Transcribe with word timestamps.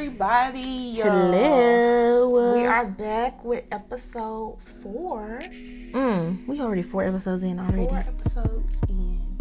everybody. 0.00 0.94
Hello. 0.94 2.54
We 2.54 2.64
are 2.64 2.86
back 2.86 3.44
with 3.44 3.64
episode 3.70 4.56
four. 4.58 5.42
Mm, 5.42 6.46
we 6.46 6.58
already 6.58 6.80
four 6.80 7.04
episodes 7.04 7.42
in 7.42 7.58
already. 7.58 7.86
Four 7.86 7.98
episodes 7.98 8.80
in. 8.88 9.36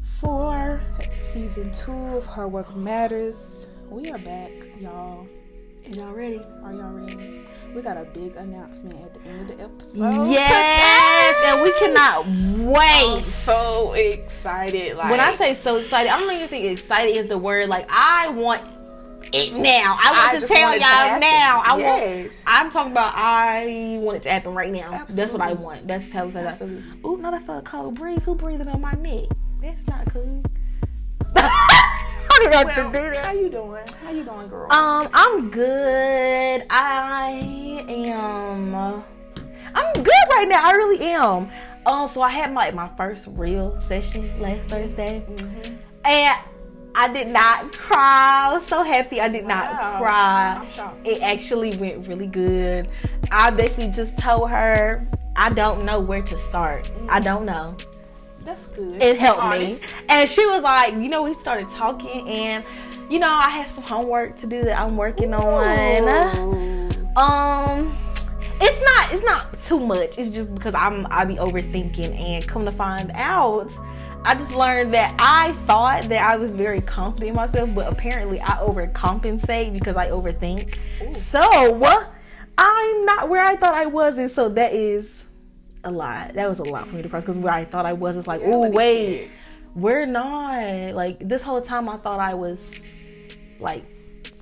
Four. 0.00 0.80
Season 1.20 1.70
two 1.70 1.92
of 1.92 2.24
Her 2.24 2.48
Work 2.48 2.74
Matters. 2.74 3.66
We 3.90 4.10
are 4.10 4.16
back, 4.20 4.52
y'all. 4.80 5.26
And 5.84 5.96
y'all 5.96 6.14
ready? 6.14 6.40
Are 6.64 6.72
y'all 6.72 6.90
ready? 6.90 7.42
We 7.74 7.82
got 7.82 7.98
a 7.98 8.04
big 8.04 8.36
announcement 8.36 9.02
at 9.04 9.12
the 9.12 9.28
end 9.28 9.50
of 9.50 9.58
the 9.58 9.64
episode. 9.64 10.30
Yes, 10.30 11.36
and 11.46 11.62
we 11.62 11.72
cannot 11.78 12.26
wait. 12.72 13.24
So 13.34 13.92
excited! 13.92 14.96
Like 14.96 15.10
when 15.10 15.20
I 15.20 15.32
say 15.32 15.52
so 15.52 15.76
excited, 15.76 16.10
I 16.10 16.18
don't 16.18 16.32
even 16.32 16.48
think 16.48 16.64
excited 16.64 17.16
is 17.16 17.26
the 17.26 17.38
word. 17.38 17.68
Like 17.68 17.86
I 17.90 18.30
want 18.30 18.62
it 19.32 19.52
now. 19.54 19.96
I 20.02 20.10
want 20.12 20.34
I 20.36 20.40
to 20.40 20.46
tell 20.46 20.72
y'all 20.72 20.80
happen. 20.82 21.20
now. 21.20 21.62
I 21.64 21.78
Yes. 21.78 22.44
want. 22.44 22.64
I'm 22.64 22.70
talking 22.70 22.92
about. 22.92 23.12
I 23.16 23.98
want 24.00 24.16
it 24.18 24.22
to 24.24 24.30
happen 24.30 24.54
right 24.54 24.70
now. 24.72 25.04
That's 25.08 25.32
what 25.32 25.42
I 25.42 25.52
want. 25.52 25.86
That's 25.88 26.10
how 26.12 26.26
it's 26.26 26.34
like. 26.34 26.60
Ooh, 27.04 27.16
no, 27.18 27.30
that 27.30 27.42
felt 27.46 27.60
a 27.60 27.62
cold 27.70 27.94
breeze. 27.96 28.24
Who 28.24 28.34
breathing 28.34 28.68
on 28.68 28.80
my 28.80 28.92
neck? 28.92 29.24
That's 29.60 29.86
not 29.86 30.12
cool. 30.12 30.42
I 31.36 32.64
Well, 32.66 32.68
to 32.92 32.98
do 32.98 33.10
that. 33.10 33.24
how 33.26 33.32
you 33.32 33.48
doing? 33.48 33.84
How 34.04 34.10
you 34.10 34.24
doing, 34.24 34.48
girl? 34.48 34.72
Um, 34.72 35.08
I'm 35.12 35.50
good. 35.50 36.64
I 36.70 37.84
am. 37.88 38.74
I'm 39.74 39.92
good 40.02 40.06
right 40.30 40.46
now. 40.48 40.60
I 40.64 40.72
really 40.72 41.04
am. 41.12 41.48
Um, 41.86 42.06
so 42.06 42.20
I 42.22 42.28
had 42.30 42.52
my 42.52 42.70
my 42.72 42.88
first 42.96 43.28
real 43.32 43.76
session 43.80 44.28
last 44.40 44.68
Thursday, 44.68 45.24
Mm-hmm. 45.28 45.74
and 46.04 46.38
I 46.94 47.12
did 47.12 47.28
not 47.28 47.72
cry. 47.72 48.48
I 48.50 48.52
was 48.54 48.66
so 48.66 48.82
happy. 48.82 49.20
I 49.20 49.28
did 49.28 49.46
not 49.46 49.70
Wow. 49.72 49.98
cry. 49.98 50.56
I'm 50.60 50.68
shocked. 50.68 51.06
It 51.06 51.22
actually 51.22 51.76
went 51.76 52.06
really 52.06 52.26
good. 52.26 52.88
I 53.30 53.50
basically 53.50 53.88
just 53.88 54.18
told 54.18 54.50
her 54.50 55.06
I 55.34 55.48
don't 55.50 55.84
know 55.86 55.98
where 56.00 56.20
to 56.22 56.36
start. 56.36 56.90
I 57.08 57.18
don't 57.20 57.46
know 57.46 57.74
That's 58.44 58.66
good. 58.66 59.02
it 59.02 59.18
helped 59.18 59.42
Honest. 59.42 59.80
me. 59.82 59.88
And 60.10 60.28
she 60.28 60.44
was 60.46 60.62
like, 60.62 60.92
you 60.94 61.08
know, 61.08 61.22
we 61.22 61.32
started 61.34 61.70
talking, 61.70 62.28
and 62.28 62.62
you 63.08 63.18
know, 63.18 63.28
I 63.30 63.48
had 63.48 63.66
some 63.66 63.84
homework 63.84 64.36
to 64.38 64.46
do 64.46 64.62
that 64.64 64.78
I'm 64.78 64.96
working 64.98 65.32
on. 65.32 66.92
Um, 67.16 67.96
it's 68.60 68.80
not, 68.80 69.12
it's 69.12 69.24
not 69.24 69.60
too 69.62 69.80
much. 69.80 70.18
It's 70.18 70.30
just 70.30 70.54
because 70.54 70.74
I'm, 70.74 71.06
I 71.10 71.24
be 71.24 71.36
overthinking, 71.36 72.18
and 72.18 72.46
come 72.46 72.64
to 72.66 72.72
find 72.72 73.10
out. 73.14 73.70
I 74.24 74.36
just 74.36 74.54
learned 74.54 74.94
that 74.94 75.16
I 75.18 75.50
thought 75.66 76.04
that 76.04 76.20
I 76.20 76.36
was 76.36 76.54
very 76.54 76.80
confident 76.80 77.30
in 77.30 77.34
myself, 77.34 77.74
but 77.74 77.92
apparently 77.92 78.40
I 78.40 78.52
overcompensate 78.58 79.72
because 79.72 79.96
I 79.96 80.10
overthink. 80.10 80.78
So 81.12 81.42
I'm 82.56 83.04
not 83.04 83.28
where 83.28 83.44
I 83.44 83.56
thought 83.56 83.74
I 83.74 83.86
was, 83.86 84.18
and 84.18 84.30
so 84.30 84.48
that 84.50 84.72
is 84.72 85.24
a 85.82 85.90
lot. 85.90 86.34
That 86.34 86.48
was 86.48 86.60
a 86.60 86.62
lot 86.62 86.86
for 86.86 86.94
me 86.94 87.02
to 87.02 87.08
process 87.08 87.26
because 87.26 87.38
where 87.38 87.52
I 87.52 87.64
thought 87.64 87.84
I 87.84 87.94
was, 87.94 88.16
it's 88.16 88.28
like, 88.28 88.42
oh 88.44 88.70
wait, 88.70 89.28
we're 89.74 90.06
not. 90.06 90.94
Like 90.94 91.18
this 91.28 91.42
whole 91.42 91.60
time, 91.60 91.88
I 91.88 91.96
thought 91.96 92.20
I 92.20 92.34
was 92.34 92.80
like, 93.58 93.84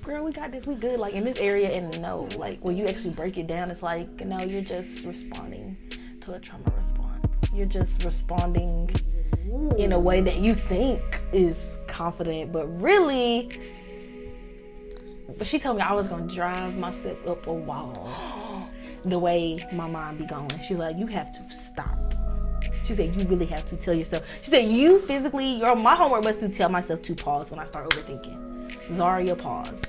girl, 0.03 0.23
we 0.23 0.31
got 0.31 0.51
this, 0.51 0.67
we 0.67 0.75
good. 0.75 0.99
Like 0.99 1.15
in 1.15 1.23
this 1.23 1.39
area, 1.39 1.69
and 1.69 1.99
no, 1.99 2.29
like 2.37 2.59
when 2.63 2.77
you 2.77 2.85
actually 2.85 3.15
break 3.15 3.35
it 3.39 3.47
down, 3.47 3.71
it's 3.71 3.81
like, 3.81 4.07
no, 4.23 4.39
you're 4.41 4.61
just 4.61 5.07
responding 5.07 5.75
to 6.21 6.33
a 6.33 6.39
trauma 6.39 6.71
response. 6.77 7.41
You're 7.53 7.65
just 7.65 8.03
responding 8.03 8.89
in 9.77 9.91
a 9.91 9.99
way 9.99 10.21
that 10.21 10.37
you 10.37 10.53
think 10.53 11.01
is 11.33 11.77
confident, 11.87 12.51
but 12.51 12.67
really. 12.81 13.49
But 15.37 15.47
she 15.47 15.59
told 15.59 15.77
me 15.77 15.81
I 15.81 15.93
was 15.93 16.07
gonna 16.07 16.31
drive 16.31 16.77
myself 16.77 17.25
up 17.27 17.47
a 17.47 17.53
wall. 17.53 18.67
The 19.03 19.17
way 19.17 19.57
my 19.73 19.89
mind 19.89 20.19
be 20.19 20.27
going. 20.27 20.47
She's 20.59 20.77
like, 20.77 20.95
you 20.95 21.07
have 21.07 21.31
to 21.31 21.55
stop. 21.55 21.89
She 22.85 22.93
said, 22.93 23.15
you 23.15 23.27
really 23.27 23.47
have 23.47 23.65
to 23.65 23.75
tell 23.75 23.95
yourself. 23.95 24.23
She 24.43 24.51
said, 24.51 24.69
you 24.69 24.99
physically, 24.99 25.55
your 25.55 25.75
my 25.75 25.95
homework 25.95 26.23
was 26.23 26.37
to 26.37 26.49
tell 26.49 26.69
myself 26.69 27.01
to 27.01 27.15
pause 27.15 27.49
when 27.49 27.59
I 27.59 27.65
start 27.65 27.89
overthinking. 27.89 28.71
Zharyia, 28.91 29.35
pause. 29.35 29.81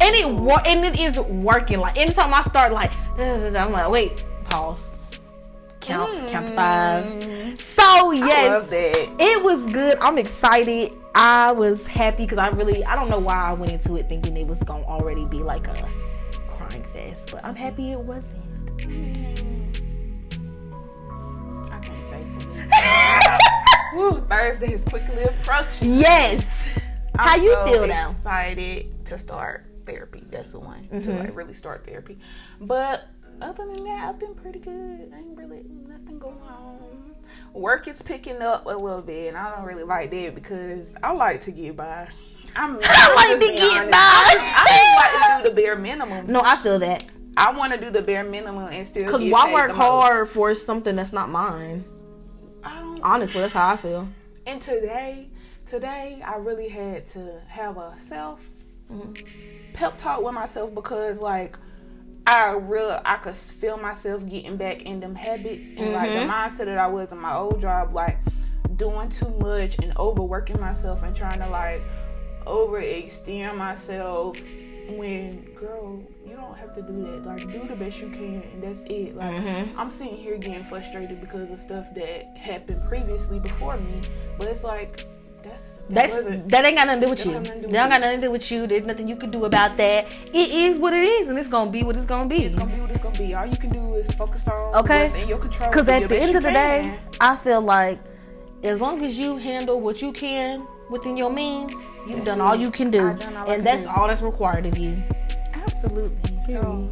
And 0.00 0.14
it 0.16 0.24
and 0.24 0.84
it 0.86 0.98
is 0.98 1.20
working. 1.20 1.78
Like 1.78 1.98
anytime 1.98 2.32
I 2.32 2.40
start 2.44 2.72
like, 2.72 2.90
I'm 3.18 3.72
like, 3.72 3.90
wait, 3.90 4.24
pause. 4.46 4.93
Count, 5.84 6.28
count 6.28 6.46
to 6.48 6.54
five. 6.54 7.60
So 7.60 8.12
yes, 8.12 8.68
it 8.72 9.44
was 9.44 9.72
good. 9.72 9.98
I'm 10.00 10.18
excited. 10.18 10.92
I 11.14 11.52
was 11.52 11.86
happy 11.86 12.24
because 12.24 12.38
I 12.38 12.48
really, 12.48 12.84
I 12.84 12.96
don't 12.96 13.08
know 13.08 13.18
why 13.20 13.34
I 13.34 13.52
went 13.52 13.70
into 13.72 13.96
it 13.96 14.08
thinking 14.08 14.36
it 14.36 14.46
was 14.46 14.62
gonna 14.62 14.84
already 14.84 15.26
be 15.26 15.42
like 15.42 15.68
a 15.68 15.88
crying 16.48 16.84
fest, 16.92 17.30
but 17.32 17.44
I'm 17.44 17.54
happy 17.54 17.92
it 17.92 18.00
wasn't. 18.00 18.42
I 21.70 21.78
can't 21.78 22.06
say 22.06 22.24
for 22.24 22.48
me. 22.48 22.64
Woo, 23.94 24.20
Thursday 24.28 24.72
is 24.72 24.84
quickly 24.84 25.22
approaching. 25.24 25.94
Yes. 25.94 26.66
I'm 27.18 27.28
How 27.28 27.36
you 27.36 27.52
so 27.52 27.66
feel 27.66 27.86
now? 27.86 28.10
Excited 28.10 29.06
to 29.06 29.18
start 29.18 29.66
therapy. 29.84 30.24
That's 30.30 30.52
the 30.52 30.60
one 30.60 30.88
to 30.88 30.96
Mm-hmm. 30.96 31.18
like 31.18 31.36
really 31.36 31.52
start 31.52 31.86
therapy. 31.86 32.18
But 32.60 33.08
other 33.40 33.66
than 33.66 33.84
that, 33.84 34.08
I've 34.08 34.18
been 34.18 34.34
pretty 34.34 34.58
good. 34.58 35.12
I 35.14 35.18
ain't 35.18 35.36
really 35.36 35.64
nothing 35.88 36.18
going 36.18 36.40
on. 36.42 37.14
Work 37.52 37.88
is 37.88 38.02
picking 38.02 38.42
up 38.42 38.66
a 38.66 38.70
little 38.70 39.02
bit, 39.02 39.28
and 39.28 39.36
I 39.36 39.54
don't 39.54 39.66
really 39.66 39.84
like 39.84 40.10
that 40.10 40.34
because 40.34 40.96
I 41.02 41.12
like 41.12 41.40
to 41.42 41.52
get 41.52 41.76
by. 41.76 42.08
I'm, 42.56 42.76
I 42.82 43.14
like 43.14 43.40
to 43.40 43.52
get 43.52 43.90
by. 43.90 43.96
I 43.96 44.64
just 44.68 44.96
like 44.96 45.42
to 45.42 45.42
do 45.42 45.50
the 45.50 45.62
bare 45.62 45.76
minimum. 45.76 46.26
No, 46.26 46.40
I 46.40 46.56
feel 46.56 46.78
that 46.80 47.04
I 47.36 47.52
want 47.52 47.72
to 47.72 47.80
do 47.80 47.90
the 47.90 48.02
bare 48.02 48.24
minimum 48.24 48.68
and 48.70 48.86
still. 48.86 49.04
because 49.04 49.24
why 49.24 49.52
work 49.52 49.70
hard 49.72 50.28
for 50.28 50.54
something 50.54 50.94
that's 50.94 51.12
not 51.12 51.30
mine? 51.30 51.84
I 52.62 52.78
don't 52.80 53.02
Honestly, 53.02 53.40
that's 53.40 53.52
how 53.52 53.68
I 53.68 53.76
feel. 53.76 54.08
And 54.46 54.60
today, 54.60 55.28
today 55.66 56.22
I 56.24 56.36
really 56.36 56.68
had 56.68 57.04
to 57.06 57.40
have 57.48 57.76
a 57.76 57.96
self 57.96 58.48
mm-hmm. 58.90 59.12
pep 59.72 59.96
talk 59.96 60.22
with 60.22 60.34
myself 60.34 60.74
because 60.74 61.18
like 61.18 61.58
I 62.26 62.54
real 62.54 63.00
I 63.04 63.16
could 63.16 63.34
feel 63.34 63.76
myself 63.76 64.26
getting 64.26 64.56
back 64.56 64.82
in 64.82 65.00
them 65.00 65.14
habits 65.14 65.72
and 65.76 65.92
like 65.92 66.10
the 66.10 66.16
mm-hmm. 66.16 66.30
mindset 66.30 66.66
that 66.66 66.78
I 66.78 66.86
was 66.86 67.12
in 67.12 67.18
my 67.18 67.34
old 67.36 67.60
job, 67.60 67.94
like 67.94 68.18
doing 68.76 69.08
too 69.10 69.28
much 69.40 69.78
and 69.78 69.96
overworking 69.98 70.58
myself 70.60 71.02
and 71.02 71.14
trying 71.14 71.38
to 71.40 71.48
like 71.48 71.82
overextend 72.46 73.56
myself 73.56 74.40
when 74.96 75.42
girl 75.54 76.02
you 76.26 76.34
don't 76.34 76.56
have 76.56 76.74
to 76.74 76.82
do 76.82 77.02
that. 77.04 77.26
Like 77.26 77.40
do 77.50 77.66
the 77.66 77.76
best 77.76 78.00
you 78.00 78.08
can 78.08 78.42
and 78.42 78.62
that's 78.62 78.82
it. 78.84 79.16
Like 79.16 79.34
mm-hmm. 79.34 79.78
i'm 79.78 79.90
sitting 79.90 80.16
here 80.16 80.38
getting 80.38 80.64
frustrated 80.64 81.20
because 81.20 81.50
of 81.50 81.58
stuff 81.58 81.94
that 81.94 82.36
happened 82.38 82.80
previously 82.88 83.38
before 83.38 83.76
me 83.76 84.00
but 84.38 84.48
it's 84.48 84.64
like 84.64 85.06
that's 85.44 85.74
that 85.88 85.94
That's 85.94 86.14
that 86.52 86.64
ain't 86.64 86.76
got 86.76 86.86
nothing 86.86 87.00
to 87.02 87.06
do 87.06 87.10
with 87.10 87.18
That 87.24 87.26
you. 87.26 87.32
don't 87.32 87.44
have 87.44 87.46
nothing 87.46 87.62
to 87.62 87.66
do 87.66 87.72
That 87.72 87.80
don't 87.82 87.90
got 87.90 88.00
nothing 88.00 88.20
to 88.20 88.26
do 88.26 88.30
with 88.30 88.50
you. 88.50 88.66
There's 88.66 88.84
nothing 88.84 89.08
you 89.08 89.16
can 89.16 89.30
do 89.30 89.44
about 89.44 89.76
that. 89.76 90.06
It 90.32 90.50
is 90.50 90.78
what 90.78 90.94
it 90.94 91.04
is, 91.04 91.28
and 91.28 91.38
it's 91.38 91.48
gonna 91.48 91.70
be 91.70 91.82
what 91.82 91.96
it's 91.96 92.06
gonna 92.06 92.28
be. 92.28 92.44
it's 92.44 92.54
gonna 92.54 92.74
be 92.74 92.80
what 92.80 92.90
it's 92.90 93.02
gonna 93.02 93.18
be 93.18 93.34
all 93.34 93.46
you 93.46 93.56
can 93.56 93.70
do 93.70 93.94
is 93.94 94.10
focus 94.12 94.48
on 94.48 94.74
Okay. 94.76 95.02
what's 95.04 95.14
in 95.14 95.28
your 95.28 95.38
control 95.38 95.68
Because 95.68 95.88
at 95.88 96.08
the 96.08 96.18
end 96.18 96.36
of 96.36 96.42
the 96.42 96.50
can. 96.50 96.90
day, 96.92 96.98
I 97.20 97.36
feel 97.36 97.60
like 97.60 97.98
as 98.62 98.80
long 98.80 99.04
as 99.04 99.18
you 99.18 99.36
handle 99.36 99.80
what 99.80 100.00
you 100.00 100.12
can 100.12 100.66
within 100.90 101.16
your 101.16 101.30
means, 101.30 101.72
you've 102.06 102.24
That's 102.24 102.38
done 102.38 102.40
all 102.40 102.56
you 102.56 102.70
can 102.70 102.90
do, 102.90 103.08
and 103.46 103.66
that's 103.66 103.82
do. 103.84 103.90
all 103.90 104.08
that's 104.08 104.22
required 104.22 104.66
of 104.66 104.78
you. 104.78 104.96
Absolutely. 105.52 106.38
So, 106.48 106.90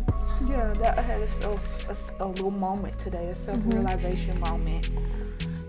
yeah, 0.49 0.75
that 0.75 0.99
I 0.99 1.03
had 1.03 1.21
a 1.21 1.29
self 1.29 1.89
a, 2.21 2.25
a 2.25 2.27
little 2.27 2.51
moment 2.51 2.99
today, 2.99 3.29
a 3.29 3.35
mm-hmm. 3.35 3.45
self 3.45 3.61
realization 3.67 4.39
moment. 4.41 4.91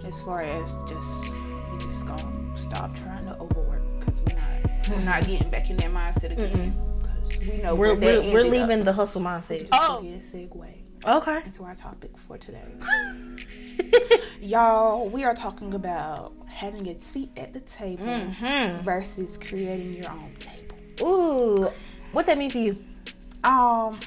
As 0.05 0.21
far 0.21 0.41
as 0.41 0.73
just 0.87 1.31
we 1.71 1.79
just 1.79 2.05
gonna 2.05 2.42
stop 2.75 2.95
trying 2.95 3.25
to 3.25 3.37
overwork 3.39 3.81
because 3.99 4.19
we're 4.21 4.35
not 4.35 4.89
we're 4.89 4.99
not 5.05 5.25
getting 5.25 5.49
back 5.49 5.69
in 5.69 5.77
that 5.77 5.91
mindset 5.91 6.31
again. 6.31 6.73
Because 7.01 7.39
we 7.47 7.61
know 7.61 7.75
We're 7.75 7.95
that 7.95 8.23
we're, 8.25 8.33
we're 8.33 8.43
leaving 8.43 8.79
Up. 8.79 8.85
the 8.85 8.93
hustle 8.93 9.21
mindset. 9.21 9.67
Oh, 9.71 10.01
yeah, 10.03 10.17
segue 10.17 10.73
Okay. 11.05 11.39
into 11.45 11.63
our 11.63 11.75
topic 11.75 12.17
for 12.17 12.37
today. 12.37 12.63
Y'all, 14.41 15.07
we 15.09 15.23
are 15.23 15.33
talking 15.33 15.73
about 15.73 16.33
having 16.47 16.87
a 16.87 16.99
seat 16.99 17.29
at 17.37 17.53
the 17.53 17.59
table 17.61 18.27
versus 18.83 19.37
creating 19.37 19.93
your 19.93 20.09
own 20.11 20.31
table. 20.39 21.07
Ooh, 21.07 21.69
what 22.11 22.25
that 22.27 22.37
mean 22.37 22.49
for 22.49 22.57
you? 22.59 22.77
um 23.45 23.99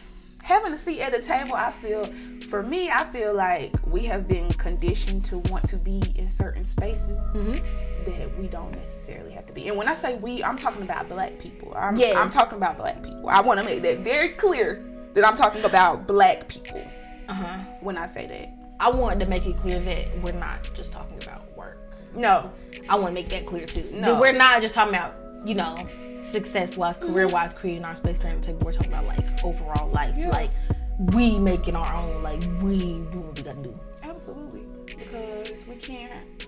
having 0.43 0.73
a 0.73 0.79
seat 0.79 1.01
at 1.03 1.12
the 1.12 1.21
table 1.21 1.53
i 1.55 1.71
feel 1.71 2.07
for 2.49 2.62
me 2.62 2.89
i 2.89 3.05
feel 3.05 3.35
like 3.35 3.71
we 3.87 4.01
have 4.07 4.27
been 4.27 4.49
conditioned 4.53 5.23
to 5.23 5.37
want 5.51 5.69
to 5.69 5.77
be 5.77 6.01
in 6.15 6.31
certain 6.31 6.65
spaces 6.65 7.19
that 8.06 8.37
we 8.38 8.47
don't 8.49 8.70
necessarily 8.73 9.32
have 9.32 9.44
to 9.47 9.53
be 9.53 9.69
and 9.69 9.76
when 9.76 9.87
i 9.88 9.94
say 9.94 10.17
we 10.17 10.43
i'm 10.44 10.56
talking 10.56 10.82
about 10.82 11.08
black 11.08 11.38
people 11.38 11.73
i'm, 11.76 11.97
Yes. 11.97 12.17
I'm 12.17 12.31
talking 12.31 12.56
about 12.58 12.76
black 12.79 13.03
people 13.03 13.29
i 13.29 13.41
want 13.41 13.61
to 13.61 13.67
make 13.67 13.82
that 13.82 13.99
very 13.99 14.31
clear 14.31 14.82
that 15.14 15.25
i'm 15.26 15.37
talking 15.37 15.64
about 15.64 16.06
black 16.06 16.49
people 16.49 16.82
Uh 17.29 17.35
huh. 17.35 17.58
when 17.81 17.97
i 17.99 18.06
say 18.06 18.26
that 18.26 18.53
I 18.79 18.91
wanted 18.91 19.20
to 19.25 19.31
make 19.31 19.47
it 19.47 19.56
clear 19.61 19.81
that 19.81 20.06
we're 20.20 20.32
not 20.32 20.70
just 20.75 20.93
talking 20.93 21.17
about 21.23 21.56
work. 21.56 21.79
no 22.14 22.53
I 22.91 22.97
want 22.97 23.06
to 23.08 23.12
make 23.14 23.31
that 23.31 23.47
clear 23.47 23.64
too. 23.64 23.82
No. 23.94 24.12
That 24.12 24.20
we're 24.20 24.32
not 24.32 24.61
just 24.61 24.75
talking 24.75 24.93
about, 24.94 25.14
you 25.47 25.55
know, 25.55 25.79
success 26.23 26.76
wise, 26.76 26.99
career 26.99 27.26
wise, 27.26 27.55
creating 27.55 27.87
our 27.87 27.94
space, 27.97 28.19
creating 28.19 28.43
table. 28.43 28.61
We're 28.67 28.75
talking 28.75 28.93
about 28.93 29.06
like 29.06 29.43
overall 29.43 29.88
life, 29.93 30.14
yeah. 30.19 30.29
like 30.29 30.50
we 31.14 31.38
making 31.38 31.75
our 31.75 31.91
own, 31.94 32.23
like 32.23 32.43
we 32.61 32.79
do 33.11 33.20
what 33.20 33.37
we 33.38 33.43
gotta 33.43 33.62
do. 33.62 33.81
Absolutely, 34.02 34.61
because 34.85 35.67
we 35.67 35.76
can't. 35.76 36.47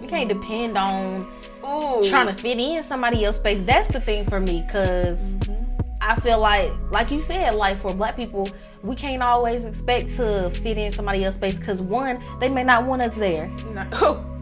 We 0.00 0.06
can't 0.06 0.28
depend 0.28 0.78
on 0.78 1.26
Ooh. 1.64 2.08
trying 2.08 2.26
to 2.26 2.34
fit 2.34 2.58
in 2.58 2.82
somebody 2.82 3.24
else's 3.24 3.40
space. 3.40 3.60
That's 3.62 3.88
the 3.88 4.00
thing 4.00 4.24
for 4.26 4.40
me, 4.40 4.62
because 4.66 5.18
mm-hmm. 5.18 5.80
I 6.00 6.16
feel 6.16 6.40
like, 6.40 6.70
like 6.90 7.10
you 7.10 7.22
said, 7.22 7.54
like 7.54 7.78
for 7.80 7.94
black 7.94 8.16
people, 8.16 8.48
we 8.82 8.96
can't 8.96 9.22
always 9.22 9.64
expect 9.64 10.12
to 10.16 10.50
fit 10.50 10.78
in 10.78 10.90
somebody 10.90 11.24
else's 11.24 11.38
space 11.38 11.58
because 11.58 11.82
one, 11.82 12.22
they 12.40 12.48
may 12.48 12.64
not 12.64 12.84
want 12.84 13.02
us 13.02 13.14
there. 13.14 13.48
No. 13.74 14.26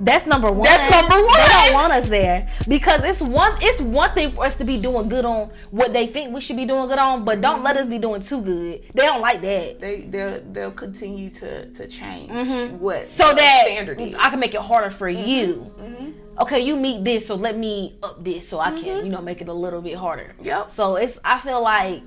That's 0.00 0.26
number 0.26 0.50
one. 0.50 0.64
That's 0.64 0.90
number 0.90 1.24
one. 1.24 1.34
They 1.34 1.46
don't 1.46 1.74
want 1.74 1.92
us 1.92 2.08
there 2.08 2.50
because 2.66 3.04
it's 3.04 3.20
one. 3.20 3.52
It's 3.60 3.80
one 3.80 4.10
thing 4.10 4.30
for 4.30 4.44
us 4.44 4.56
to 4.56 4.64
be 4.64 4.80
doing 4.80 5.08
good 5.08 5.24
on 5.24 5.50
what 5.70 5.92
they 5.92 6.06
think 6.06 6.34
we 6.34 6.40
should 6.40 6.56
be 6.56 6.66
doing 6.66 6.88
good 6.88 6.98
on, 6.98 7.24
but 7.24 7.40
don't 7.40 7.62
let 7.62 7.76
us 7.76 7.86
be 7.86 7.98
doing 7.98 8.20
too 8.20 8.42
good. 8.42 8.84
They 8.92 9.02
don't 9.02 9.20
like 9.20 9.40
that. 9.40 9.80
They 9.80 10.00
they'll 10.02 10.40
they'll 10.52 10.72
continue 10.72 11.30
to 11.30 11.70
to 11.70 11.86
change 11.86 12.30
mm-hmm. 12.30 12.78
what 12.78 13.04
so 13.04 13.34
that 13.34 13.62
standard 13.66 14.00
is. 14.00 14.14
I 14.16 14.30
can 14.30 14.40
make 14.40 14.54
it 14.54 14.60
harder 14.60 14.90
for 14.90 15.08
mm-hmm. 15.08 15.28
you. 15.28 15.54
Mm-hmm. 15.54 16.40
Okay, 16.40 16.60
you 16.60 16.76
meet 16.76 17.04
this, 17.04 17.28
so 17.28 17.36
let 17.36 17.56
me 17.56 17.96
up 18.02 18.24
this 18.24 18.48
so 18.48 18.58
I 18.58 18.70
can 18.70 18.82
mm-hmm. 18.82 19.06
you 19.06 19.12
know 19.12 19.20
make 19.20 19.40
it 19.40 19.48
a 19.48 19.52
little 19.52 19.80
bit 19.80 19.96
harder. 19.96 20.34
Yep. 20.42 20.72
So 20.72 20.96
it's 20.96 21.18
I 21.24 21.38
feel 21.38 21.62
like 21.62 22.02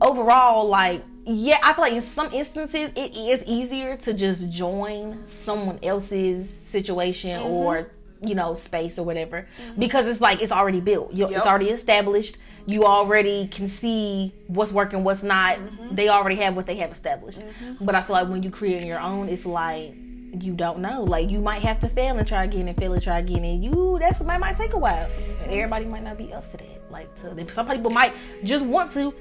overall 0.00 0.66
like 0.66 1.04
yeah, 1.28 1.58
I 1.62 1.74
feel 1.74 1.82
like 1.82 1.92
in 1.92 2.00
some 2.00 2.32
instances 2.32 2.90
it 2.96 3.14
is 3.14 3.44
easier 3.44 3.96
to 3.98 4.14
just 4.14 4.48
join 4.50 5.14
someone 5.14 5.78
else's 5.82 6.48
situation 6.48 7.38
mm-hmm. 7.38 7.50
or 7.50 7.90
you 8.20 8.34
know 8.34 8.54
space 8.54 8.98
or 8.98 9.04
whatever 9.04 9.46
mm-hmm. 9.62 9.78
because 9.78 10.06
it's 10.06 10.20
like 10.20 10.40
it's 10.40 10.52
already 10.52 10.80
built. 10.80 11.12
Yep. 11.12 11.30
It's 11.32 11.46
already 11.46 11.68
established. 11.68 12.38
You 12.66 12.84
already 12.84 13.46
can 13.46 13.68
see 13.68 14.34
what's 14.46 14.72
working, 14.72 15.04
what's 15.04 15.22
not. 15.22 15.58
Mm-hmm. 15.58 15.94
They 15.94 16.08
already 16.08 16.36
have 16.36 16.56
what 16.56 16.66
they 16.66 16.76
have 16.76 16.92
established. 16.92 17.40
Mm-hmm. 17.40 17.84
But 17.84 17.94
I 17.94 18.02
feel 18.02 18.14
like 18.14 18.28
when 18.28 18.42
you 18.42 18.50
create 18.50 18.84
your 18.86 19.00
own, 19.00 19.28
it's 19.28 19.46
like 19.46 19.94
you 20.40 20.54
don't 20.54 20.78
know. 20.78 21.04
Like 21.04 21.28
you 21.28 21.40
might 21.40 21.62
have 21.62 21.78
to 21.80 21.88
fail 21.88 22.18
and 22.18 22.26
try 22.26 22.44
again 22.44 22.68
and 22.68 22.76
fail 22.76 22.94
and 22.94 23.02
try 23.02 23.18
again, 23.18 23.44
and 23.44 23.62
you 23.62 23.98
that's 24.00 24.22
might 24.22 24.40
might 24.40 24.56
take 24.56 24.72
a 24.72 24.78
while. 24.78 25.08
And 25.42 25.52
everybody 25.52 25.84
might 25.84 26.04
not 26.04 26.16
be 26.16 26.32
up 26.32 26.44
for 26.44 26.56
that. 26.56 26.90
Like 26.90 27.14
to, 27.16 27.50
some 27.50 27.68
people 27.68 27.90
might 27.90 28.14
just 28.44 28.64
want 28.64 28.92
to 28.92 29.14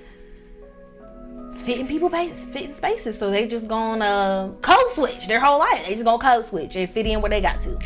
fit 1.57 1.79
in 1.79 1.87
people 1.87 2.09
fit 2.09 2.65
in 2.65 2.73
spaces. 2.73 3.17
So 3.17 3.31
they 3.31 3.47
just 3.47 3.67
gonna 3.67 4.53
code 4.61 4.89
switch 4.89 5.27
their 5.27 5.39
whole 5.39 5.59
life. 5.59 5.85
They 5.85 5.93
just 5.93 6.05
gonna 6.05 6.17
code 6.17 6.45
switch 6.45 6.75
and 6.75 6.89
fit 6.89 7.05
in 7.05 7.21
where 7.21 7.29
they 7.29 7.41
got 7.41 7.59
to. 7.61 7.77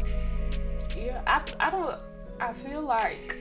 Yeah, 0.97 1.21
I 1.27 1.41
I 1.59 1.69
don't 1.69 1.95
I 2.39 2.53
feel 2.53 2.81
like 2.81 3.37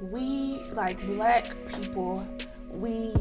we 0.00 0.60
like 0.72 1.04
black 1.06 1.54
people 1.74 2.26
we 2.70 3.12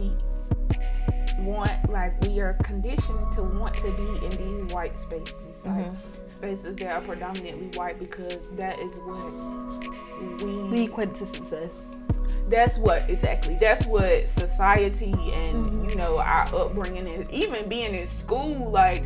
want 1.40 1.90
like 1.90 2.20
we 2.22 2.40
are 2.40 2.54
conditioned 2.64 3.34
to 3.34 3.44
want 3.44 3.74
to 3.74 3.92
be 3.92 4.26
in 4.26 4.32
these 4.32 4.74
white 4.74 4.98
spaces 4.98 5.66
like 5.66 5.86
mm-hmm. 5.86 6.28
spaces 6.28 6.76
that 6.78 6.92
are 6.92 7.02
predominantly 7.02 7.68
white 7.78 8.00
because 8.00 8.52
that 8.52 8.80
is 8.80 8.96
what 9.00 10.44
we 10.44 10.64
we 10.70 10.84
equate 10.84 11.14
to 11.14 11.26
success 11.26 11.98
that's 12.48 12.78
what 12.78 13.10
exactly 13.10 13.58
that's 13.60 13.86
what 13.86 14.28
society 14.28 15.12
and 15.12 15.56
mm-hmm. 15.66 15.90
you 15.90 15.96
know 15.96 16.20
our 16.20 16.44
upbringing 16.56 17.08
and 17.08 17.30
even 17.32 17.68
being 17.68 17.96
in 17.96 18.06
school 18.06 18.70
like 18.70 19.04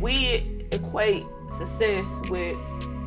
we 0.00 0.66
equate 0.72 1.24
success 1.58 2.06
with 2.30 2.56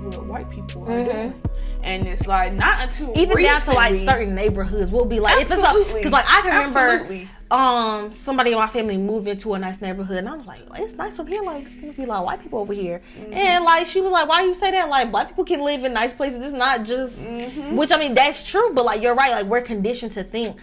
what 0.03 0.25
white 0.25 0.49
people 0.49 0.83
are 0.83 0.87
mm-hmm. 0.87 1.11
doing 1.11 1.41
and 1.83 2.07
it's 2.07 2.27
like 2.27 2.53
not 2.53 2.81
until 2.81 3.09
even 3.17 3.29
recently, 3.29 3.43
down 3.43 3.61
to 3.61 3.73
like 3.73 3.95
certain 3.95 4.35
neighborhoods 4.35 4.91
we'll 4.91 5.05
be 5.05 5.19
like 5.19 5.41
absolutely, 5.41 5.81
if 5.81 5.87
it's 5.87 5.97
because 5.97 6.11
like 6.11 6.25
I 6.27 6.41
can 6.41 6.51
remember 6.51 6.79
absolutely 6.79 7.29
um 7.51 8.11
somebody 8.11 8.51
in 8.51 8.57
my 8.57 8.67
family 8.67 8.97
moved 8.97 9.27
into 9.27 9.53
a 9.53 9.59
nice 9.59 9.79
neighborhood 9.79 10.17
and 10.17 10.29
I 10.29 10.35
was 10.35 10.47
like, 10.47 10.61
it's 10.77 10.93
nice 10.95 11.19
up 11.19 11.27
here, 11.27 11.43
like 11.43 11.65
it 11.65 11.83
must 11.83 11.97
be 11.97 12.03
a 12.03 12.07
lot 12.07 12.19
of 12.19 12.25
white 12.25 12.41
people 12.41 12.59
over 12.59 12.73
here. 12.73 13.01
Mm-hmm. 13.19 13.33
And 13.33 13.63
like 13.63 13.85
she 13.85 14.01
was 14.01 14.11
like, 14.11 14.27
Why 14.27 14.43
you 14.43 14.55
say 14.55 14.71
that? 14.71 14.89
Like 14.89 15.11
black 15.11 15.29
people 15.29 15.45
can 15.45 15.61
live 15.61 15.83
in 15.83 15.93
nice 15.93 16.13
places. 16.13 16.43
It's 16.43 16.53
not 16.53 16.85
just 16.85 17.21
mm-hmm. 17.21 17.75
which 17.75 17.91
I 17.91 17.97
mean 17.97 18.15
that's 18.15 18.43
true, 18.43 18.71
but 18.73 18.85
like 18.85 19.01
you're 19.01 19.15
right, 19.15 19.31
like 19.31 19.45
we're 19.45 19.61
conditioned 19.61 20.13
to 20.13 20.23
think 20.23 20.57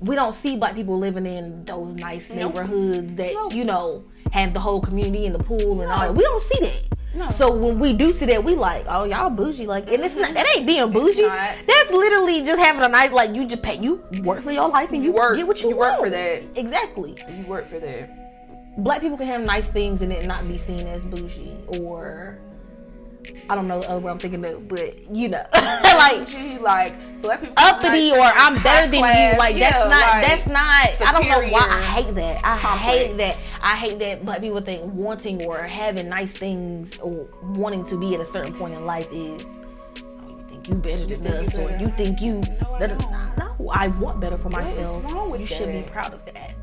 we 0.00 0.14
don't 0.14 0.34
see 0.34 0.56
black 0.56 0.74
people 0.74 0.98
living 0.98 1.26
in 1.26 1.64
those 1.64 1.94
nice 1.94 2.30
nope. 2.30 2.54
neighborhoods 2.54 3.14
that, 3.16 3.32
nope. 3.32 3.54
you 3.54 3.64
know, 3.64 4.04
have 4.32 4.52
the 4.52 4.60
whole 4.60 4.80
community 4.80 5.26
and 5.26 5.34
the 5.34 5.42
pool 5.42 5.80
and 5.80 5.90
all 5.90 6.00
that. 6.00 6.14
We 6.14 6.22
don't 6.22 6.40
see 6.40 6.58
that. 6.60 6.95
So 7.28 7.54
when 7.54 7.78
we 7.78 7.92
do 7.92 8.12
see 8.12 8.26
that, 8.26 8.42
we 8.44 8.54
like, 8.54 8.84
oh 8.88 9.04
y'all 9.04 9.30
bougie, 9.30 9.66
like, 9.66 9.90
and 9.90 10.02
it's 10.04 10.16
not 10.16 10.34
that 10.34 10.46
ain't 10.56 10.66
being 10.66 10.90
bougie. 10.92 11.22
That's 11.22 11.90
literally 11.90 12.44
just 12.44 12.60
having 12.60 12.82
a 12.82 12.88
night 12.88 13.12
like 13.12 13.34
you 13.34 13.46
just 13.46 13.62
pay 13.62 13.78
you 13.78 14.02
work 14.22 14.42
for 14.42 14.52
your 14.52 14.68
life 14.68 14.90
and 14.92 15.02
you, 15.02 15.10
you 15.10 15.16
work, 15.16 15.36
get 15.36 15.46
what 15.46 15.62
you, 15.62 15.70
you 15.70 15.76
work 15.76 15.98
for 15.98 16.10
that. 16.10 16.44
Exactly. 16.56 17.16
You 17.28 17.46
work 17.46 17.64
for 17.66 17.78
that. 17.78 18.10
Black 18.78 19.00
people 19.00 19.16
can 19.16 19.26
have 19.26 19.40
nice 19.40 19.70
things 19.70 20.02
and 20.02 20.12
it 20.12 20.26
not 20.26 20.46
be 20.46 20.58
seen 20.58 20.86
as 20.86 21.04
bougie 21.04 21.56
or 21.80 22.38
I 23.48 23.54
don't 23.54 23.68
know 23.68 23.78
what 23.78 24.10
I'm 24.10 24.18
thinking 24.18 24.44
of, 24.44 24.68
but 24.68 25.14
you 25.14 25.28
know, 25.28 25.44
like 25.54 26.26
Gee, 26.26 26.58
like 26.58 27.22
black 27.22 27.40
people 27.40 27.54
uppity 27.56 28.10
or 28.12 28.20
I'm 28.20 28.60
better 28.62 28.90
than 28.90 29.00
class. 29.00 29.32
you. 29.32 29.38
Like 29.38 29.56
yeah, 29.56 29.70
that's 29.70 29.90
not 29.90 30.00
like 30.00 30.26
that's 30.26 30.46
not. 31.00 31.08
I 31.08 31.12
don't 31.12 31.28
know 31.28 31.52
why 31.52 31.66
I 31.68 31.82
hate 31.82 32.14
that. 32.14 32.40
I 32.44 32.58
complex. 32.58 32.80
hate 32.82 33.16
that. 33.18 33.46
I 33.60 33.76
hate 33.76 33.98
that 34.00 34.24
black 34.24 34.40
people 34.40 34.60
think 34.60 34.92
wanting 34.92 35.44
or 35.46 35.58
having 35.58 36.08
nice 36.08 36.32
things 36.32 36.98
or 36.98 37.28
wanting 37.42 37.84
to 37.86 37.98
be 37.98 38.14
at 38.14 38.20
a 38.20 38.24
certain 38.24 38.54
point 38.54 38.74
in 38.74 38.84
life 38.84 39.08
is. 39.12 39.44
Oh, 39.44 40.28
you 40.28 40.44
think 40.48 40.68
you 40.68 40.74
better 40.74 41.06
than 41.06 41.26
us, 41.26 41.56
or 41.58 41.70
you 41.78 41.88
think 41.96 42.20
you. 42.20 42.40
No, 42.60 42.74
I, 42.74 42.86
don't. 42.86 43.10
no, 43.38 43.70
I 43.72 43.88
want 43.88 44.20
better 44.20 44.36
for 44.38 44.50
myself. 44.50 45.02
you 45.04 45.38
that? 45.38 45.46
should 45.46 45.72
be 45.72 45.82
proud 45.90 46.12
of 46.14 46.24
that. 46.26 46.54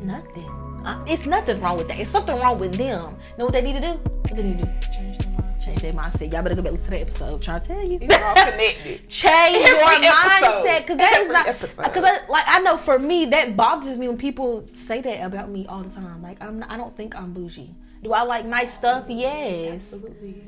Nothing. 0.00 0.57
Uh, 0.88 1.04
it's 1.06 1.26
nothing 1.26 1.60
wrong 1.60 1.76
with 1.76 1.86
that. 1.88 1.98
It's 1.98 2.08
something 2.08 2.34
wrong 2.40 2.58
with 2.58 2.72
them. 2.74 3.14
Know 3.36 3.44
what 3.44 3.52
they 3.52 3.60
need 3.60 3.74
to 3.74 3.80
do? 3.80 3.88
What 3.88 4.36
they 4.36 4.42
need 4.42 4.58
to 4.60 4.64
do? 4.64 4.72
Change 4.90 5.18
their 5.18 5.32
mindset. 5.32 5.64
Change 5.66 5.82
their 5.82 5.92
mindset. 5.92 6.32
Y'all 6.32 6.42
better 6.42 6.54
go 6.54 6.62
back 6.62 6.72
to 6.72 6.90
the 6.90 7.00
episode. 7.02 7.34
I'm 7.34 7.40
trying 7.40 7.60
to 7.60 7.68
tell 7.68 7.84
you. 7.84 7.98
It's 8.00 8.14
all 8.14 8.34
connected. 8.34 9.08
Change 9.10 9.66
Every 9.66 10.06
your 10.06 10.14
mindset. 10.14 10.80
Because 10.80 10.96
that 10.96 11.12
Every 11.12 11.60
is 11.60 11.76
not. 11.76 11.92
Because 11.92 12.28
like 12.30 12.44
I 12.46 12.60
know 12.60 12.78
for 12.78 12.98
me 12.98 13.26
that 13.26 13.54
bothers 13.54 13.98
me 13.98 14.08
when 14.08 14.16
people 14.16 14.64
say 14.72 15.02
that 15.02 15.26
about 15.26 15.50
me 15.50 15.66
all 15.66 15.80
the 15.80 15.94
time. 15.94 16.22
Like 16.22 16.40
I'm. 16.40 16.60
Not, 16.60 16.70
I 16.70 16.78
don't 16.78 16.96
think 16.96 17.14
I'm 17.14 17.34
bougie. 17.34 17.74
Do 18.02 18.14
I 18.14 18.22
like 18.22 18.46
nice 18.46 18.72
stuff? 18.72 19.04
Yes. 19.10 19.92
Absolutely. 19.92 20.42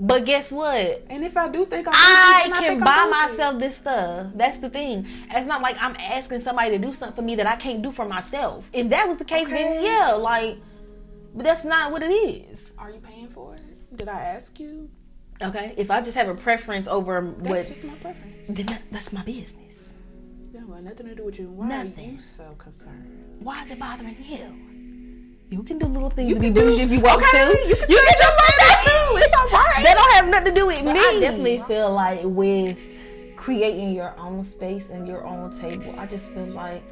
But 0.00 0.24
guess 0.24 0.50
what? 0.50 1.04
And 1.08 1.24
if 1.24 1.36
I 1.36 1.48
do 1.48 1.64
think 1.64 1.86
I'm 1.86 1.94
I 1.94 2.58
can 2.58 2.82
I 2.82 2.84
buy 2.84 3.08
myself 3.10 3.60
this 3.60 3.76
stuff. 3.76 4.32
That's 4.34 4.58
the 4.58 4.70
thing. 4.70 5.06
It's 5.30 5.46
not 5.46 5.62
like 5.62 5.76
I'm 5.80 5.94
asking 6.00 6.40
somebody 6.40 6.70
to 6.70 6.78
do 6.78 6.92
something 6.92 7.16
for 7.16 7.22
me 7.22 7.36
that 7.36 7.46
I 7.46 7.56
can't 7.56 7.82
do 7.82 7.92
for 7.92 8.06
myself. 8.06 8.68
If 8.72 8.88
that 8.88 9.06
was 9.06 9.18
the 9.18 9.24
case, 9.24 9.46
okay. 9.46 9.62
then 9.62 9.84
yeah, 9.84 10.12
like, 10.12 10.56
but 11.34 11.44
that's 11.44 11.64
not 11.64 11.92
what 11.92 12.02
it 12.02 12.10
is. 12.10 12.72
Are 12.78 12.90
you 12.90 13.00
paying 13.00 13.28
for 13.28 13.54
it? 13.54 13.96
Did 13.96 14.08
I 14.08 14.18
ask 14.18 14.58
you? 14.58 14.90
Okay, 15.40 15.74
if 15.76 15.90
I 15.90 16.00
just 16.00 16.16
have 16.16 16.28
a 16.28 16.34
preference 16.34 16.88
over 16.88 17.34
that's 17.38 17.48
what, 17.48 17.66
just 17.68 17.84
my 17.84 17.94
preference. 17.94 18.46
Then 18.48 18.66
that, 18.66 18.82
that's 18.90 19.12
my 19.12 19.22
business. 19.24 19.94
Yeah, 20.52 20.64
well, 20.66 20.80
nothing 20.82 21.06
to 21.06 21.14
do 21.14 21.24
with 21.24 21.38
you. 21.38 21.50
Why 21.50 21.68
nothing. 21.68 22.10
are 22.10 22.12
you 22.12 22.20
so 22.20 22.54
concerned? 22.58 23.36
Why 23.40 23.62
is 23.62 23.70
it 23.70 23.78
bothering 23.78 24.16
you? 24.24 24.71
You 25.52 25.62
can 25.62 25.78
do 25.78 25.84
little 25.84 26.08
things 26.08 26.30
you 26.30 26.36
to 26.36 26.40
be 26.40 26.50
bougie 26.50 26.80
if 26.80 26.90
you 26.90 27.00
want 27.00 27.22
okay, 27.22 27.44
to. 27.44 27.68
You 27.68 27.76
can, 27.76 27.90
you 27.90 27.96
can 27.98 28.14
just 28.16 28.38
like 28.38 28.56
that 28.56 28.82
too. 28.86 29.16
It's 29.18 29.36
all 29.36 29.48
right. 29.50 29.84
They 29.84 29.92
don't 29.92 30.12
have 30.12 30.28
nothing 30.30 30.54
to 30.54 30.60
do 30.60 30.66
with 30.66 30.82
but 30.82 30.94
me. 30.94 30.98
I 30.98 31.18
definitely 31.20 31.62
feel 31.68 31.92
like 31.92 32.20
with 32.24 32.78
creating 33.36 33.92
your 33.92 34.18
own 34.18 34.42
space 34.44 34.88
and 34.88 35.06
your 35.06 35.26
own 35.26 35.52
table, 35.52 35.94
I 35.98 36.06
just 36.06 36.32
feel 36.32 36.46
like 36.46 36.82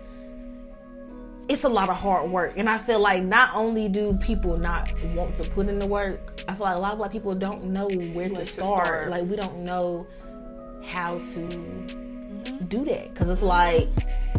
it's 1.49 1.65
a 1.65 1.71
lot 1.71 1.89
of 1.89 1.97
hard 1.97 2.31
work. 2.31 2.53
And 2.59 2.69
I 2.69 2.77
feel 2.77 3.01
like 3.01 3.23
not 3.23 3.55
only 3.55 3.89
do 3.89 4.13
people 4.19 4.59
not 4.59 4.93
want 5.15 5.37
to 5.37 5.45
put 5.45 5.69
in 5.69 5.79
the 5.79 5.87
work, 5.87 6.43
I 6.47 6.55
feel 6.55 6.67
like 6.67 6.77
a 6.77 6.81
lot 6.81 6.93
of 6.93 6.99
black 6.99 7.13
people 7.13 7.35
don't 7.35 7.65
know 7.65 7.89
where 7.89 8.29
to, 8.29 8.35
to 8.35 8.47
start. 8.47 9.09
Like 9.09 9.25
we 9.25 9.37
don't 9.37 9.65
know 9.65 10.07
how 10.85 11.17
to 11.33 12.10
do 12.69 12.85
that 12.85 13.13
because 13.13 13.29
it's 13.29 13.43
like 13.43 13.89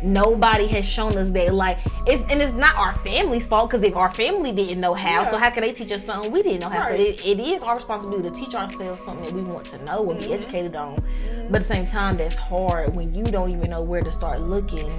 nobody 0.03 0.67
has 0.67 0.86
shown 0.86 1.17
us 1.17 1.29
that 1.31 1.53
like 1.53 1.77
it's 2.08 2.22
and 2.29 2.41
it's 2.41 2.53
not 2.53 2.75
our 2.77 2.93
family's 3.00 3.46
fault 3.46 3.70
because 3.70 3.84
if 3.84 3.96
our 3.96 4.13
family 4.13 4.51
didn't 4.51 4.79
know 4.79 4.93
how 4.93 5.22
yeah. 5.22 5.24
so 5.24 5.38
how 5.38 5.50
can 5.50 5.63
they 5.63 5.72
teach 5.72 5.91
us 5.91 6.03
something 6.03 6.31
we 6.31 6.41
didn't 6.41 6.62
know 6.62 6.70
how 6.70 6.79
right. 6.79 7.17
so 7.17 7.25
it, 7.25 7.25
it 7.25 7.39
is 7.39 7.62
our 7.62 7.75
responsibility 7.75 8.29
to 8.29 8.36
teach 8.36 8.55
ourselves 8.55 9.03
something 9.03 9.25
that 9.25 9.34
we 9.34 9.41
want 9.41 9.65
to 9.65 9.84
know 9.84 10.10
and 10.10 10.20
mm-hmm. 10.20 10.29
be 10.29 10.34
educated 10.34 10.75
on 10.75 10.96
mm-hmm. 10.96 11.51
but 11.51 11.62
at 11.62 11.67
the 11.67 11.75
same 11.75 11.86
time 11.86 12.17
that's 12.17 12.36
hard 12.36 12.96
when 12.96 13.13
you 13.13 13.24
don't 13.24 13.51
even 13.51 13.70
know 13.70 13.81
where 13.81 14.01
to 14.01 14.12
start 14.12 14.41
looking 14.41 14.91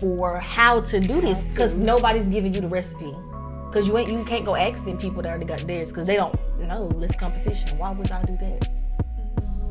for 0.00 0.38
how 0.40 0.80
to 0.80 0.98
do 0.98 1.20
this 1.20 1.44
because 1.44 1.76
nobody's 1.76 2.28
giving 2.28 2.52
you 2.52 2.60
the 2.60 2.68
recipe 2.68 3.14
because 3.66 3.86
you 3.86 3.96
ain't 3.96 4.10
you 4.10 4.24
can't 4.24 4.44
go 4.44 4.56
asking 4.56 4.98
people 4.98 5.22
that 5.22 5.28
already 5.28 5.44
got 5.44 5.60
theirs 5.60 5.90
because 5.90 6.06
they 6.06 6.16
don't 6.16 6.36
know 6.58 6.88
this 6.88 7.14
competition 7.14 7.78
why 7.78 7.92
would 7.92 8.10
I 8.10 8.22
do 8.24 8.36
that 8.38 8.68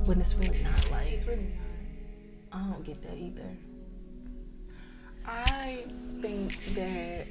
when 0.05 0.21
it's 0.21 0.33
really 0.35 0.63
not 0.63 0.91
like 0.91 1.10
really 1.31 1.53
I 2.51 2.59
don't 2.59 2.83
get 2.83 3.01
that 3.03 3.17
either. 3.17 3.57
I 5.25 5.85
think 6.21 6.57
that 6.75 7.25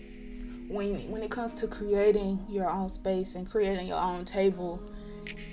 when 0.69 1.11
when 1.11 1.23
it 1.23 1.30
comes 1.30 1.52
to 1.54 1.66
creating 1.66 2.47
your 2.49 2.71
own 2.71 2.88
space 2.88 3.35
and 3.35 3.49
creating 3.49 3.87
your 3.87 4.00
own 4.00 4.25
table, 4.25 4.80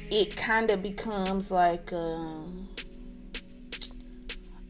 it 0.10 0.38
kind 0.38 0.72
of 0.72 0.82
becomes 0.82 1.52
like 1.52 1.92
um 1.92 2.70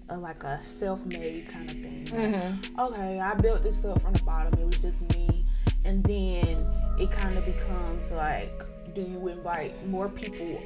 a, 0.09 0.17
like 0.17 0.43
a 0.43 0.59
self-made 0.61 1.49
kind 1.49 1.69
of 1.69 1.75
thing. 1.75 2.05
Mm-hmm. 2.05 2.79
Okay, 2.79 3.19
I 3.19 3.33
built 3.35 3.61
this 3.61 3.83
up 3.85 4.01
from 4.01 4.13
the 4.13 4.23
bottom. 4.23 4.59
It 4.59 4.65
was 4.65 4.77
just 4.79 5.01
me, 5.15 5.45
and 5.85 6.03
then 6.05 6.57
it 6.97 7.11
kind 7.11 7.37
of 7.37 7.45
becomes 7.45 8.11
like, 8.11 8.63
do 8.95 9.01
you 9.01 9.27
invite 9.27 9.85
more 9.87 10.09
people 10.09 10.59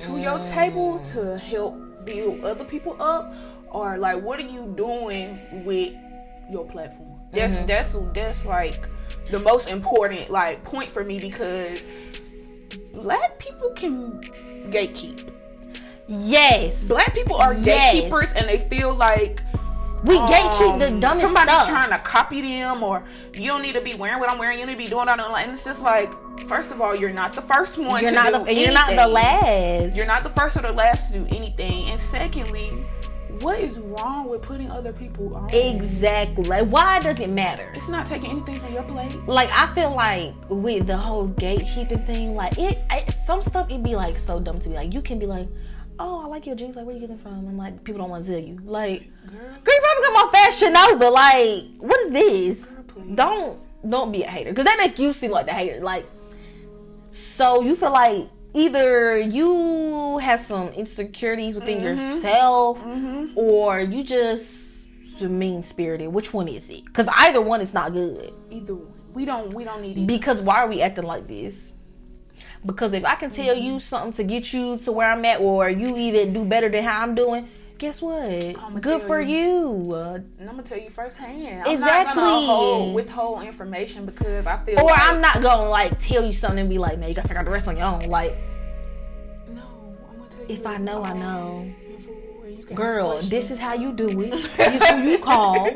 to 0.00 0.18
your 0.18 0.38
table 0.40 0.98
to 1.00 1.36
help 1.38 1.76
build 2.08 2.44
other 2.44 2.64
people 2.64 2.96
up, 3.00 3.32
or 3.70 3.98
like 3.98 4.22
what 4.22 4.38
are 4.38 4.48
you 4.48 4.72
doing 4.76 5.38
with 5.64 5.94
your 6.50 6.66
platform? 6.66 7.20
That's 7.32 7.54
mm-hmm. 7.54 7.66
that's 7.66 7.96
that's 8.12 8.44
like 8.44 8.88
the 9.30 9.38
most 9.38 9.68
important 9.70 10.30
like 10.30 10.64
point 10.64 10.90
for 10.90 11.04
me 11.04 11.20
because 11.20 11.82
black 12.94 13.38
people 13.38 13.70
can 13.70 14.20
gatekeep. 14.70 15.32
Yes. 16.08 16.88
Black 16.88 17.14
people 17.14 17.36
are 17.36 17.52
Yes. 17.54 17.92
gatekeepers 17.92 18.32
and 18.32 18.48
they 18.48 18.58
feel 18.68 18.94
like 18.94 19.42
We 20.04 20.14
gatekeep 20.16 20.78
the 20.78 20.88
um, 20.88 21.00
dumbest 21.00 21.20
somebody 21.22 21.50
stuff. 21.50 21.68
trying 21.68 21.90
to 21.90 21.98
copy 21.98 22.40
them 22.40 22.82
or 22.82 23.02
you 23.34 23.46
don't 23.46 23.62
need 23.62 23.74
to 23.74 23.80
be 23.80 23.94
wearing 23.94 24.20
what 24.20 24.30
I'm 24.30 24.38
wearing, 24.38 24.58
you 24.58 24.66
need 24.66 24.72
to 24.72 24.78
be 24.78 24.86
doing 24.86 25.06
that. 25.06 25.18
And 25.18 25.52
it's 25.52 25.64
just 25.64 25.82
like, 25.82 26.12
first 26.46 26.70
of 26.70 26.80
all, 26.80 26.94
you're 26.94 27.12
not 27.12 27.32
the 27.32 27.42
first 27.42 27.78
one 27.78 28.02
you're 28.02 28.10
to 28.10 28.14
not 28.14 28.26
do 28.26 28.44
the, 28.44 28.54
you're 28.54 28.72
not 28.72 28.90
the 28.90 29.08
last. 29.08 29.96
You're 29.96 30.06
not 30.06 30.22
the 30.22 30.30
first 30.30 30.56
or 30.56 30.62
the 30.62 30.72
last 30.72 31.12
to 31.12 31.18
do 31.18 31.26
anything. 31.34 31.90
And 31.90 32.00
secondly, 32.00 32.70
what 33.40 33.60
is 33.60 33.78
wrong 33.78 34.28
with 34.28 34.42
putting 34.42 34.70
other 34.70 34.92
people 34.92 35.34
on? 35.34 35.52
exactly. 35.52 36.44
Like, 36.44 36.68
why 36.68 37.00
does 37.00 37.20
it 37.20 37.30
matter? 37.30 37.70
It's 37.74 37.88
not 37.88 38.06
taking 38.06 38.30
anything 38.30 38.56
from 38.56 38.72
your 38.72 38.82
plate. 38.84 39.16
Like 39.26 39.50
I 39.52 39.72
feel 39.74 39.94
like 39.94 40.34
with 40.48 40.86
the 40.86 40.96
whole 40.96 41.28
gatekeeping 41.28 42.06
thing, 42.06 42.34
like 42.34 42.58
it, 42.58 42.78
I, 42.90 43.04
some 43.26 43.42
stuff 43.42 43.70
it'd 43.70 43.82
be 43.82 43.96
like 43.96 44.18
so 44.18 44.40
dumb 44.40 44.58
to 44.60 44.68
be 44.68 44.74
Like 44.74 44.92
you 44.92 45.02
can 45.02 45.18
be 45.18 45.26
like, 45.26 45.48
"Oh, 45.98 46.24
I 46.24 46.26
like 46.26 46.46
your 46.46 46.54
jeans. 46.56 46.76
Like 46.76 46.86
where 46.86 46.94
are 46.94 46.98
you 46.98 47.00
getting 47.00 47.18
from?" 47.18 47.46
And 47.46 47.58
like 47.58 47.84
people 47.84 48.00
don't 48.00 48.10
want 48.10 48.24
to 48.24 48.30
tell 48.32 48.40
you. 48.40 48.58
Like, 48.64 49.10
Girl, 49.26 49.40
girl, 49.40 49.74
you 49.74 49.80
probably 49.82 50.04
come 50.04 50.16
off 50.16 50.32
Fashion 50.32 50.72
Nova. 50.72 51.10
Like, 51.10 51.64
what 51.78 52.00
is 52.00 52.10
this? 52.10 52.64
Girl. 52.64 53.14
Don't 53.14 53.58
don't 53.88 54.12
be 54.12 54.22
a 54.22 54.28
hater 54.28 54.50
because 54.50 54.64
that 54.64 54.76
make 54.78 54.98
you 54.98 55.12
seem 55.12 55.30
like 55.30 55.46
the 55.46 55.52
hater. 55.52 55.80
Like, 55.80 56.04
so 57.12 57.62
you 57.62 57.76
feel 57.76 57.92
like 57.92 58.28
either 58.54 59.18
you 59.18 60.18
have 60.18 60.40
some 60.40 60.68
insecurities 60.68 61.54
within 61.54 61.78
mm-hmm. 61.78 61.98
yourself, 61.98 62.82
mm-hmm. 62.82 63.38
or 63.38 63.80
you 63.80 64.02
just 64.02 64.86
mean 65.20 65.62
spirited. 65.62 66.12
Which 66.12 66.32
one 66.32 66.48
is 66.48 66.68
it? 66.70 66.84
Because 66.84 67.08
either 67.16 67.40
one 67.40 67.60
is 67.60 67.74
not 67.74 67.92
good. 67.92 68.30
either 68.50 68.74
one. 68.74 68.94
We 69.14 69.24
don't 69.24 69.52
we 69.52 69.64
don't 69.64 69.82
need 69.82 69.98
either. 69.98 70.06
Because 70.06 70.40
why 70.40 70.56
are 70.62 70.68
we 70.68 70.82
acting 70.82 71.04
like 71.04 71.26
this? 71.26 71.72
Because 72.64 72.92
if 72.92 73.04
I 73.04 73.14
can 73.14 73.30
tell 73.30 73.56
you 73.56 73.72
mm-hmm. 73.72 73.78
something 73.80 74.12
to 74.12 74.24
get 74.24 74.52
you 74.52 74.78
to 74.78 74.92
where 74.92 75.10
I'm 75.10 75.24
at, 75.24 75.40
or 75.40 75.68
you 75.70 75.96
even 75.96 76.32
do 76.32 76.44
better 76.44 76.68
than 76.68 76.84
how 76.84 77.02
I'm 77.02 77.14
doing, 77.14 77.48
guess 77.78 78.02
what? 78.02 78.80
Good 78.80 79.02
for 79.02 79.20
you. 79.20 79.86
you. 79.88 79.94
And 79.94 80.26
I'm 80.40 80.56
gonna 80.56 80.62
tell 80.64 80.78
you 80.78 80.90
firsthand. 80.90 81.62
I'm 81.66 81.80
not 81.80 82.14
gonna 82.14 82.46
hold, 82.46 82.94
withhold 82.94 83.44
information 83.44 84.04
because 84.04 84.46
I 84.46 84.56
feel 84.58 84.80
or 84.80 84.84
like, 84.84 85.00
I'm 85.00 85.20
not 85.20 85.40
gonna 85.40 85.68
like 85.68 85.98
tell 86.00 86.24
you 86.24 86.32
something 86.32 86.60
and 86.60 86.68
be 86.68 86.78
like, 86.78 86.98
no, 86.98 87.06
you 87.06 87.14
gotta 87.14 87.28
figure 87.28 87.40
out 87.40 87.44
the 87.44 87.50
rest 87.50 87.68
on 87.68 87.76
your 87.76 87.86
own. 87.86 88.00
Like, 88.02 88.32
No, 89.54 89.62
I'm 90.10 90.18
gonna 90.18 90.30
tell 90.30 90.40
you. 90.40 90.46
if 90.48 90.66
I 90.66 90.76
know, 90.76 91.04
I 91.04 91.12
know. 91.14 91.72
And 91.88 92.02
fool, 92.02 92.42
and 92.44 92.58
you 92.58 92.64
can 92.64 92.72
ask 92.72 92.96
Girl, 92.96 93.20
this 93.22 93.50
is 93.50 93.58
how 93.58 93.74
you 93.74 93.92
do 93.92 94.08
it. 94.20 94.30
This 94.56 94.90
who 94.90 95.02
you 95.02 95.18
call. 95.18 95.70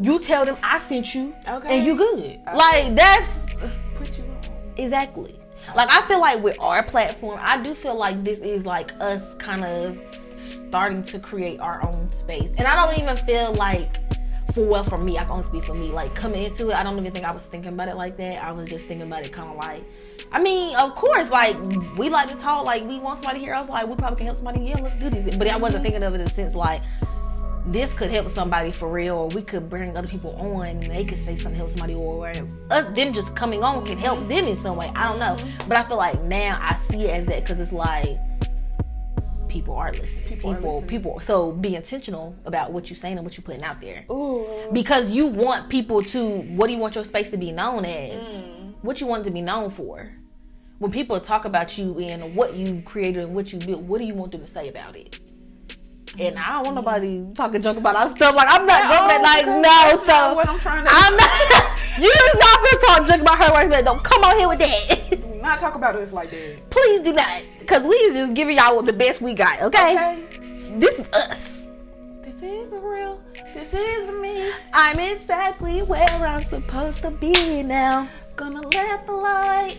You 0.00 0.18
tell 0.20 0.44
them 0.44 0.56
I 0.62 0.78
sent 0.78 1.14
you, 1.14 1.34
Okay. 1.46 1.76
and 1.76 1.86
you 1.86 1.96
good. 1.96 2.40
Like 2.54 2.94
that's 2.94 3.40
put 3.96 4.16
you 4.16 4.24
on. 4.24 4.38
Exactly. 4.76 5.39
Like 5.74 5.88
I 5.90 6.02
feel 6.06 6.20
like 6.20 6.42
with 6.42 6.58
our 6.60 6.82
platform, 6.82 7.38
I 7.40 7.62
do 7.62 7.74
feel 7.74 7.94
like 7.94 8.24
this 8.24 8.40
is 8.40 8.66
like 8.66 8.92
us 9.00 9.34
kind 9.34 9.64
of 9.64 9.98
starting 10.34 11.02
to 11.04 11.18
create 11.18 11.60
our 11.60 11.84
own 11.86 12.10
space. 12.12 12.50
And 12.56 12.66
I 12.66 12.74
don't 12.76 13.02
even 13.02 13.16
feel 13.26 13.52
like 13.54 13.96
for 14.52 14.64
well 14.64 14.84
for 14.84 14.98
me, 14.98 15.16
I 15.18 15.22
can 15.22 15.32
only 15.32 15.44
speak 15.44 15.64
for 15.64 15.74
me. 15.74 15.88
Like 15.88 16.14
coming 16.14 16.44
into 16.44 16.70
it, 16.70 16.74
I 16.74 16.82
don't 16.82 16.98
even 16.98 17.12
think 17.12 17.24
I 17.24 17.30
was 17.30 17.46
thinking 17.46 17.72
about 17.72 17.88
it 17.88 17.96
like 17.96 18.16
that. 18.16 18.42
I 18.42 18.52
was 18.52 18.68
just 18.68 18.86
thinking 18.86 19.06
about 19.06 19.24
it 19.24 19.32
kind 19.32 19.50
of 19.50 19.56
like 19.56 19.84
I 20.32 20.40
mean, 20.40 20.76
of 20.76 20.94
course, 20.94 21.30
like 21.30 21.56
we 21.96 22.08
like 22.08 22.30
to 22.30 22.36
talk, 22.36 22.64
like 22.64 22.84
we 22.84 22.98
want 22.98 23.18
somebody 23.18 23.40
here. 23.40 23.54
I 23.54 23.58
was 23.58 23.68
like, 23.68 23.88
we 23.88 23.96
probably 23.96 24.16
can 24.16 24.26
help 24.26 24.36
somebody. 24.36 24.60
Yeah, 24.60 24.78
let's 24.80 24.96
do 24.96 25.10
this. 25.10 25.36
But 25.36 25.48
I 25.48 25.56
wasn't 25.56 25.82
thinking 25.82 26.02
of 26.02 26.14
it 26.14 26.20
in 26.20 26.24
the 26.24 26.30
sense 26.30 26.54
like 26.54 26.82
this 27.66 27.92
could 27.94 28.10
help 28.10 28.28
somebody 28.28 28.72
for 28.72 28.88
real, 28.88 29.16
or 29.16 29.28
we 29.28 29.42
could 29.42 29.68
bring 29.68 29.96
other 29.96 30.08
people 30.08 30.34
on 30.36 30.66
and 30.66 30.82
they 30.82 31.04
could 31.04 31.18
say 31.18 31.36
something 31.36 31.54
help 31.54 31.68
somebody, 31.68 31.94
or 31.94 32.32
us, 32.70 32.94
them 32.94 33.12
just 33.12 33.36
coming 33.36 33.62
on 33.62 33.84
can 33.84 33.98
help 33.98 34.26
them 34.28 34.46
in 34.46 34.56
some 34.56 34.76
way. 34.76 34.90
I 34.94 35.08
don't 35.08 35.18
know, 35.18 35.36
but 35.68 35.76
I 35.76 35.82
feel 35.84 35.96
like 35.96 36.20
now 36.22 36.58
I 36.60 36.76
see 36.76 37.02
it 37.02 37.10
as 37.10 37.26
that 37.26 37.42
because 37.42 37.60
it's 37.60 37.72
like 37.72 38.18
people 39.48 39.74
are 39.74 39.92
listening. 39.92 40.24
People 40.24 40.54
People, 40.54 40.78
are 40.78 40.86
people. 40.86 41.20
So 41.20 41.52
be 41.52 41.74
intentional 41.76 42.34
about 42.44 42.72
what 42.72 42.88
you're 42.88 42.96
saying 42.96 43.18
and 43.18 43.26
what 43.26 43.36
you're 43.36 43.44
putting 43.44 43.62
out 43.62 43.80
there, 43.80 44.04
Ooh. 44.10 44.68
because 44.72 45.10
you 45.10 45.26
want 45.26 45.68
people 45.68 46.02
to. 46.02 46.40
What 46.42 46.68
do 46.68 46.72
you 46.72 46.78
want 46.78 46.94
your 46.94 47.04
space 47.04 47.30
to 47.30 47.36
be 47.36 47.52
known 47.52 47.84
as? 47.84 48.22
Mm. 48.22 48.74
What 48.82 49.00
you 49.00 49.06
want 49.06 49.22
it 49.22 49.24
to 49.26 49.30
be 49.30 49.42
known 49.42 49.70
for? 49.70 50.10
When 50.78 50.90
people 50.90 51.20
talk 51.20 51.44
about 51.44 51.76
you 51.76 51.98
and 51.98 52.34
what 52.34 52.54
you've 52.54 52.86
created 52.86 53.22
and 53.22 53.34
what 53.34 53.52
you 53.52 53.58
built, 53.58 53.82
what 53.82 53.98
do 53.98 54.04
you 54.04 54.14
want 54.14 54.32
them 54.32 54.40
to 54.40 54.46
say 54.46 54.68
about 54.68 54.96
it? 54.96 55.20
And 56.18 56.38
I 56.38 56.54
don't 56.54 56.64
want 56.64 56.74
nobody 56.74 57.24
talking 57.34 57.62
junk 57.62 57.78
about 57.78 57.94
our 57.96 58.08
stuff. 58.14 58.34
Like 58.34 58.48
I'm 58.50 58.66
not 58.66 58.82
going 58.90 59.20
Oh, 59.20 59.22
like 59.22 59.46
no. 59.46 60.02
So 60.04 60.34
what 60.34 60.48
I'm 60.48 60.58
trying 60.58 60.84
to. 60.84 60.90
I'm 60.92 61.16
not. 61.16 61.78
you 61.98 62.12
just 62.12 62.34
not 62.38 62.58
gonna 62.58 62.98
talk 62.98 63.08
junk 63.08 63.22
about 63.22 63.38
her 63.38 63.52
work, 63.52 63.70
but 63.70 63.84
don't 63.84 64.02
come 64.02 64.22
on 64.24 64.36
here 64.38 64.48
with 64.48 64.58
that. 64.58 65.40
not 65.40 65.58
talk 65.60 65.74
about 65.76 65.94
us 65.96 66.12
like 66.12 66.30
that. 66.30 66.56
Please 66.70 67.00
do 67.00 67.12
not, 67.12 67.42
cause 67.66 67.84
we 67.86 67.94
is 67.94 68.14
just 68.14 68.34
giving 68.34 68.56
y'all 68.56 68.82
the 68.82 68.92
best 68.92 69.20
we 69.20 69.34
got. 69.34 69.62
Okay, 69.62 69.92
Okay. 69.94 70.78
this 70.78 70.98
is 70.98 71.08
us. 71.12 71.58
This 72.22 72.42
is 72.42 72.72
real. 72.72 73.20
This 73.54 73.72
is 73.72 74.10
me. 74.20 74.50
I'm 74.72 74.98
exactly 74.98 75.80
where 75.82 76.08
I'm 76.08 76.40
supposed 76.42 77.02
to 77.02 77.10
be 77.10 77.62
now. 77.62 78.08
Gonna 78.36 78.62
let 78.66 79.06
the 79.06 79.12
light 79.12 79.76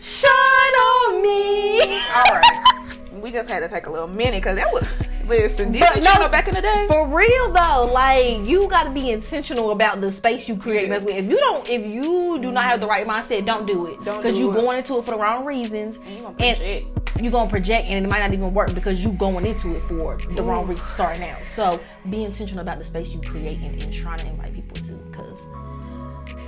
shine 0.00 0.30
on 0.30 1.22
me. 1.22 1.80
All 2.16 2.34
right. 2.34 2.96
we 3.20 3.30
just 3.30 3.48
had 3.50 3.60
to 3.60 3.68
take 3.68 3.86
a 3.86 3.90
little 3.90 4.08
minute 4.08 4.40
because 4.42 4.56
that 4.56 4.72
was 4.72 4.84
listen. 5.30 5.72
Disney 5.72 6.00
no, 6.02 6.10
Channel 6.12 6.28
back 6.28 6.48
in 6.48 6.54
the 6.54 6.60
day. 6.62 6.86
For 6.88 7.08
real 7.08 7.52
though, 7.52 7.90
like 7.92 8.46
you 8.46 8.68
got 8.68 8.84
to 8.84 8.90
be 8.90 9.10
intentional 9.10 9.70
about 9.70 10.00
the 10.00 10.12
space 10.12 10.48
you 10.48 10.56
create. 10.56 10.90
What- 10.90 11.08
If 11.08 11.26
you 11.28 11.38
don't, 11.38 11.68
if 11.68 11.86
you 11.86 12.38
do 12.40 12.52
not 12.52 12.64
have 12.64 12.80
the 12.80 12.86
right 12.86 13.06
mindset, 13.06 13.46
don't 13.46 13.66
do 13.66 13.86
it. 13.86 14.04
Don't 14.04 14.16
because 14.18 14.38
you're 14.38 14.52
going 14.52 14.78
into 14.78 14.98
it 14.98 15.04
for 15.04 15.12
the 15.12 15.18
wrong 15.18 15.44
reasons, 15.44 15.96
And 15.96 16.06
you 16.16 16.22
gonna 16.22 16.34
project. 16.34 17.20
you 17.22 17.30
gonna 17.30 17.50
project, 17.50 17.86
and 17.88 18.04
it 18.04 18.08
might 18.08 18.20
not 18.20 18.32
even 18.32 18.52
work 18.52 18.74
because 18.74 19.02
you're 19.02 19.12
going 19.14 19.46
into 19.46 19.74
it 19.76 19.80
for 19.82 20.16
the 20.34 20.42
wrong 20.42 20.66
reasons 20.66 20.86
starting 20.88 21.22
out. 21.28 21.44
So 21.44 21.80
be 22.10 22.24
intentional 22.24 22.60
about 22.62 22.78
the 22.78 22.84
space 22.84 23.12
you 23.14 23.20
create 23.20 23.58
and, 23.60 23.80
and 23.82 23.92
trying 23.94 24.18
to 24.18 24.26
invite 24.26 24.54
people 24.54 24.76
to. 24.86 24.92
Because 25.10 25.46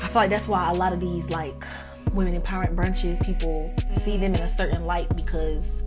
I 0.03 0.07
feel 0.09 0.23
like 0.23 0.31
that's 0.31 0.49
why 0.49 0.71
a 0.71 0.75
lot 0.75 0.93
of 0.93 1.01
these 1.01 1.31
like 1.31 1.65
women 2.13 2.39
empowerment 2.41 2.75
brunches, 2.75 3.25
people 3.25 3.73
see 3.91 4.17
them 4.19 4.35
in 4.35 4.41
a 4.43 4.49
certain 4.49 4.85
light 4.87 5.09
because. 5.15 5.83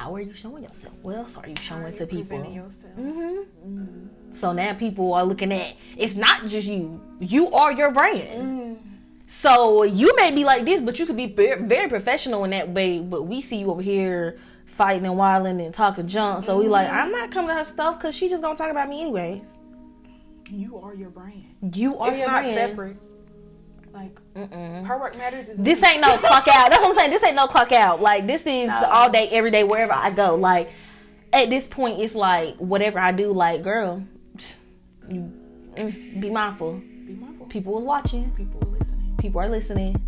How 0.00 0.14
are 0.14 0.20
you 0.20 0.32
showing 0.32 0.62
yourself? 0.62 0.94
What 1.02 1.16
else 1.16 1.36
are 1.36 1.46
you 1.46 1.56
showing 1.60 1.92
to 1.92 2.06
people? 2.06 2.38
Presenting 2.38 2.54
yourself. 2.54 2.94
Mm-hmm. 2.96 3.68
Mm. 3.68 4.08
So 4.34 4.52
now 4.54 4.72
people 4.72 5.12
are 5.12 5.24
looking 5.24 5.52
at 5.52 5.76
it's 5.94 6.14
not 6.14 6.46
just 6.46 6.66
you. 6.66 7.02
You 7.20 7.50
are 7.52 7.70
your 7.70 7.92
brand. 7.92 8.78
Mm. 8.78 8.78
So 9.26 9.82
you 9.82 10.16
may 10.16 10.30
be 10.34 10.42
like 10.46 10.64
this, 10.64 10.80
but 10.80 10.98
you 10.98 11.04
could 11.04 11.18
be 11.18 11.26
very, 11.26 11.62
very 11.64 11.90
professional 11.90 12.44
in 12.44 12.50
that 12.52 12.70
way. 12.70 13.00
But 13.00 13.24
we 13.24 13.42
see 13.42 13.58
you 13.58 13.70
over 13.70 13.82
here 13.82 14.38
fighting 14.64 15.04
and 15.04 15.18
wilding 15.18 15.60
and 15.60 15.74
talking 15.74 16.08
junk. 16.08 16.44
So 16.44 16.58
we 16.58 16.66
like, 16.66 16.88
I'm 16.88 17.12
not 17.12 17.30
coming 17.30 17.50
to 17.50 17.54
her 17.56 17.64
stuff 17.64 17.98
because 17.98 18.16
she 18.16 18.30
just 18.30 18.42
gonna 18.42 18.56
talk 18.56 18.70
about 18.70 18.88
me 18.88 19.02
anyways. 19.02 19.58
You 20.50 20.78
are 20.78 20.94
your 20.94 21.10
brand. 21.10 21.44
You 21.76 21.98
are 21.98 22.08
It's 22.08 22.20
not 22.20 22.28
brand. 22.44 22.46
separate. 22.46 22.96
Like 23.92 24.16
her 24.86 24.98
work 25.00 25.16
matters 25.18 25.48
is 25.48 25.58
This 25.58 25.82
ain't 25.82 26.00
no 26.00 26.16
clock 26.18 26.46
out. 26.48 26.70
That's 26.70 26.82
what 26.82 26.90
I'm 26.90 26.94
saying. 26.94 27.10
This 27.10 27.24
ain't 27.24 27.34
no 27.34 27.46
clock 27.46 27.72
out. 27.72 28.00
Like 28.00 28.26
this 28.26 28.46
is 28.46 28.70
all 28.70 29.10
day, 29.10 29.28
every 29.30 29.50
day, 29.50 29.64
wherever 29.64 29.92
I 29.92 30.10
go. 30.10 30.36
Like 30.36 30.70
at 31.32 31.50
this 31.50 31.66
point, 31.66 32.00
it's 32.00 32.14
like 32.14 32.56
whatever 32.56 32.98
I 32.98 33.12
do. 33.12 33.32
Like 33.32 33.62
girl, 33.62 34.04
you 35.08 35.32
mm, 35.74 36.20
be 36.20 36.30
mindful. 36.30 36.74
be 37.06 37.14
mindful. 37.14 37.46
People 37.46 37.78
is 37.78 37.84
watching. 37.84 38.30
People 38.32 38.62
are 38.62 38.78
listening. 38.78 39.16
people 39.18 39.40
are 39.40 39.48
listening. 39.48 40.00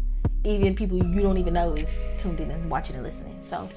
Even 0.45 0.75
people 0.75 0.99
you 0.99 1.21
don't 1.21 1.39
even 1.39 1.55
know 1.55 1.75
is 1.75 2.07
tuned 2.19 2.41
in 2.41 2.51
and 2.51 2.71
watching 2.71 2.97
and 2.97 3.05
listening. 3.05 3.41
So 3.49 3.69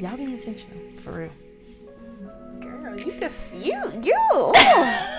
y'all 0.00 0.16
be 0.16 0.24
intentional 0.24 0.78
for 1.00 1.12
real. 1.12 1.30
Girl, 2.60 2.98
you 2.98 3.12
just 3.18 3.54
you 3.54 3.78
you. 4.02 4.52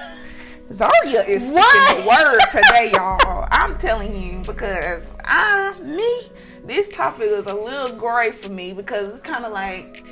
Zharyia 0.69 1.27
is 1.27 1.43
speaking 1.43 1.53
What? 1.53 1.97
the 1.97 2.07
word 2.07 2.39
today, 2.51 2.91
y'all. 2.93 3.47
I'm 3.51 3.77
telling 3.77 4.15
you 4.15 4.39
because 4.39 5.13
I 5.23 5.73
me 5.81 6.23
this 6.65 6.89
topic 6.89 7.27
is 7.29 7.45
a 7.45 7.55
little 7.55 7.95
gray 7.97 8.31
for 8.31 8.51
me 8.51 8.73
because 8.73 9.13
it's 9.13 9.25
kind 9.25 9.45
of 9.45 9.53
like 9.53 10.05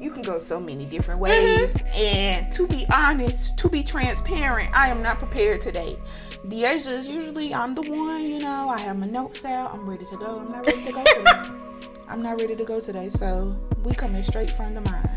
you 0.00 0.10
can 0.10 0.22
go 0.22 0.38
so 0.38 0.58
many 0.58 0.86
different 0.86 1.20
mm-hmm. 1.20 1.62
ways. 1.62 1.84
And 1.94 2.50
to 2.54 2.66
be 2.66 2.86
honest, 2.90 3.56
to 3.58 3.68
be 3.68 3.82
transparent, 3.82 4.70
I 4.72 4.88
am 4.88 5.02
not 5.02 5.18
prepared 5.18 5.60
today. 5.60 5.98
DeAisha 6.46 6.88
is 6.88 7.06
usually 7.06 7.52
I'm 7.52 7.74
the 7.74 7.82
one, 7.82 8.24
you 8.24 8.38
know. 8.38 8.68
I 8.70 8.78
have 8.80 8.98
my 8.98 9.06
notes 9.06 9.44
out. 9.44 9.74
I'm 9.74 9.88
ready 9.88 10.06
to 10.06 10.16
go. 10.16 10.38
I'm 10.38 10.50
not 10.52 10.66
ready 10.66 10.84
to 10.84 10.92
go 10.92 11.04
today. 11.04 11.50
I'm 12.08 12.22
not 12.22 12.38
ready 12.38 12.54
to 12.56 12.64
go 12.64 12.80
today, 12.80 13.08
so 13.08 13.56
we 13.82 13.94
coming 13.94 14.22
straight 14.22 14.50
from 14.50 14.74
the 14.74 14.82
mind. 14.82 15.08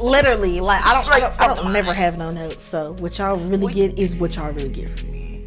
Literally, 0.00 0.60
like 0.60 0.82
I 0.86 0.94
don't, 0.94 1.08
I 1.08 1.20
don't, 1.20 1.40
I 1.40 1.54
don't 1.54 1.72
never 1.72 1.94
have 1.94 2.18
no 2.18 2.30
notes. 2.30 2.64
So 2.64 2.94
what 2.94 3.18
y'all 3.18 3.36
really 3.36 3.72
get 3.72 3.98
is 3.98 4.16
what 4.16 4.36
y'all 4.36 4.52
really 4.52 4.70
get 4.70 4.98
from 4.98 5.12
me. 5.12 5.46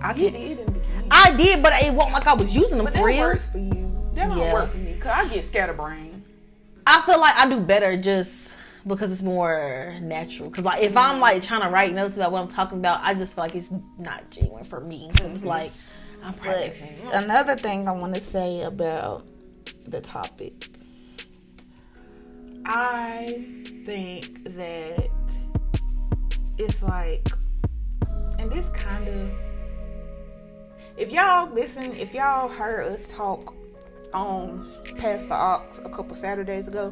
I 0.00 0.14
You 0.14 0.30
can 0.30 0.32
did 0.32 0.58
in 0.58 0.66
the 0.66 0.72
beginning. 0.72 1.08
I 1.10 1.36
did, 1.36 1.62
but 1.62 1.72
it 1.82 1.92
wasn't 1.92 2.14
like 2.14 2.26
I 2.26 2.34
was 2.34 2.54
using 2.54 2.78
them 2.78 2.84
but 2.86 2.94
for 2.94 3.00
that 3.00 3.04
real. 3.04 3.20
works 3.20 3.50
for 3.50 3.58
you. 3.58 3.72
That 4.14 4.28
don't 4.28 4.38
Yeah. 4.38 4.52
work 4.52 4.70
for 4.70 4.78
me, 4.78 4.94
cause 4.98 5.12
I 5.14 5.28
get 5.28 5.44
scatterbrained. 5.44 6.24
I 6.86 7.00
feel 7.02 7.20
like 7.20 7.34
I 7.36 7.48
do 7.48 7.60
better 7.60 7.96
just 7.96 8.56
because 8.86 9.12
it's 9.12 9.22
more 9.22 9.96
natural. 10.00 10.50
Cause 10.50 10.64
like 10.64 10.82
if 10.82 10.96
I'm 10.96 11.20
like 11.20 11.42
trying 11.42 11.62
to 11.62 11.68
write 11.68 11.94
notes 11.94 12.16
about 12.16 12.32
what 12.32 12.40
I'm 12.42 12.48
talking 12.48 12.78
about, 12.78 13.00
I 13.02 13.14
just 13.14 13.34
feel 13.34 13.44
like 13.44 13.54
it's 13.54 13.70
not 13.98 14.28
genuine 14.30 14.64
for 14.64 14.80
me. 14.80 15.08
Cause 15.18 15.26
it's 15.32 15.38
mm-hmm. 15.40 15.48
like 15.48 15.72
I'm 16.24 16.32
But 16.32 16.40
practicing. 16.42 17.12
another 17.12 17.54
thing 17.56 17.88
I 17.88 17.92
want 17.92 18.14
to 18.14 18.20
say 18.20 18.62
about 18.62 19.26
the 19.86 20.00
topic, 20.00 20.68
I 22.64 23.44
think 23.84 24.44
that 24.54 25.10
it's 26.58 26.82
like, 26.82 27.28
and 28.38 28.50
this 28.50 28.68
kind 28.70 29.08
of, 29.08 29.30
if 30.96 31.10
y'all 31.10 31.52
listen, 31.52 31.92
if 31.92 32.14
y'all 32.14 32.48
heard 32.48 32.84
us 32.92 33.08
talk 33.08 33.54
on 34.12 34.70
Past 34.98 35.28
the 35.28 35.34
Ox 35.34 35.78
a 35.78 35.88
couple 35.88 36.14
Saturdays 36.14 36.68
ago, 36.68 36.90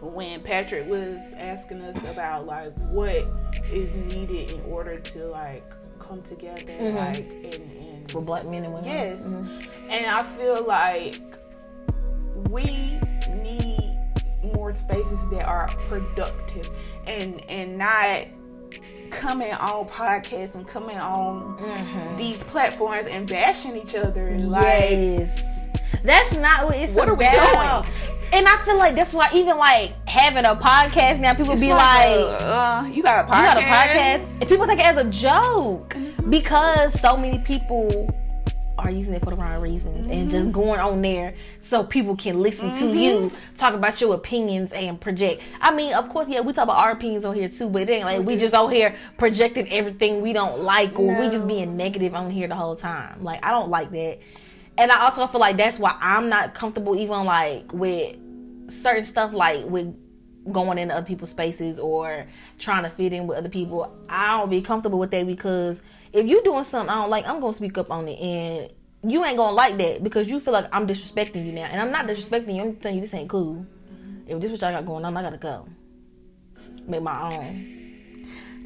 when 0.00 0.40
Patrick 0.40 0.88
was 0.88 1.18
asking 1.36 1.82
us 1.82 1.96
about 2.04 2.46
like 2.46 2.72
what 2.92 3.24
is 3.70 3.94
needed 3.94 4.50
in 4.52 4.60
order 4.62 4.98
to 4.98 5.26
like 5.26 5.62
come 5.98 6.22
together, 6.22 6.64
like 6.92 7.18
and, 7.18 7.54
and 7.54 8.10
For 8.10 8.20
black 8.22 8.46
men 8.46 8.64
and 8.64 8.72
women. 8.72 8.88
Yes. 8.88 9.22
Mm-hmm. 9.22 9.90
And 9.90 10.06
I 10.06 10.22
feel 10.22 10.64
like 10.64 11.20
we 12.48 12.98
more 14.72 14.78
spaces 14.78 15.30
that 15.30 15.46
are 15.46 15.68
productive 15.88 16.70
and 17.06 17.42
and 17.48 17.76
not 17.78 18.26
coming 19.10 19.52
on 19.52 19.86
podcasts 19.88 20.54
and 20.54 20.66
coming 20.66 20.96
on 20.98 22.16
these 22.16 22.42
platforms 22.44 23.06
and 23.06 23.28
bashing 23.28 23.76
each 23.76 23.94
other 23.94 24.36
like 24.38 24.90
yes. 24.90 25.42
That's 26.04 26.36
not 26.36 26.64
what 26.64 26.76
it's 26.76 26.92
What 26.94 27.08
are 27.08 27.14
we 27.14 27.24
about. 27.26 27.84
doing? 27.84 27.94
And 28.32 28.48
I 28.48 28.56
feel 28.64 28.78
like 28.78 28.94
that's 28.94 29.12
why 29.12 29.28
even 29.34 29.58
like 29.58 29.94
having 30.08 30.46
a 30.46 30.56
podcast 30.56 31.20
now, 31.20 31.34
people 31.34 31.52
it's 31.52 31.60
be 31.60 31.68
like, 31.68 32.16
like, 32.16 32.40
uh, 32.40 32.88
you 32.90 33.02
got 33.02 33.26
a 33.26 33.28
podcast. 33.30 33.36
you 33.36 33.44
got 33.44 33.56
a 33.58 33.60
podcast, 33.60 34.40
and 34.40 34.48
people 34.48 34.66
take 34.66 34.78
it 34.78 34.86
as 34.86 34.96
a 34.96 35.04
joke 35.10 35.94
because 36.30 36.98
so 36.98 37.14
many 37.16 37.38
people 37.40 38.08
are 38.82 38.90
using 38.90 39.14
it 39.14 39.22
for 39.22 39.30
the 39.30 39.36
wrong 39.36 39.60
reasons 39.60 40.10
and 40.10 40.30
just 40.30 40.42
mm-hmm. 40.42 40.52
going 40.52 40.80
on 40.80 41.00
there 41.02 41.34
so 41.60 41.84
people 41.84 42.16
can 42.16 42.40
listen 42.40 42.72
to 42.74 42.86
you 42.86 43.30
mm-hmm. 43.30 43.56
talk 43.56 43.74
about 43.74 44.00
your 44.00 44.14
opinions 44.14 44.72
and 44.72 45.00
project. 45.00 45.42
I 45.60 45.74
mean, 45.74 45.94
of 45.94 46.08
course, 46.08 46.28
yeah, 46.28 46.40
we 46.40 46.52
talk 46.52 46.64
about 46.64 46.78
our 46.78 46.90
opinions 46.90 47.24
on 47.24 47.34
here 47.34 47.48
too, 47.48 47.70
but 47.70 47.82
it 47.82 47.90
ain't 47.90 48.04
like 48.04 48.22
we 48.26 48.36
just 48.36 48.54
out 48.54 48.68
here 48.68 48.94
projecting 49.16 49.68
everything 49.68 50.20
we 50.20 50.32
don't 50.32 50.60
like 50.60 50.98
or 50.98 51.18
we 51.18 51.30
just 51.30 51.46
being 51.46 51.76
negative 51.76 52.14
on 52.14 52.30
here 52.30 52.48
the 52.48 52.56
whole 52.56 52.76
time. 52.76 53.22
Like 53.22 53.44
I 53.44 53.50
don't 53.50 53.70
like 53.70 53.90
that. 53.92 54.18
And 54.78 54.90
I 54.90 55.02
also 55.04 55.26
feel 55.26 55.40
like 55.40 55.56
that's 55.56 55.78
why 55.78 55.96
I'm 56.00 56.28
not 56.28 56.54
comfortable 56.54 56.96
even 56.96 57.24
like 57.24 57.72
with 57.72 58.16
certain 58.68 59.04
stuff 59.04 59.32
like 59.32 59.66
with 59.66 59.94
going 60.50 60.78
into 60.78 60.94
other 60.94 61.06
people's 61.06 61.30
spaces 61.30 61.78
or 61.78 62.26
trying 62.58 62.82
to 62.82 62.90
fit 62.90 63.12
in 63.12 63.26
with 63.26 63.38
other 63.38 63.48
people. 63.48 63.92
I 64.08 64.38
don't 64.38 64.50
be 64.50 64.62
comfortable 64.62 64.98
with 64.98 65.10
that 65.12 65.26
because 65.26 65.80
if 66.12 66.26
you 66.26 66.42
doing 66.42 66.64
something 66.64 66.90
I 66.90 66.94
don't 66.96 67.10
like, 67.10 67.26
I'm 67.28 67.40
gonna 67.40 67.52
speak 67.52 67.76
up 67.78 67.90
on 67.90 68.08
it 68.08 68.18
and 68.20 68.72
you 69.10 69.24
ain't 69.24 69.36
gonna 69.36 69.54
like 69.56 69.76
that 69.78 70.02
because 70.04 70.28
you 70.28 70.38
feel 70.40 70.52
like 70.52 70.66
I'm 70.72 70.86
disrespecting 70.86 71.44
you 71.44 71.52
now. 71.52 71.62
And 71.70 71.80
I'm 71.80 71.90
not 71.90 72.06
disrespecting 72.06 72.54
you, 72.54 72.62
I'm 72.62 72.76
telling 72.76 72.96
you 72.96 73.00
this 73.02 73.14
ain't 73.14 73.28
cool. 73.28 73.66
If 74.26 74.40
this 74.40 74.50
what 74.50 74.60
y'all 74.60 74.72
got 74.72 74.86
going 74.86 75.04
on, 75.04 75.16
I 75.16 75.22
gotta 75.22 75.38
go. 75.38 75.68
Make 76.86 77.02
my 77.02 77.20
own. 77.34 77.80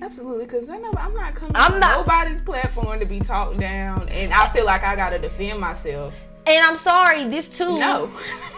Absolutely, 0.02 0.44
because 0.44 0.68
I'm 0.68 0.82
not 1.14 1.34
coming 1.34 1.52
I'm 1.54 1.80
not- 1.80 1.98
nobody's 2.06 2.40
platform 2.40 3.00
to 3.00 3.06
be 3.06 3.18
talked 3.20 3.58
down, 3.58 4.08
and 4.10 4.32
I 4.32 4.48
feel 4.50 4.66
like 4.66 4.84
I 4.84 4.94
gotta 4.94 5.18
defend 5.18 5.58
myself. 5.58 6.12
And 6.46 6.64
I'm 6.64 6.76
sorry, 6.76 7.24
this 7.24 7.48
too. 7.48 7.78
No, 7.78 8.10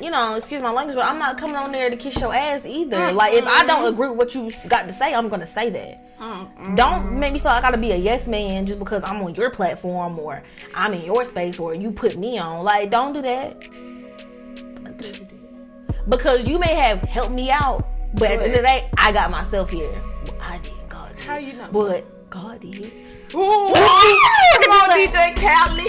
you 0.00 0.10
know, 0.10 0.36
excuse 0.36 0.62
my 0.62 0.72
language, 0.72 0.96
but 0.96 1.04
I'm 1.04 1.18
not 1.18 1.38
coming 1.38 1.56
on 1.56 1.72
there 1.72 1.90
to 1.90 1.96
kiss 1.96 2.18
your 2.20 2.34
ass 2.34 2.64
either. 2.64 3.12
Like, 3.12 3.34
if 3.34 3.46
I 3.46 3.64
don't 3.66 3.92
agree 3.92 4.08
with 4.08 4.18
what 4.18 4.34
you 4.34 4.50
got 4.68 4.86
to 4.86 4.92
say, 4.92 5.14
I'm 5.14 5.28
gonna 5.28 5.46
say 5.46 5.70
that. 5.70 6.08
Don't 6.76 7.18
make 7.18 7.32
me 7.32 7.38
feel 7.40 7.50
like 7.50 7.64
I 7.64 7.66
gotta 7.66 7.78
be 7.78 7.92
a 7.92 7.96
yes 7.96 8.28
man 8.28 8.64
just 8.64 8.78
because 8.78 9.02
I'm 9.04 9.20
on 9.22 9.34
your 9.34 9.50
platform 9.50 10.18
or 10.18 10.44
I'm 10.74 10.94
in 10.94 11.04
your 11.04 11.24
space 11.24 11.58
or 11.58 11.74
you 11.74 11.90
put 11.90 12.16
me 12.16 12.38
on. 12.38 12.64
Like, 12.64 12.90
don't 12.90 13.12
do 13.12 13.22
that 13.22 13.68
because 16.08 16.46
you 16.46 16.58
may 16.58 16.74
have 16.74 17.00
helped 17.00 17.32
me 17.32 17.50
out, 17.50 17.86
but 18.14 18.30
at 18.30 18.38
the 18.38 18.44
end 18.44 18.54
of 18.54 18.58
the 18.58 18.62
day, 18.62 18.90
I 18.98 19.12
got 19.12 19.30
myself 19.30 19.70
here. 19.70 19.90
Well, 20.26 20.36
I 20.40 20.58
didn't. 20.58 20.88
God 20.88 21.16
did. 21.16 21.24
How 21.24 21.36
you 21.36 21.52
know? 21.54 21.68
But 21.72 22.30
God 22.30 22.60
did. 22.60 22.92
Ooh, 23.34 23.68
come 23.72 24.72
on, 24.72 24.90
DJ 24.90 25.34
Khaled. 25.36 25.86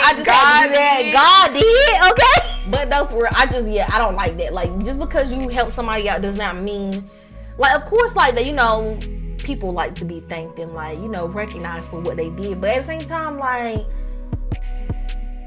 I 0.00 0.14
just 0.16 0.26
had 0.26 0.68
to. 0.68 1.12
God 1.12 1.52
did, 1.52 2.12
okay. 2.12 2.70
But 2.70 2.88
no, 2.88 3.06
for 3.06 3.22
real, 3.22 3.32
I 3.36 3.46
just 3.46 3.68
yeah, 3.68 3.88
I 3.92 3.98
don't 3.98 4.14
like 4.14 4.38
that. 4.38 4.54
Like 4.54 4.70
just 4.84 4.98
because 4.98 5.32
you 5.32 5.48
help 5.48 5.70
somebody 5.70 6.08
out 6.08 6.22
does 6.22 6.36
not 6.36 6.56
mean, 6.56 7.10
like 7.58 7.74
of 7.74 7.84
course, 7.84 8.14
like 8.16 8.34
that. 8.36 8.46
You 8.46 8.52
know, 8.52 8.98
people 9.38 9.72
like 9.72 9.94
to 9.96 10.04
be 10.04 10.20
thanked 10.20 10.58
and 10.58 10.72
like 10.74 10.98
you 10.98 11.08
know 11.08 11.26
recognized 11.26 11.90
for 11.90 12.00
what 12.00 12.16
they 12.16 12.30
did. 12.30 12.60
But 12.60 12.70
at 12.70 12.78
the 12.78 12.86
same 12.86 13.08
time, 13.08 13.38
like 13.38 13.84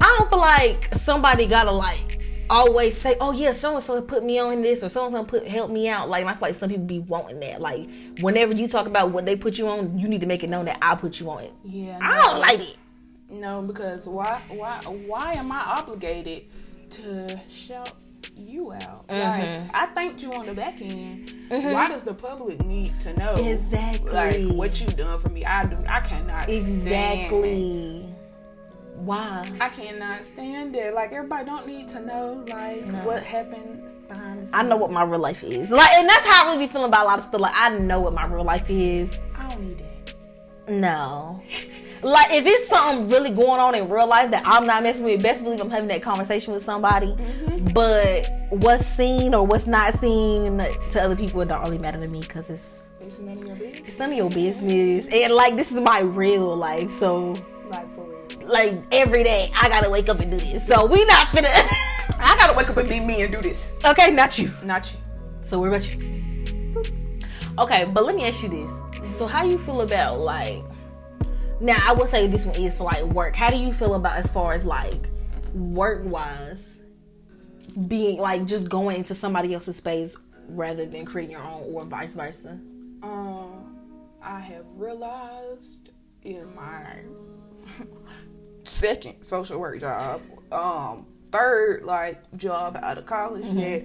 I 0.00 0.16
don't 0.18 0.30
feel 0.30 0.38
like 0.38 0.94
somebody 0.96 1.46
gotta 1.46 1.72
like 1.72 2.11
always 2.52 2.96
say, 2.96 3.16
"Oh 3.20 3.32
yeah, 3.32 3.52
so 3.52 3.74
and 3.74 3.82
so 3.82 4.00
put 4.02 4.22
me 4.22 4.38
on 4.38 4.62
this," 4.62 4.84
or 4.84 4.88
"So 4.88 5.04
and 5.04 5.12
so 5.12 5.24
put 5.24 5.46
help 5.46 5.70
me 5.70 5.88
out." 5.88 6.08
Like 6.08 6.24
I 6.26 6.32
feel 6.32 6.38
like 6.42 6.54
some 6.54 6.68
people 6.68 6.84
be 6.84 6.98
wanting 7.00 7.40
that. 7.40 7.60
Like 7.60 7.88
whenever 8.20 8.52
you 8.52 8.68
talk 8.68 8.86
about 8.86 9.10
what 9.10 9.24
they 9.24 9.36
put 9.36 9.58
you 9.58 9.68
on, 9.68 9.98
you 9.98 10.08
need 10.08 10.20
to 10.20 10.26
make 10.26 10.44
it 10.44 10.50
known 10.50 10.66
that 10.66 10.78
I 10.82 10.94
put 10.94 11.18
you 11.18 11.30
on 11.30 11.44
it. 11.44 11.52
Yeah, 11.64 11.98
I 12.00 12.18
don't 12.20 12.40
like 12.40 12.60
it. 12.60 12.76
No, 13.30 13.62
because 13.66 14.08
why? 14.08 14.40
Why? 14.50 14.80
Why 15.06 15.32
am 15.34 15.50
I 15.50 15.60
obligated 15.78 16.44
to 16.90 17.40
shout 17.48 17.92
you 18.36 18.72
out? 18.72 19.08
Mm-hmm. 19.08 19.18
Like 19.18 19.70
I 19.74 19.86
thanked 19.94 20.22
you 20.22 20.32
on 20.32 20.46
the 20.46 20.54
back 20.54 20.80
end. 20.80 21.34
Why 21.48 21.88
does 21.88 22.02
the 22.02 22.14
public 22.14 22.64
need 22.64 23.00
to 23.00 23.14
know 23.14 23.34
Exactly. 23.34 24.12
like 24.12 24.54
what 24.54 24.80
you 24.80 24.86
done 24.88 25.18
for 25.18 25.30
me? 25.30 25.44
I 25.44 25.64
do. 25.64 25.76
I 25.88 26.00
cannot 26.00 26.42
stand. 26.44 28.11
Why? 29.04 29.44
I 29.60 29.68
cannot 29.68 30.24
stand 30.24 30.76
it. 30.76 30.94
Like 30.94 31.12
everybody 31.12 31.44
don't 31.44 31.66
need 31.66 31.88
to 31.88 32.00
know 32.00 32.44
like 32.48 32.84
what 33.04 33.22
happens 33.24 33.80
behind 34.08 34.42
the 34.42 34.46
scenes. 34.46 34.54
I 34.54 34.62
know 34.62 34.76
what 34.76 34.92
my 34.92 35.02
real 35.02 35.18
life 35.18 35.42
is. 35.42 35.70
Like, 35.70 35.90
and 35.92 36.08
that's 36.08 36.24
how 36.24 36.44
I 36.44 36.52
really 36.52 36.66
be 36.66 36.72
feeling 36.72 36.88
about 36.88 37.04
a 37.04 37.08
lot 37.08 37.18
of 37.18 37.24
stuff. 37.24 37.40
Like, 37.40 37.54
I 37.56 37.76
know 37.78 38.00
what 38.00 38.12
my 38.12 38.26
real 38.26 38.44
life 38.44 38.70
is. 38.70 39.18
I 39.36 39.48
don't 39.48 39.68
need 39.68 39.78
that. 39.78 40.14
No. 40.68 41.42
Like, 42.02 42.30
if 42.30 42.46
it's 42.46 42.68
something 42.68 43.08
really 43.08 43.30
going 43.30 43.60
on 43.60 43.74
in 43.74 43.88
real 43.88 44.06
life 44.06 44.30
that 44.30 44.44
I'm 44.46 44.66
not 44.66 44.84
messing 44.84 45.04
with, 45.04 45.20
best 45.22 45.42
believe 45.42 45.60
I'm 45.60 45.70
having 45.70 45.88
that 45.88 46.02
conversation 46.02 46.52
with 46.52 46.62
somebody. 46.62 47.08
Mm-hmm. 47.08 47.72
But 47.74 48.30
what's 48.50 48.86
seen 48.86 49.34
or 49.34 49.44
what's 49.44 49.66
not 49.66 49.94
seen 49.94 50.58
to 50.58 51.02
other 51.02 51.16
people, 51.16 51.40
it 51.40 51.48
don't 51.48 51.62
really 51.62 51.78
matter 51.78 51.98
to 52.00 52.06
me 52.08 52.20
because 52.20 52.50
it's 52.50 52.78
It's 53.00 53.18
none 53.18 53.36
of 53.36 53.46
your 53.46 53.56
business. 53.56 53.88
it's 53.88 53.98
none 53.98 54.10
of 54.12 54.16
your 54.16 54.30
business. 54.30 55.08
And 55.12 55.32
like, 55.32 55.56
this 55.56 55.72
is 55.72 55.80
my 55.80 56.00
real 56.00 56.56
life, 56.56 56.92
so 56.92 57.34
Like 58.52 58.70
for 58.70 58.74
real. 58.74 58.82
like 58.82 58.84
every 58.92 59.24
day 59.24 59.52
I 59.60 59.68
gotta 59.68 59.90
wake 59.90 60.08
up 60.08 60.20
and 60.20 60.30
do 60.30 60.38
this. 60.38 60.66
So 60.66 60.86
we 60.86 61.04
not 61.06 61.28
finna. 61.28 61.50
I 62.18 62.36
gotta 62.36 62.56
wake 62.56 62.70
up 62.70 62.76
and 62.76 62.88
be 62.88 63.00
me 63.00 63.22
and 63.22 63.32
do 63.32 63.40
this. 63.40 63.78
okay, 63.84 64.10
not 64.10 64.38
you. 64.38 64.52
Not 64.62 64.92
you. 64.92 64.98
So 65.42 65.58
what 65.58 65.68
about 65.68 65.94
you? 65.94 66.22
Okay, 67.58 67.84
but 67.84 68.04
let 68.04 68.14
me 68.16 68.24
ask 68.24 68.42
you 68.42 68.48
this. 68.48 69.16
So 69.16 69.26
how 69.26 69.44
you 69.44 69.58
feel 69.58 69.82
about 69.82 70.20
like 70.20 70.62
now 71.60 71.78
I 71.86 71.92
would 71.92 72.08
say 72.08 72.26
this 72.26 72.44
one 72.44 72.56
is 72.56 72.74
for 72.74 72.84
like 72.84 73.04
work. 73.04 73.36
How 73.36 73.50
do 73.50 73.58
you 73.58 73.72
feel 73.72 73.94
about 73.94 74.16
as 74.16 74.32
far 74.32 74.52
as 74.52 74.64
like 74.64 75.00
work 75.54 76.02
wise 76.04 76.80
being 77.88 78.18
like 78.18 78.46
just 78.46 78.68
going 78.68 78.98
into 78.98 79.14
somebody 79.14 79.54
else's 79.54 79.76
space 79.76 80.14
rather 80.48 80.86
than 80.86 81.04
creating 81.04 81.32
your 81.32 81.42
own 81.42 81.62
or 81.72 81.84
vice 81.84 82.14
versa? 82.14 82.58
Um, 83.02 83.76
I 84.22 84.40
have 84.40 84.64
realized 84.76 85.90
in 86.22 86.42
my 86.54 86.96
second 88.72 89.22
social 89.22 89.60
work 89.60 89.80
job, 89.80 90.20
um, 90.50 91.06
third 91.30 91.82
like 91.84 92.20
job 92.36 92.78
out 92.82 92.98
of 92.98 93.06
college 93.06 93.48
that 93.52 93.84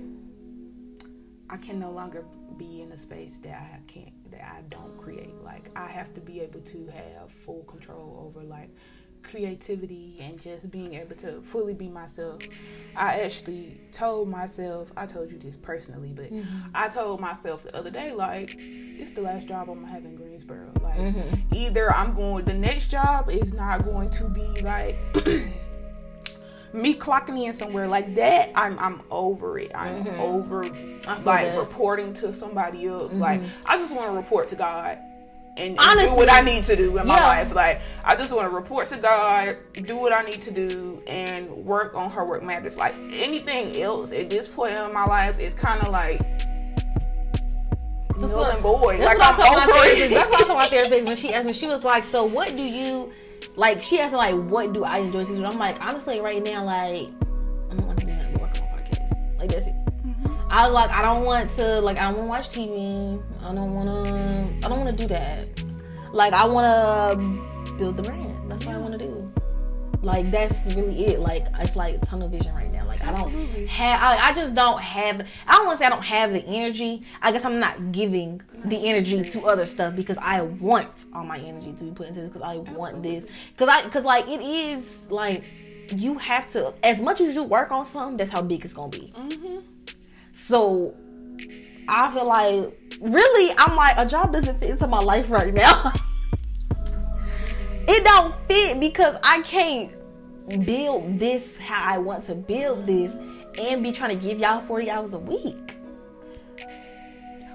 I 1.49 1.57
can 1.57 1.79
no 1.79 1.91
longer 1.91 2.25
be 2.57 2.81
in 2.81 2.91
a 2.91 2.97
space 2.97 3.37
that 3.43 3.55
I 3.55 3.79
can't 3.87 4.31
that 4.31 4.41
I 4.43 4.61
don't 4.69 4.97
create. 4.97 5.35
Like 5.43 5.69
I 5.75 5.87
have 5.87 6.13
to 6.13 6.21
be 6.21 6.41
able 6.41 6.61
to 6.61 6.87
have 6.87 7.31
full 7.31 7.63
control 7.63 8.25
over 8.27 8.45
like 8.45 8.69
creativity 9.29 10.17
and 10.19 10.39
just 10.41 10.71
being 10.71 10.93
able 10.95 11.15
to 11.17 11.41
fully 11.41 11.73
be 11.73 11.89
myself. 11.89 12.41
I 12.95 13.21
actually 13.21 13.77
told 13.91 14.29
myself, 14.29 14.91
I 14.97 15.05
told 15.05 15.31
you 15.31 15.37
this 15.37 15.57
personally, 15.57 16.11
but 16.15 16.31
mm-hmm. 16.31 16.69
I 16.73 16.87
told 16.87 17.19
myself 17.19 17.63
the 17.63 17.75
other 17.75 17.91
day, 17.91 18.11
like, 18.11 18.55
it's 18.57 19.11
the 19.11 19.21
last 19.21 19.47
job 19.47 19.69
I'm 19.69 19.81
gonna 19.81 19.87
have 19.87 20.05
in 20.05 20.15
Greensboro. 20.15 20.71
Like, 20.81 20.97
mm-hmm. 20.97 21.35
either 21.53 21.93
I'm 21.93 22.13
going, 22.13 22.45
the 22.45 22.53
next 22.53 22.87
job 22.89 23.29
is 23.29 23.53
not 23.53 23.83
going 23.83 24.09
to 24.11 24.29
be 24.29 24.47
like 24.61 24.95
me 26.73 26.93
clocking 26.93 27.43
in 27.43 27.53
somewhere 27.53 27.87
like 27.87 28.15
that, 28.15 28.51
I'm 28.55 28.77
I'm 28.79 29.01
over 29.11 29.59
it. 29.59 29.71
I'm 29.73 29.97
Mm-hmm. 29.97 30.19
over 30.19 30.63
like 31.23 31.47
that. 31.47 31.57
reporting 31.57 32.13
to 32.15 32.33
somebody 32.33 32.85
else. 32.85 33.13
Like 33.13 33.41
mm-hmm. 33.41 33.61
I 33.65 33.77
just 33.77 33.95
want 33.95 34.11
to 34.11 34.15
report 34.15 34.49
to 34.49 34.55
God. 34.55 34.99
And, 35.57 35.75
and 35.79 35.99
do 35.99 36.15
what 36.15 36.31
I 36.31 36.41
need 36.41 36.63
to 36.65 36.75
do 36.75 36.97
in 36.97 37.07
my 37.07 37.15
yeah. 37.15 37.27
life. 37.27 37.55
Like 37.55 37.81
I 38.03 38.15
just 38.15 38.31
want 38.33 38.45
to 38.45 38.55
report 38.55 38.87
to 38.89 38.97
God, 38.97 39.57
do 39.73 39.97
what 39.97 40.13
I 40.13 40.21
need 40.21 40.41
to 40.43 40.51
do, 40.51 41.01
and 41.07 41.49
work 41.49 41.95
on 41.95 42.11
her 42.11 42.23
work 42.23 42.43
matters. 42.43 42.77
Like 42.77 42.93
anything 43.11 43.81
else 43.81 44.11
at 44.11 44.29
this 44.29 44.47
point 44.47 44.73
in 44.73 44.93
my 44.93 45.05
life 45.05 45.39
is 45.39 45.53
kind 45.55 45.81
of 45.81 45.89
like 45.89 46.21
null 48.19 48.45
and 48.45 48.59
void. 48.59 48.99
Like 48.99 49.19
I 49.19 49.35
told 49.35 49.47
I'm 49.47 49.55
my 49.55 49.63
over 49.63 49.73
therapist. 49.73 50.01
it. 50.01 50.13
That's 50.13 50.29
what 50.29 50.41
I 50.41 50.47
told 50.47 50.59
my 50.59 50.65
therapist 50.65 51.07
when 51.07 51.17
she 51.17 51.33
asked 51.33 51.47
me. 51.47 51.53
She 51.53 51.67
was 51.67 51.83
like, 51.83 52.03
"So 52.03 52.23
what 52.23 52.49
do 52.49 52.61
you 52.61 53.11
like?" 53.55 53.81
She 53.81 53.99
asked 53.99 54.13
me 54.13 54.17
like, 54.17 54.35
"What 54.35 54.73
do 54.73 54.83
I 54.83 54.99
enjoy 54.99 55.25
to 55.25 55.35
do?" 55.35 55.45
I'm 55.45 55.57
like, 55.57 55.81
honestly, 55.81 56.19
right 56.19 56.43
now, 56.43 56.63
like, 56.65 57.09
I 57.71 57.75
don't 57.75 57.87
want 57.87 57.99
to 57.99 58.05
do 58.05 58.11
nothing 58.13 58.33
but 58.33 58.41
work 58.41 58.61
on 58.61 58.69
my 58.71 58.81
podcast. 58.81 59.39
Like 59.39 59.49
that's 59.49 59.67
it. 59.67 59.76
I 60.49 60.65
was 60.65 60.73
like, 60.73 60.89
I 60.91 61.01
don't 61.01 61.25
want 61.25 61.51
to 61.51 61.81
like, 61.81 61.97
I 61.97 62.11
don't 62.11 62.27
want 62.27 62.45
to 62.45 62.59
watch 62.59 62.67
TV. 62.69 63.21
I 63.41 63.53
don't 63.53 63.73
want 63.73 64.07
to. 64.07 64.65
I 64.65 64.69
don't 64.69 64.79
want 64.79 64.97
to 64.97 65.03
do 65.03 65.07
that. 65.09 65.47
Like, 66.11 66.33
I 66.33 66.45
want 66.45 66.65
to 67.15 67.73
build 67.77 67.97
the 67.97 68.03
brand. 68.03 68.49
That's 68.49 68.65
what 68.65 68.75
I 68.75 68.77
want 68.77 68.93
to 68.93 68.97
do. 68.97 69.31
Like 70.01 70.29
that's 70.31 70.75
really 70.75 71.05
it. 71.07 71.19
Like 71.19 71.47
it's 71.59 71.75
like 71.75 72.07
tunnel 72.07 72.29
vision 72.29 72.53
right 72.53 72.71
now. 72.71 72.85
Like 72.85 73.01
I 73.01 73.07
don't 73.07 73.25
Absolutely. 73.25 73.65
have. 73.65 74.01
I, 74.01 74.29
I 74.29 74.33
just 74.33 74.53
don't 74.53 74.79
have. 74.79 75.25
I 75.47 75.55
don't 75.57 75.65
want 75.65 75.79
to 75.79 75.83
say 75.83 75.87
I 75.87 75.89
don't 75.89 76.03
have 76.03 76.31
the 76.31 76.45
energy. 76.45 77.03
I 77.21 77.31
guess 77.31 77.43
I'm 77.43 77.59
not 77.59 77.91
giving 77.91 78.41
the 78.63 78.87
energy 78.87 79.23
to 79.23 79.41
other 79.47 79.65
stuff 79.65 79.95
because 79.95 80.17
I 80.19 80.41
want 80.41 81.05
all 81.13 81.25
my 81.25 81.39
energy 81.39 81.73
to 81.73 81.83
be 81.83 81.91
put 81.91 82.07
into 82.07 82.21
this 82.21 82.29
because 82.29 82.47
I 82.47 82.57
want 82.57 83.03
this. 83.03 83.25
Because 83.53 83.69
I 83.69 83.83
because 83.83 84.03
like 84.03 84.27
it 84.27 84.41
is 84.41 85.09
like 85.09 85.43
you 85.89 86.17
have 86.19 86.49
to 86.51 86.73
as 86.83 87.01
much 87.01 87.19
as 87.19 87.35
you 87.35 87.43
work 87.43 87.71
on 87.71 87.83
something. 87.83 88.17
That's 88.17 88.31
how 88.31 88.41
big 88.41 88.63
it's 88.63 88.73
gonna 88.73 88.89
be. 88.89 89.13
Mm-hmm. 89.17 89.57
So 90.37 90.93
I 91.87 92.13
feel 92.13 92.27
like 92.27 92.71
really 93.01 93.55
I'm 93.57 93.75
like 93.75 93.97
a 93.97 94.05
job 94.05 94.31
doesn't 94.31 94.59
fit 94.59 94.69
into 94.69 94.85
my 94.85 94.99
life 94.99 95.31
right 95.31 95.51
now. 95.51 95.91
it 97.87 98.03
don't 98.05 98.35
fit 98.47 98.79
because 98.79 99.17
I 99.23 99.41
can't 99.41 99.91
build 100.63 101.17
this 101.17 101.57
how 101.57 101.83
I 101.83 101.97
want 101.97 102.25
to 102.27 102.35
build 102.35 102.85
this 102.85 103.15
and 103.59 103.81
be 103.81 103.91
trying 103.91 104.11
to 104.17 104.23
give 104.23 104.37
y'all 104.37 104.61
40 104.61 104.91
hours 104.91 105.13
a 105.13 105.19
week. 105.19 105.75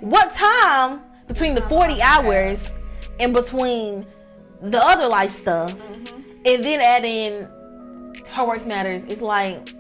What 0.01 0.33
time 0.33 1.03
between 1.29 1.55
the 1.55 1.63
40 1.63 2.03
hours 2.03 2.75
and 3.21 3.33
between 3.33 4.05
the 4.61 4.85
other 4.85 5.07
life 5.07 5.31
stuff 5.31 5.73
mm-hmm. 5.73 6.21
and 6.45 6.65
then 6.65 6.81
add 6.81 7.05
in 7.05 7.49
her 8.31 8.45
works 8.45 8.67
matters 8.67 9.05
it's 9.05 9.23
like 9.23 9.73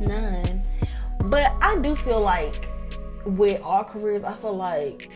none. 0.00 0.45
But 1.28 1.52
I 1.60 1.78
do 1.78 1.96
feel 1.96 2.20
like 2.20 2.68
with 3.24 3.60
all 3.62 3.84
careers, 3.84 4.24
I 4.24 4.34
feel 4.34 4.56
like 4.56 5.10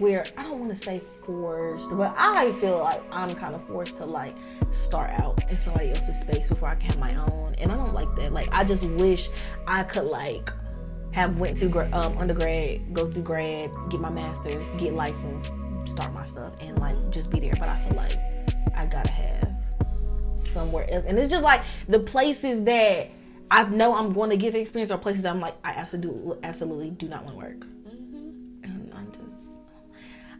we're 0.00 0.24
I 0.36 0.42
don't 0.42 0.58
want 0.58 0.76
to 0.76 0.76
say 0.76 1.00
forced, 1.24 1.90
but 1.90 2.14
I 2.16 2.52
feel 2.52 2.78
like 2.78 3.02
I'm 3.10 3.34
kind 3.34 3.54
of 3.54 3.64
forced 3.64 3.96
to 3.98 4.06
like 4.06 4.34
start 4.70 5.10
out 5.10 5.48
in 5.50 5.56
somebody 5.56 5.90
else's 5.90 6.20
space 6.20 6.48
before 6.48 6.68
I 6.68 6.74
can 6.74 6.90
have 6.90 6.98
my 6.98 7.14
own, 7.16 7.54
and 7.58 7.70
I 7.70 7.76
don't 7.76 7.94
like 7.94 8.08
that. 8.16 8.32
Like 8.32 8.48
I 8.52 8.64
just 8.64 8.84
wish 8.84 9.28
I 9.66 9.82
could 9.84 10.04
like 10.04 10.50
have 11.12 11.38
went 11.38 11.58
through 11.58 11.80
um, 11.92 12.18
undergrad, 12.18 12.92
go 12.92 13.10
through 13.10 13.22
grad, 13.22 13.70
get 13.88 14.00
my 14.00 14.10
master's, 14.10 14.64
get 14.78 14.92
licensed, 14.92 15.50
start 15.86 16.12
my 16.12 16.24
stuff, 16.24 16.54
and 16.60 16.78
like 16.78 16.96
just 17.10 17.30
be 17.30 17.40
there. 17.40 17.54
But 17.58 17.68
I 17.68 17.76
feel 17.76 17.96
like 17.96 18.18
I 18.74 18.86
gotta 18.86 19.10
have 19.10 19.54
somewhere 20.34 20.86
else. 20.90 21.04
And 21.06 21.18
it's 21.18 21.30
just 21.30 21.44
like 21.44 21.62
the 21.88 22.00
places 22.00 22.64
that 22.64 23.10
I 23.50 23.64
know 23.64 23.96
I'm 23.96 24.12
going 24.12 24.30
to 24.30 24.36
get 24.36 24.52
the 24.52 24.60
experience 24.60 24.90
or 24.90 24.98
places 24.98 25.22
that 25.22 25.30
I'm 25.30 25.40
like, 25.40 25.54
I 25.64 25.70
absolutely, 25.70 26.36
absolutely 26.42 26.90
do 26.90 27.08
not 27.08 27.24
want 27.24 27.38
to 27.38 27.44
work. 27.44 27.60
Mm-hmm. 27.60 28.64
And 28.64 28.92
I'm 28.94 29.12
just, 29.12 29.40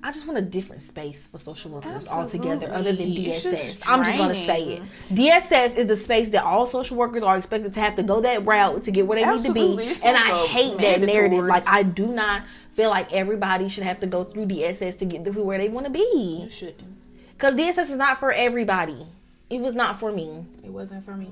I 0.03 0.13
just 0.13 0.27
want 0.27 0.39
a 0.39 0.43
different 0.43 0.83
space 0.83 1.27
for 1.27 1.39
social 1.39 1.71
workers 1.71 2.09
altogether, 2.09 2.69
other 2.71 2.93
than 2.93 3.09
DSS. 3.09 3.43
just 3.43 3.89
I'm 3.89 4.05
just 4.05 4.17
going 4.17 4.31
to 4.31 4.35
say 4.35 4.63
it. 4.75 4.83
DSS 5.11 5.77
is 5.77 5.87
the 5.87 5.97
space 5.97 6.31
that 6.31 6.45
all 6.45 6.67
social 6.67 6.97
workers 6.97 7.23
are 7.23 7.37
expected 7.37 7.73
to 7.75 7.81
have 7.81 7.97
to 7.97 8.03
go 8.03 8.21
that 8.21 8.45
route 8.45 8.85
to 8.85 8.91
get 8.91 9.07
where 9.07 9.19
they 9.19 9.25
Absolutely. 9.25 9.77
need 9.77 9.85
to 9.85 9.91
It's 9.91 10.03
be. 10.03 10.09
And 10.09 10.15
like 10.15 10.33
I 10.33 10.47
hate 10.47 10.79
that 10.79 11.01
narrative. 11.03 11.45
Like, 11.45 11.69
I 11.69 11.83
do 11.83 12.09
not 12.09 12.43
feel 12.75 12.91
like 12.91 13.13
everybody 13.13 13.69
should 13.69 13.85
have 13.85 14.01
to 14.01 14.07
go 14.07 14.25
through 14.25 14.47
DSS 14.47 14.99
to 14.99 15.05
get 15.05 15.25
to 15.25 15.31
where 15.43 15.59
they 15.59 15.69
want 15.69 15.87
to 15.87 15.93
be. 15.93 16.41
You 16.43 16.51
shouldn't. 16.51 16.97
Because 17.33 17.55
DSS 17.55 17.91
is 17.91 17.97
not 17.97 18.19
for 18.19 18.33
everybody. 18.33 19.07
It 19.49 19.61
was 19.61 19.75
not 19.75 20.01
for 20.01 20.11
me. 20.11 20.45
It 20.65 20.71
wasn't 20.71 21.05
for 21.05 21.17
me 21.17 21.31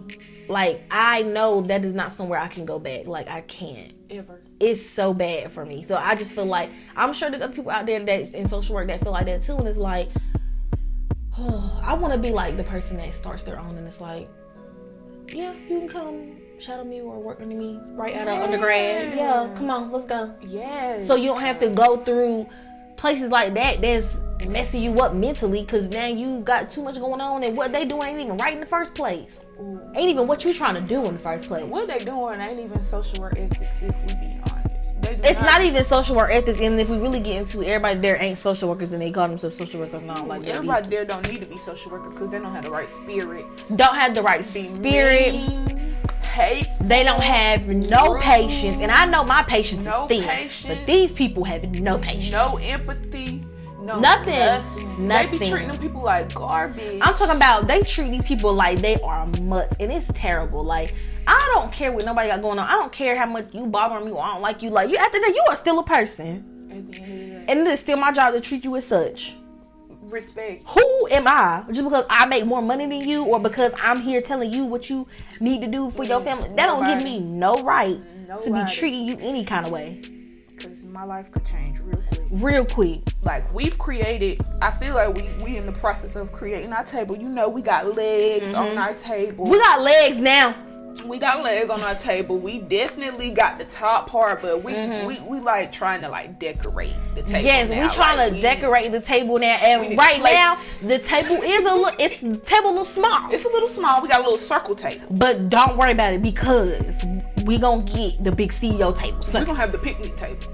Like 0.49 0.85
I 0.89 1.23
know 1.23 1.63
that 1.63 1.85
is 1.85 1.93
not 1.93 2.13
somewhere 2.13 2.39
I 2.39 2.47
can 2.47 2.65
go 2.65 2.79
back. 2.79 3.07
Like 3.07 3.29
I 3.29 3.41
can't. 3.41 3.93
ever. 4.11 4.41
It's 4.61 4.85
so 4.85 5.13
bad 5.13 5.51
for 5.51 5.65
me. 5.67 5.85
So 5.87 5.97
I 5.97 6.15
just 6.15 6.33
feel 6.33 6.47
like 6.47 6.71
I'm 6.95 7.13
sure 7.13 7.29
there's 7.29 7.43
other 7.43 7.55
people 7.55 7.73
out 7.73 7.87
there 7.87 8.05
that's 8.05 8.31
in 8.31 8.47
social 8.47 8.77
work 8.77 8.87
that 8.87 9.01
feel 9.03 9.13
like 9.13 9.27
that 9.27 9.43
too. 9.43 9.57
And 9.57 9.67
it's 9.67 9.79
like, 9.79 10.11
oh, 11.39 11.83
I 11.85 11.95
want 11.95 12.15
to 12.15 12.19
be 12.19 12.31
like 12.31 12.57
the 12.57 12.65
person 12.65 12.99
that 12.99 13.13
starts 13.15 13.43
their 13.43 13.59
own. 13.59 13.77
And 13.77 13.87
it's 13.87 14.01
like, 14.01 14.29
yeah, 15.29 15.53
you 15.69 15.81
can 15.81 15.89
come 15.89 16.37
shadow 16.61 16.85
me 16.85 17.01
or 17.01 17.19
work 17.19 17.41
under 17.41 17.57
me 17.57 17.81
right 17.93 18.15
out 18.15 18.29
of 18.29 18.39
undergrad. 18.39 19.17
Yeah, 19.17 19.51
come 19.57 19.71
on, 19.71 19.91
let's 19.91 20.07
go. 20.07 20.33
Yes. 20.41 21.07
So 21.07 21.17
you 21.17 21.27
don't 21.29 21.41
have 21.41 21.59
to 21.61 21.69
go 21.69 21.97
through 21.97 22.49
places 22.97 23.31
like 23.31 23.55
that 23.55 23.81
that's 23.81 24.19
messing 24.49 24.83
you 24.83 24.99
up 25.01 25.15
mentally 25.15 25.63
because 25.63 25.89
now 25.89 26.07
you 26.07 26.41
got 26.41 26.69
too 26.71 26.83
much 26.83 26.97
going 26.97 27.21
on 27.21 27.43
and 27.45 27.57
what 27.57 27.73
they 27.73 27.85
doing 27.85 28.03
ain't 28.09 28.21
even 28.21 28.37
right 28.37 28.55
in 28.55 28.61
the 28.61 28.67
first 28.67 28.95
place. 28.95 29.41
Mm. 29.61 29.97
Ain't 29.97 30.11
even 30.11 30.27
what 30.27 30.45
you 30.45 30.53
trying 30.53 30.75
to 30.75 30.81
do 30.81 31.05
in 31.07 31.15
the 31.15 31.19
first 31.19 31.47
place. 31.47 31.65
what 31.65 31.89
they 31.89 31.99
doing 32.05 32.41
ain't 32.41 32.61
even 32.61 32.83
social 32.83 33.21
work 33.21 33.35
ethics. 33.39 33.83
If 33.83 33.95
we 34.03 34.15
be 34.15 34.41
honest, 34.51 34.95
It's 35.25 35.41
not 35.41 35.63
even 35.63 35.83
social 35.85 36.17
work 36.17 36.31
ethics, 36.31 36.61
and 36.61 36.79
if 36.81 36.89
we 36.91 36.99
really 36.99 37.21
get 37.21 37.37
into 37.41 37.63
it, 37.63 37.69
everybody 37.69 38.01
there 38.01 38.21
ain't 38.23 38.37
social 38.39 38.69
workers, 38.69 38.93
and 38.93 39.01
they 39.01 39.11
call 39.13 39.29
themselves 39.29 39.57
social 39.57 39.81
workers 39.81 40.03
now. 40.03 40.25
Like 40.25 40.43
that 40.43 40.57
Everybody 40.57 40.89
there 40.89 41.05
don't 41.05 41.27
need 41.31 41.41
to 41.41 41.47
be 41.47 41.57
social 41.59 41.91
workers 41.91 42.13
because 42.13 42.29
they 42.31 42.39
don't 42.39 42.53
have 42.53 42.65
the 42.65 42.71
right 42.71 42.89
spirit. 42.89 43.47
don't 43.77 43.95
have 43.95 44.15
the 44.15 44.23
right 44.23 44.39
Be 44.53 44.65
spirit. 44.65 45.33
mean, 45.33 45.84
hate. 46.35 46.69
They 46.81 47.03
don't 47.05 47.23
have 47.23 47.67
no 47.67 48.19
patience, 48.21 48.77
and 48.81 48.91
I 48.91 49.07
know 49.07 49.25
my 49.25 49.43
patience 49.43 49.87
No 49.87 50.03
is 50.05 50.09
thin, 50.09 50.23
patience. 50.25 50.67
but 50.67 50.87
these 50.87 51.13
people 51.13 51.45
have 51.45 51.81
no 51.81 51.99
patience. 51.99 52.33
no 52.33 52.59
empathy. 52.63 53.45
No 53.81 54.01
Nothing. 54.01 54.35
Nothing. 54.35 55.09
They 55.09 55.27
be 55.39 55.45
treating 55.45 55.69
them 55.69 55.79
people 55.79 56.03
like 56.03 56.33
garbage. 56.35 57.01
I'm 57.03 57.15
talking 57.15 57.37
about 57.37 57.67
they 57.69 57.83
treat 57.83 58.11
these 58.11 58.23
people 58.23 58.53
like 58.55 58.79
they 58.81 58.99
are 59.01 59.27
mutts, 59.43 59.77
and 59.79 59.93
it's 59.93 60.11
terrible. 60.15 60.65
Like 60.65 60.95
I 61.27 61.51
don't 61.55 61.71
care 61.73 61.93
what 61.93 62.05
nobody 62.07 62.29
got 62.29 62.41
going 62.43 62.59
on. 62.59 62.67
I 62.67 62.73
don't 62.73 62.93
care 62.93 63.15
how 63.17 63.27
much 63.27 63.49
you 63.53 63.67
bother 63.67 64.03
me 64.05 64.11
or 64.13 64.23
I 64.23 64.33
don't 64.33 64.43
like 64.43 64.63
you. 64.63 64.71
Like 64.71 64.89
you 64.91 64.97
after 64.97 65.19
that, 65.21 65.33
you 65.35 65.45
are 65.51 65.57
still 65.57 65.79
a 65.81 65.85
person, 65.85 66.69
At 66.71 66.89
the 66.89 66.95
end 66.95 66.95
of 66.95 66.95
the 66.97 67.03
day, 67.03 67.45
and 67.49 67.61
it 67.61 67.67
is 67.69 67.81
still 67.81 67.99
my 67.99 68.11
job 68.11 68.33
to 68.35 68.41
treat 68.41 68.65
you 68.65 68.75
as 68.77 68.87
such. 68.87 69.37
Respect. 70.11 70.65
Who 70.69 71.09
am 71.11 71.27
I? 71.27 71.65
Just 71.69 71.85
because 71.85 72.05
I 72.09 72.27
make 72.27 72.47
more 72.47 72.63
money 72.63 72.87
than 72.87 73.09
you, 73.09 73.25
or 73.25 73.41
because 73.41 73.73
I'm 73.81 74.01
here 74.01 74.21
telling 74.21 74.53
you 74.53 74.65
what 74.67 74.89
you 74.91 75.07
need 75.41 75.61
to 75.63 75.67
do 75.67 75.91
for 75.91 76.05
your 76.05 76.21
family? 76.21 76.49
That 76.57 76.67
don't 76.67 76.85
give 76.87 77.03
me 77.05 77.21
no 77.21 77.63
right 77.63 77.99
to 78.43 78.53
be 78.53 78.65
treating 78.73 79.07
you 79.07 79.17
any 79.21 79.45
kind 79.45 79.67
of 79.67 79.73
way. 79.73 80.01
Because 80.57 80.85
my 80.85 81.05
life 81.05 81.31
could 81.33 81.45
change 81.45 81.81
real 81.81 82.03
quick. 82.09 82.23
Real 82.31 82.65
quick. 82.65 83.01
like 83.23 83.53
we've 83.55 83.79
created 83.79 84.41
i 84.63 84.71
feel 84.71 84.95
like 84.95 85.15
we 85.15 85.23
we 85.45 85.57
in 85.57 85.67
the 85.67 85.73
process 85.73 86.17
of 86.17 86.33
creating 86.33 86.73
our 86.73 86.85
table 86.85 87.17
you 87.17 87.29
know 87.29 87.49
we 87.49 87.61
got 87.63 87.95
legs 87.95 88.55
on 88.55 88.77
our 88.79 88.95
table 88.95 89.45
Mm-hmm. 89.45 89.53
We 89.53 89.59
got 89.59 89.81
legs 89.83 90.19
now. 90.19 90.55
We 91.07 91.19
got 91.19 91.43
legs 91.43 91.71
on 91.71 91.81
our 91.81 91.95
table 91.97 92.39
we 92.39 92.59
definitely 92.61 93.31
got 93.31 93.59
the 93.59 93.65
top 93.65 94.09
part 94.09 94.41
but 94.41 94.63
we 94.63 94.73
we, 95.07 95.19
we 95.21 95.41
like 95.41 95.73
trying 95.73 96.01
to 96.01 96.09
like 96.09 96.39
decorate 96.39 96.93
the 97.15 97.23
table 97.23 97.35
Mm-hmm. 97.39 97.47
Yes, 97.47 97.69
now. 97.69 97.83
we 97.89 97.95
trying 97.95 98.17
Like, 98.17 98.29
to 98.31 98.35
we- 98.37 98.41
decorate 98.41 98.93
the 98.93 99.01
table 99.01 99.39
now, 99.39 99.57
and 99.61 99.99
right 99.99 100.23
now 100.23 100.57
the 100.83 100.99
table 101.01 101.37
is 101.43 101.61
a 101.65 101.75
little. 101.75 101.91
It's 101.99 102.21
the 102.21 102.37
table 102.37 102.69
a 102.69 102.71
little 102.71 102.85
small. 102.85 103.33
it's 103.33 103.45
a 103.45 103.49
little 103.49 103.69
small 103.69 104.01
we 104.03 104.09
got 104.09 104.21
a 104.21 104.23
little 104.23 104.39
circle 104.39 104.75
table 104.75 105.07
But 105.11 105.49
don't 105.51 105.77
worry 105.77 105.93
about 105.93 106.13
it 106.15 106.23
because 106.23 107.05
we 107.45 107.59
gonna 107.59 107.83
get 107.83 108.23
the 108.23 108.33
big 108.33 108.51
CEO 108.53 108.97
table. 108.97 109.19
we're 109.33 109.45
gonna 109.45 109.55
have 109.59 109.73
the 109.73 109.79
picnic 109.79 110.17
table 110.17 110.47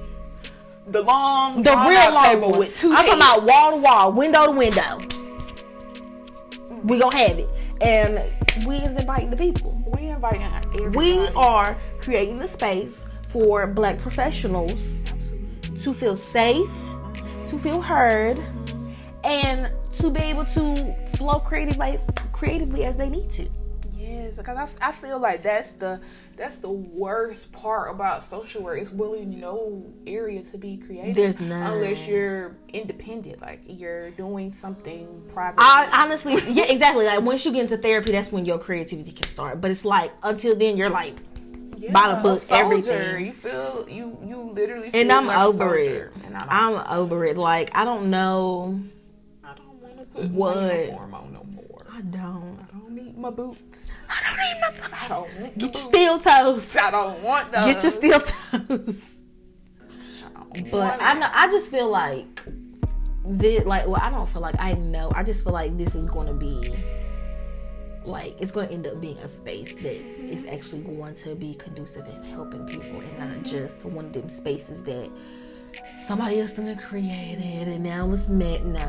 the 0.86 1.02
long 1.02 1.62
The 1.62 1.70
real 1.70 2.12
long 2.12 2.24
table 2.24 2.50
one. 2.50 2.58
with 2.60 2.76
two 2.76 2.90
I'm 2.90 2.96
talking 3.06 3.14
about 3.14 3.44
wall 3.44 3.70
to 3.72 3.76
wall, 3.76 4.12
window 4.12 4.46
to 4.46 4.52
window. 4.52 4.98
We 6.82 6.98
gonna 6.98 7.16
have 7.16 7.38
it, 7.38 7.48
and 7.82 8.18
we 8.66 8.76
is 8.76 8.98
inviting 8.98 9.30
the 9.30 9.36
people. 9.36 9.82
we 9.96 10.08
inviting 10.08 10.42
everybody 10.42 10.96
We 10.96 11.28
are 11.36 11.76
creating 12.00 12.38
the 12.38 12.48
space 12.48 13.06
for 13.26 13.66
Black 13.66 13.98
professionals 13.98 15.00
Absolutely. 15.06 15.78
to 15.78 15.94
feel 15.94 16.16
safe, 16.16 16.70
to 17.48 17.58
feel 17.58 17.80
heard, 17.80 18.38
and 19.24 19.70
to 19.94 20.10
be 20.10 20.20
able 20.20 20.44
to 20.46 20.94
flow 21.16 21.38
creatively, 21.38 21.98
creatively 22.32 22.84
as 22.84 22.96
they 22.96 23.08
need 23.08 23.30
to. 23.32 23.48
Yes, 24.30 24.38
because 24.38 24.70
I, 24.80 24.88
I 24.88 24.92
feel 24.92 25.18
like 25.18 25.42
that's 25.42 25.72
the 25.72 26.00
that's 26.36 26.56
the 26.58 26.70
worst 26.70 27.50
part 27.52 27.90
about 27.90 28.22
social 28.22 28.62
work. 28.62 28.80
It's 28.80 28.90
really 28.90 29.24
no 29.24 29.84
area 30.06 30.42
to 30.42 30.58
be 30.58 30.76
creative. 30.76 31.16
There's 31.16 31.40
none. 31.40 31.72
unless 31.72 32.06
you're 32.06 32.56
independent, 32.68 33.40
like 33.42 33.60
you're 33.66 34.10
doing 34.12 34.52
something 34.52 35.28
private. 35.32 35.60
I 35.60 36.04
honestly, 36.04 36.36
yeah, 36.48 36.64
exactly. 36.68 37.06
Like 37.06 37.22
once 37.22 37.44
you 37.44 37.52
get 37.52 37.62
into 37.62 37.76
therapy, 37.76 38.12
that's 38.12 38.30
when 38.30 38.44
your 38.44 38.58
creativity 38.58 39.12
can 39.12 39.28
start. 39.28 39.60
But 39.60 39.72
it's 39.72 39.84
like 39.84 40.12
until 40.22 40.54
then, 40.54 40.76
you're 40.76 40.90
like, 40.90 41.16
by 41.92 42.14
the 42.14 42.20
book, 42.22 42.40
everything. 42.50 43.26
You 43.26 43.32
feel 43.32 43.86
you 43.88 44.16
you 44.24 44.50
literally 44.52 44.90
feel 44.90 45.00
and 45.00 45.12
I'm 45.12 45.26
like 45.26 45.38
over 45.38 45.76
it. 45.76 46.12
And 46.24 46.36
I'm 46.36 46.74
over 46.98 47.24
it. 47.24 47.36
Like 47.36 47.74
I 47.76 47.84
don't 47.84 48.10
know. 48.10 48.80
I 49.42 49.54
don't 49.54 49.74
want 49.82 49.98
to 49.98 50.04
put 50.04 50.30
What? 50.30 50.56
uniform 50.56 51.14
on 51.14 51.32
no 51.32 51.44
more. 51.44 51.86
I 51.92 52.00
don't. 52.02 52.49
I 53.20 53.30
don't 53.30 53.36
need 53.36 53.36
my 53.36 53.52
boots. 53.52 53.90
I 54.08 54.14
don't 54.24 54.38
need 54.40 54.60
my. 54.60 54.80
Boots. 54.80 55.02
I 55.02 55.08
don't 55.08 55.40
want 55.40 55.58
Get 55.58 55.74
your 55.74 55.82
steel 55.82 56.18
toes. 56.18 56.76
I 56.76 56.90
don't 56.90 57.22
want 57.22 57.52
those. 57.52 57.74
Get 57.74 57.82
your 57.82 57.92
steel 57.92 58.20
toes. 58.20 59.02
I 60.36 60.62
But 60.70 61.02
I 61.02 61.14
know. 61.14 61.28
I 61.32 61.48
just 61.50 61.70
feel 61.70 61.88
like 61.88 62.42
this. 63.24 63.64
Like, 63.64 63.86
well, 63.86 64.00
I 64.02 64.10
don't 64.10 64.28
feel 64.28 64.42
like 64.42 64.56
I 64.58 64.72
know. 64.72 65.12
I 65.14 65.22
just 65.22 65.44
feel 65.44 65.52
like 65.52 65.76
this 65.76 65.94
is 65.94 66.10
going 66.10 66.26
to 66.26 66.34
be 66.34 66.74
like 68.04 68.40
it's 68.40 68.50
going 68.50 68.68
to 68.68 68.72
end 68.74 68.86
up 68.86 69.00
being 69.00 69.18
a 69.18 69.28
space 69.28 69.74
that 69.74 69.94
is 69.94 70.46
actually 70.46 70.80
going 70.80 71.14
to 71.14 71.34
be 71.34 71.54
conducive 71.54 72.06
in 72.06 72.24
helping 72.24 72.66
people, 72.66 73.00
and 73.00 73.18
not 73.18 73.44
just 73.44 73.84
one 73.84 74.06
of 74.06 74.12
them 74.12 74.28
spaces 74.28 74.82
that 74.84 75.10
somebody 76.06 76.40
else 76.40 76.54
done 76.54 76.76
created 76.76 77.68
and 77.68 77.84
now 77.84 78.10
it's 78.12 78.28
met. 78.28 78.64
No, 78.64 78.88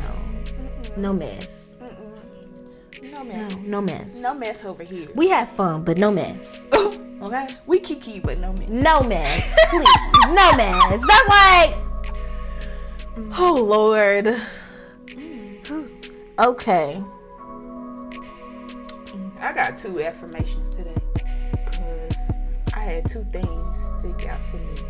no 0.98 1.14
mess. 1.14 1.71
No 3.02 3.24
mess. 3.24 3.56
No 3.56 3.82
mess. 3.82 4.22
No 4.22 4.34
mess 4.34 4.66
over 4.66 4.84
here. 4.84 5.08
We 5.16 5.30
have 5.30 5.50
fun, 5.50 5.84
but 5.84 5.98
no 5.98 6.12
mess. 6.12 6.68
Okay. 7.22 7.48
we 7.68 7.80
kiki, 7.80 8.20
but 8.20 8.40
no 8.40 8.52
mess. 8.52 8.68
No 8.68 9.04
mess, 9.04 9.56
please. 9.70 9.86
no 10.26 10.52
mess. 10.58 11.06
That's 11.08 11.30
like, 11.30 11.76
oh 13.38 13.64
Lord. 13.64 14.42
Okay. 16.40 17.04
I 19.40 19.54
got 19.54 19.78
two 19.78 20.02
affirmations 20.02 20.76
today 20.76 20.96
because 21.54 22.32
I 22.74 22.80
had 22.80 23.08
two 23.08 23.24
things 23.26 23.90
stick 24.00 24.28
out 24.28 24.40
to 24.50 24.58
me. 24.58 24.82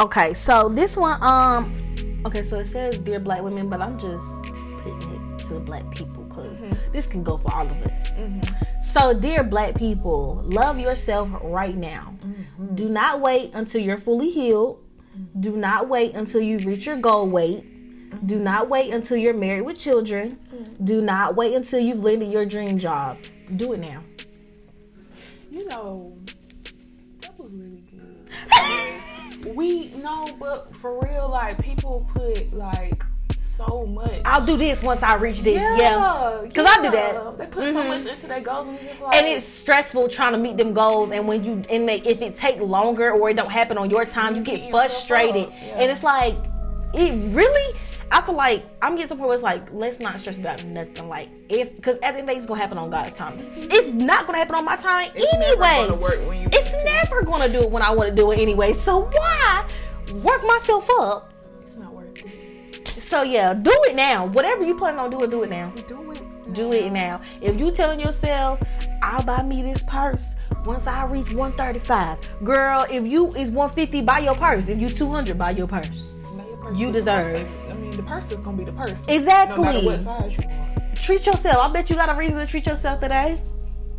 Okay. 0.00 0.34
So 0.34 0.68
this 0.68 0.96
one, 0.96 1.22
um, 1.22 1.72
okay. 2.26 2.42
So 2.42 2.58
it 2.58 2.64
says 2.64 2.98
dear 2.98 3.20
black 3.20 3.42
women, 3.42 3.68
but 3.68 3.80
I'm 3.80 3.96
just 3.96 4.44
putting 4.82 5.00
it 5.12 5.38
to 5.44 5.54
the 5.54 5.60
black 5.60 5.88
people 5.94 6.17
because 6.68 6.92
this 6.92 7.06
can 7.06 7.22
go 7.22 7.38
for 7.38 7.54
all 7.54 7.66
of 7.66 7.86
us. 7.86 8.16
Mm-hmm. 8.16 8.80
So 8.80 9.12
dear 9.18 9.42
black 9.44 9.74
people, 9.74 10.42
love 10.44 10.78
yourself 10.78 11.30
right 11.42 11.76
now. 11.76 12.14
Mm-hmm. 12.20 12.74
Do 12.74 12.88
not 12.88 13.20
wait 13.20 13.54
until 13.54 13.80
you're 13.80 13.98
fully 13.98 14.30
healed. 14.30 14.84
Do 15.38 15.56
not 15.56 15.88
wait 15.88 16.14
until 16.14 16.40
you 16.40 16.58
reach 16.58 16.86
your 16.86 16.96
goal 16.96 17.28
weight. 17.28 17.64
Do 18.26 18.38
not 18.38 18.68
wait 18.68 18.92
until 18.92 19.16
you're 19.16 19.34
married 19.34 19.62
with 19.62 19.78
children. 19.78 20.38
Do 20.82 21.00
not 21.02 21.36
wait 21.36 21.54
until 21.54 21.80
you've 21.80 22.02
landed 22.02 22.26
your 22.26 22.46
dream 22.46 22.78
job. 22.78 23.18
Do 23.56 23.72
it 23.72 23.80
now. 23.80 24.02
You 25.50 25.66
know, 25.66 26.16
that 27.20 27.38
was 27.38 27.50
really 27.52 27.82
good. 27.90 29.54
we 29.56 29.94
know, 29.94 30.28
but 30.38 30.74
for 30.76 31.00
real, 31.00 31.28
like 31.30 31.62
people 31.62 32.08
put 32.12 32.52
like 32.52 33.02
so 33.58 33.86
much. 33.86 34.20
I'll 34.24 34.44
do 34.44 34.56
this 34.56 34.82
once 34.82 35.02
I 35.02 35.16
reach 35.16 35.40
this. 35.42 35.56
Yeah. 35.56 36.40
Because 36.42 36.66
I 36.66 36.82
do 36.82 36.90
that. 36.90 37.14
Mm-hmm. 37.14 37.36
They 37.38 37.46
put 37.46 37.72
so 37.72 37.84
much 37.84 38.06
into 38.06 38.26
their 38.26 38.40
goals, 38.40 38.68
and 38.68 38.76
it's 38.78 38.88
just 38.88 39.02
like, 39.02 39.16
and 39.16 39.26
it's 39.26 39.46
stressful 39.46 40.08
trying 40.08 40.32
to 40.32 40.38
meet 40.38 40.56
them 40.56 40.72
goals 40.72 41.10
and 41.10 41.26
when 41.26 41.44
you 41.44 41.64
and 41.70 41.88
they, 41.88 42.00
if 42.00 42.20
it 42.22 42.36
take 42.36 42.60
longer 42.60 43.10
or 43.10 43.30
it 43.30 43.36
don't 43.36 43.50
happen 43.50 43.76
on 43.78 43.90
your 43.90 44.04
time 44.04 44.36
you 44.36 44.42
get 44.42 44.60
beat 44.60 44.70
frustrated 44.70 45.48
yeah. 45.50 45.78
and 45.78 45.90
it's 45.90 46.02
like 46.02 46.34
it 46.94 47.12
really 47.34 47.78
i 48.10 48.20
feel 48.22 48.34
like 48.34 48.64
i'm 48.82 48.94
getting 48.94 49.08
to 49.08 49.14
the 49.14 49.16
point 49.16 49.28
where 49.28 49.34
it's 49.34 49.42
like 49.42 49.70
let's 49.72 49.98
not 50.00 50.18
stress 50.18 50.38
about 50.38 50.64
nothing 50.64 51.08
like 51.08 51.28
if 51.48 51.74
because 51.76 51.96
at 51.96 52.12
the 52.12 52.18
end 52.18 52.20
of 52.20 52.26
the 52.26 52.32
day 52.32 52.38
it's 52.38 52.46
gonna 52.46 52.60
happen 52.60 52.78
on 52.78 52.90
god's 52.90 53.12
time 53.12 53.34
it's 53.56 53.88
not 53.88 54.26
gonna 54.26 54.38
happen 54.38 54.54
on 54.54 54.64
my 54.64 54.76
time 54.76 55.10
It's 55.14 55.32
never 55.34 55.44
anyway 55.44 55.88
gonna 55.88 56.00
work 56.00 56.28
when 56.28 56.40
you 56.40 56.48
it's 56.52 56.72
want 56.72 56.86
to. 56.86 56.92
never 56.92 57.22
gonna 57.22 57.48
do 57.48 57.62
it 57.62 57.70
when 57.70 57.82
i 57.82 57.90
want 57.90 58.10
to 58.10 58.16
do 58.16 58.30
it 58.32 58.38
anyway 58.38 58.72
so 58.72 59.00
why 59.00 59.68
work 60.22 60.44
myself 60.46 60.88
up 61.00 61.32
so 63.08 63.22
yeah 63.22 63.54
do 63.54 63.70
it 63.88 63.96
now 63.96 64.26
whatever 64.26 64.64
you 64.64 64.76
plan 64.76 64.98
on 64.98 65.10
doing 65.10 65.30
do 65.30 65.42
it 65.42 65.50
now 65.50 65.70
Do 65.74 66.12
it. 66.12 66.22
do 66.54 66.72
it 66.72 66.90
now. 66.90 67.20
If 67.40 67.58
you 67.58 67.70
telling 67.72 68.00
yourself, 68.00 68.62
I'll 69.02 69.22
buy 69.22 69.42
me 69.42 69.62
this 69.62 69.82
purse 69.86 70.24
once 70.66 70.86
I 70.86 71.04
reach 71.04 71.32
135. 71.34 72.18
Girl, 72.44 72.86
if 72.90 73.04
you 73.06 73.34
is 73.34 73.50
150, 73.50 74.00
buy 74.02 74.20
your 74.20 74.34
purse. 74.34 74.66
If 74.66 74.78
you 74.80 74.88
200, 74.88 75.36
buy 75.38 75.50
your 75.50 75.66
purse. 75.68 76.10
Now 76.34 76.46
your 76.48 76.56
purse 76.56 76.78
You 76.78 76.90
deserve. 76.90 77.48
I 77.70 77.74
mean, 77.74 77.90
the 77.96 78.02
purse 78.02 78.30
is 78.32 78.40
gonna 78.40 78.56
be 78.56 78.64
the 78.64 78.72
purse. 78.72 79.04
Exactly. 79.08 79.58
No 79.58 79.72
matter 79.72 79.86
what 79.86 80.00
size 80.00 80.36
you 80.38 80.48
want. 80.48 80.96
Treat 80.96 81.26
yourself. 81.26 81.58
I 81.58 81.68
bet 81.68 81.90
you 81.90 81.96
got 81.96 82.08
a 82.08 82.14
reason 82.14 82.38
to 82.38 82.46
treat 82.46 82.66
yourself 82.66 83.00
today. 83.00 83.40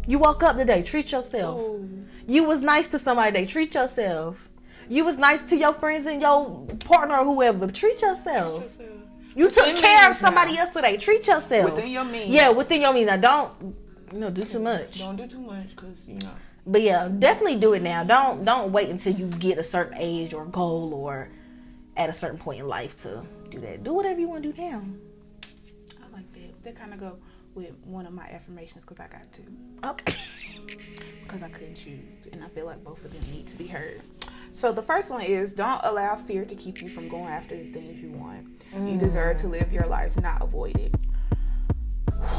You 0.08 0.18
woke 0.20 0.42
up 0.44 0.58
today, 0.58 0.82
treat 0.82 1.12
yourself. 1.12 1.62
Oh, 1.62 1.86
You 2.28 2.44
was 2.46 2.62
nice 2.62 2.88
to 2.90 3.00
somebody 3.00 3.32
today, 3.32 3.46
treat 3.46 3.76
yourself. 3.76 4.50
You 4.90 5.06
was 5.06 5.18
nice 5.18 5.44
to 5.44 5.56
your 5.56 5.74
friends 5.74 6.08
and 6.08 6.20
your 6.20 6.66
partner 6.86 7.18
or 7.20 7.26
whoever. 7.26 7.68
Treat 7.68 8.02
yourself. 8.02 8.64
yourself. 8.64 8.90
You 9.36 9.50
took 9.50 9.66
Within 9.66 9.82
care 9.82 10.10
of 10.10 10.16
somebody 10.16 10.54
now. 10.56 10.62
else 10.62 10.74
today. 10.74 10.98
Treat 10.98 11.28
yourself. 11.28 11.76
Within 11.76 11.92
your 11.92 12.04
means. 12.04 12.30
Yeah, 12.30 12.50
within 12.52 12.82
your 12.82 12.94
means. 12.94 13.08
Now 13.08 13.18
don't 13.18 13.76
you 14.12 14.20
know 14.20 14.30
do 14.30 14.44
too 14.44 14.60
much. 14.60 15.00
Don't 15.00 15.16
do 15.16 15.28
too 15.28 15.40
much, 15.42 15.76
cause 15.76 16.08
you 16.08 16.16
know. 16.16 16.32
But 16.66 16.82
yeah, 16.82 17.08
definitely 17.08 17.58
do 17.58 17.74
it 17.74 17.82
now. 17.82 18.04
Don't 18.04 18.44
don't 18.44 18.72
wait 18.72 18.90
until 18.90 19.14
you 19.14 19.28
get 19.28 19.58
a 19.58 19.64
certain 19.64 19.98
age 19.98 20.34
or 20.34 20.46
goal 20.46 20.94
or 20.94 21.30
at 21.96 22.10
a 22.10 22.14
certain 22.14 22.38
point 22.38 22.60
in 22.60 22.68
life 22.68 22.96
to 22.98 23.24
do 23.50 23.60
that. 23.60 23.84
Do 23.84 23.94
whatever 23.94 24.20
you 24.20 24.28
want 24.28 24.44
to 24.44 24.52
do 24.52 24.62
now. 24.62 24.84
I 26.02 26.16
like 26.16 26.32
that. 26.34 26.64
That 26.64 26.76
kind 26.76 26.94
of 26.94 27.00
go 27.00 27.18
with 27.56 27.74
one 27.84 28.06
of 28.06 28.14
my 28.14 28.28
affirmations, 28.30 28.86
cause 28.86 29.00
I 29.00 29.08
got 29.08 29.32
two. 29.32 29.44
Okay. 29.84 30.16
because 31.30 31.44
I 31.44 31.50
couldn't 31.50 31.76
choose, 31.76 32.28
and 32.34 32.44
I 32.44 32.48
feel 32.48 32.66
like 32.66 32.84
both 32.84 33.06
of 33.06 33.14
them 33.14 33.22
need 33.32 33.46
to 33.48 33.56
be 33.56 33.68
heard. 33.68 34.02
So 34.52 34.72
the 34.72 34.82
first 34.82 35.12
one 35.12 35.22
is 35.22 35.54
don't 35.54 35.80
allow 35.84 36.16
fear 36.16 36.44
to 36.44 36.56
keep 36.56 36.82
you 36.82 36.90
from 36.90 37.08
going 37.08 37.28
after 37.28 37.56
the 37.56 37.72
things 37.72 38.02
you 38.02 38.10
want. 38.10 38.66
You 38.74 38.98
deserve 38.98 39.38
to 39.38 39.48
live 39.48 39.72
your 39.72 39.86
life, 39.86 40.20
not 40.20 40.42
avoid 40.42 40.76
it. 40.78 40.96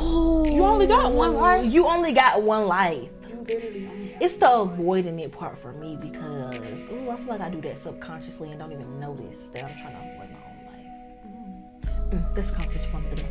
You 0.01 0.65
only 0.65 0.87
got 0.87 1.13
one 1.13 1.35
life. 1.35 1.73
You 1.73 1.87
only 1.87 2.13
got 2.13 2.43
one 2.43 2.67
life. 2.67 3.09
You 3.29 3.37
literally 3.37 3.87
only. 3.87 4.17
It's 4.21 4.35
the 4.37 4.51
avoiding 4.51 5.21
it 5.21 5.31
part 5.31 5.57
for 5.57 5.73
me 5.73 5.97
because 5.97 6.85
ooh, 6.91 7.11
I 7.11 7.17
feel 7.17 7.29
like 7.29 7.41
I 7.41 7.49
do 7.49 7.61
that 7.63 7.79
subconsciously 7.79 8.51
and 8.51 8.59
don't 8.59 8.73
even 8.73 8.99
notice 8.99 9.49
that 9.49 9.65
I'm 9.65 9.71
trying 9.81 9.95
to 9.95 10.01
avoid 10.01 10.31
my 10.31 10.41
own 10.47 10.67
life. 10.67 12.23
Mm, 12.23 12.35
that's 12.35 12.51
a 12.51 12.53
conversation 12.53 12.91
for 12.91 12.97
another 12.99 13.17
day. 13.17 13.29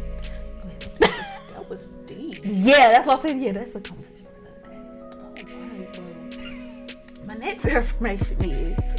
That 0.99 1.69
was 1.69 1.89
deep. 2.05 2.39
yeah, 2.43 2.89
that's 2.89 3.05
what 3.05 3.19
I 3.19 3.21
said. 3.21 3.39
Yeah, 3.39 3.51
that's 3.51 3.75
a 3.75 3.81
conversation 3.81 4.18
My 7.29 7.35
next 7.35 7.65
affirmation 7.71 8.43
is, 8.43 8.95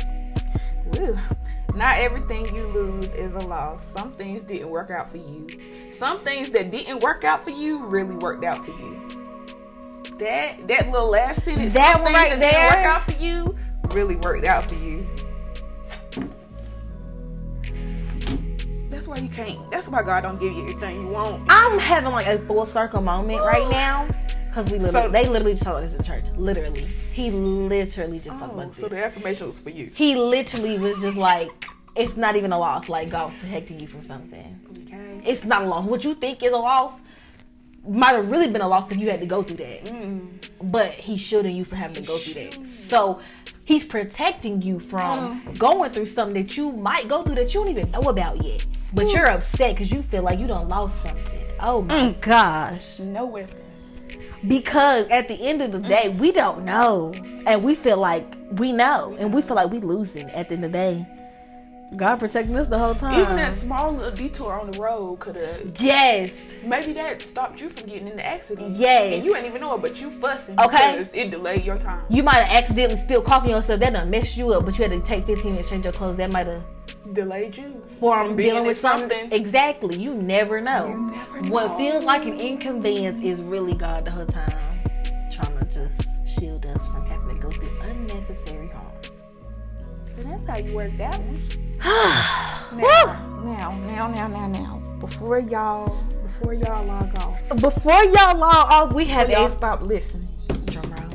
woo, 0.95 1.19
not 1.75 1.99
everything 1.99 2.47
you 2.55 2.63
lose 2.69 3.11
is 3.15 3.35
a 3.35 3.41
loss. 3.41 3.85
Some 3.85 4.13
things 4.13 4.45
didn't 4.45 4.71
work 4.71 4.89
out 4.89 5.09
for 5.09 5.17
you. 5.17 5.49
Some 5.91 6.21
things 6.21 6.49
that 6.51 6.71
didn't 6.71 7.01
work 7.01 7.25
out 7.25 7.43
for 7.43 7.51
you 7.51 7.85
really 7.87 8.15
worked 8.15 8.45
out 8.45 8.65
for 8.65 8.71
you. 8.71 9.57
That 10.21 10.69
that 10.69 10.93
little 10.93 11.11
last 11.11 11.43
sentence, 11.43 11.75
That 11.75 11.95
some 11.95 12.05
right 12.05 12.31
that 12.31 12.39
didn't 12.39 12.63
work 12.63 12.73
there. 12.73 12.87
out 12.87 13.03
for 13.03 13.21
you 13.21 13.57
really 13.97 14.15
worked 14.15 14.45
out 14.45 14.65
for 14.65 14.77
you. 14.77 15.05
That's 18.91 19.09
why 19.09 19.17
you 19.17 19.29
can't. 19.29 19.69
That's 19.73 19.89
why 19.89 20.05
God 20.05 20.21
don't 20.21 20.39
give 20.39 20.53
you 20.53 20.69
everything 20.69 21.01
you 21.01 21.09
want. 21.09 21.43
I'm 21.49 21.81
having 21.81 22.13
like 22.13 22.29
a 22.29 22.39
full 22.39 22.65
circle 22.65 23.03
moment 23.03 23.41
right 23.41 23.69
now 23.73 24.07
because 24.51 24.71
we 24.71 24.79
literally, 24.79 25.07
So- 25.07 25.13
they 25.13 25.27
literally 25.27 25.53
just 25.53 25.65
talked 25.65 25.79
about 25.79 25.83
this 25.91 25.95
in 25.95 26.03
church. 26.05 26.25
Literally, 26.37 26.83
he 27.13 27.31
literally 27.31 28.19
just 28.19 28.39
talked 28.39 28.53
Oh, 28.53 28.59
about 28.61 28.75
so 28.75 28.89
the 28.89 29.05
affirmation 29.05 29.47
was 29.47 29.61
for 29.61 29.71
you. 29.71 29.91
He 29.95 30.17
literally 30.17 30.79
was 30.79 30.99
just 31.01 31.17
like, 31.17 31.51
it's 31.97 32.17
not 32.17 32.37
even 32.37 32.53
a 32.53 32.59
loss. 32.59 32.89
Like 32.89 33.11
God 33.11 33.33
protecting 33.41 33.81
you 33.81 33.87
from 33.89 34.03
something. 34.03 34.61
Okay. 34.87 35.21
It's 35.25 35.45
not 35.45 35.63
a 35.65 35.67
loss. 35.67 35.85
What 35.85 36.05
you 36.05 36.15
think 36.15 36.43
is 36.43 36.53
a 36.53 36.57
loss 36.57 37.01
might 37.89 38.15
have 38.15 38.31
really 38.31 38.49
been 38.51 38.61
a 38.61 38.69
loss 38.69 38.91
if 38.93 38.99
you 38.99 39.09
had 39.11 39.21
to 39.21 39.27
go 39.27 39.43
through 39.43 39.57
that. 39.57 39.85
Mm. 39.87 40.29
But 40.71 40.91
he's 40.93 41.21
shielding 41.21 41.57
you 41.57 41.65
from 41.65 41.79
having 41.79 41.97
to 41.97 42.03
go 42.03 42.19
through 42.19 42.35
that. 42.35 42.67
So 42.67 43.21
he's 43.65 43.85
protecting 43.85 44.63
you 44.63 44.79
from 44.81 45.43
going 45.59 45.91
through 45.93 46.07
something 46.07 46.43
that 46.43 46.57
you 46.57 46.73
might 46.73 47.09
go 47.09 47.23
through 47.23 47.37
that 47.37 47.55
you 47.55 47.61
don't 47.61 47.69
even 47.71 47.91
know 47.91 48.03
about 48.03 48.45
yet. 48.45 48.67
But 48.93 49.13
you're 49.13 49.29
upset 49.29 49.75
because 49.75 49.91
you 49.93 50.03
feel 50.03 50.23
like 50.23 50.39
you 50.39 50.47
don't 50.47 50.69
lost 50.69 51.03
something. 51.07 51.41
Oh 51.61 51.83
my 51.83 52.15
gosh. 52.21 53.01
No 53.01 53.27
weapon. 53.27 53.57
Because 54.47 55.09
at 55.09 55.29
the 55.29 55.35
end 55.35 55.63
of 55.63 55.73
the 55.73 55.81
day, 55.81 56.05
mm. 56.07 56.19
we 56.19 56.33
don't 56.33 56.65
know. 56.65 57.13
And 57.47 57.63
we 57.63 57.75
feel 57.75 57.99
like 57.99 58.37
we 58.53 58.73
know. 58.73 59.17
And 59.19 59.35
we 59.35 59.43
feel 59.43 59.57
like 59.57 59.71
we 59.71 59.81
losing 59.81 60.31
at 60.31 60.49
the 60.49 60.55
end 60.55 60.65
of 60.65 60.73
the 60.73 60.79
day. 60.79 61.07
God 61.97 62.17
protecting 62.21 62.55
us 62.57 62.69
the 62.69 62.79
whole 62.79 62.95
time. 62.95 63.21
Even 63.21 63.37
that 63.37 63.53
small 63.55 63.93
little 63.93 64.13
detour 64.13 64.53
on 64.61 64.71
the 64.71 64.79
road 64.79 65.19
could 65.19 65.35
have. 65.37 65.61
yes. 65.81 66.53
Maybe 66.65 66.93
that 66.93 67.21
stopped 67.21 67.61
you 67.61 67.69
from 67.69 67.89
getting 67.89 68.07
in 68.07 68.17
the 68.17 68.25
accident. 68.25 68.77
Yes. 68.77 69.15
And 69.15 69.25
you 69.25 69.35
ain't 69.35 69.47
even 69.47 69.61
know 69.61 69.75
it, 69.75 69.83
but 69.83 70.01
you 70.01 70.09
fussing. 70.11 70.59
Okay. 70.61 71.05
It 71.13 71.31
delayed 71.31 71.65
your 71.65 71.79
time. 71.79 72.05
You 72.09 72.23
might 72.23 72.37
have 72.37 72.63
accidentally 72.63 72.97
spilled 72.97 73.25
coffee 73.25 73.49
on 73.53 73.57
yourself. 73.57 73.81
That 73.81 73.93
done 73.93 74.09
messed 74.09 74.37
you 74.37 74.53
up, 74.55 74.65
but 74.65 74.79
you 74.79 74.89
had 74.89 74.93
to 74.93 75.05
take 75.05 75.25
15 75.27 75.51
minutes 75.51 75.69
to 75.69 75.75
change 75.75 75.85
your 75.85 75.93
clothes. 75.93 76.17
That 76.19 76.31
might 76.31 76.47
have 76.47 76.63
Delayed 77.13 77.57
you. 77.57 77.83
from 77.99 78.37
dealing 78.37 78.67
with 78.67 78.77
something. 78.79 79.33
Exactly. 79.33 79.97
You 79.97 80.15
never 80.15 80.61
know. 80.61 80.89
You 80.91 81.11
never 81.11 81.41
know. 81.43 81.51
What 81.51 81.77
feels 81.77 82.05
like 82.05 82.25
an 82.25 82.39
inconvenience 82.39 83.21
is 83.23 83.43
really 83.43 83.75
God 83.75 84.05
the 84.05 84.13
whole 84.13 84.27
time 84.27 84.53
trying 85.33 85.59
to 85.59 85.65
just 85.73 86.25
shield 86.39 86.65
us 86.67 86.87
from 86.87 87.05
having 87.07 87.35
to 87.35 87.43
go 87.43 87.51
through 87.51 87.69
unnecessary 87.83 88.69
harm. 88.69 88.87
So 90.21 90.29
that's 90.29 90.47
how 90.47 90.59
you 90.59 90.75
work 90.77 90.91
that 90.99 91.19
one. 91.19 91.41
Woo! 92.81 93.45
Now, 93.45 93.71
now, 93.87 94.09
now, 94.11 94.29
now, 94.29 94.47
now. 94.49 94.77
Before 95.01 95.39
y'all, 95.39 95.97
before 96.23 96.53
y'all 96.53 96.85
log 96.85 97.17
off, 97.21 97.49
Before 97.61 98.05
y'all 98.05 98.37
log 98.37 98.71
off, 98.71 98.93
we 98.93 99.07
have 99.07 99.31
y'all 99.31 99.47
a 99.47 99.51
stop 99.51 99.81
listening, 99.81 100.29
roll. 100.75 101.11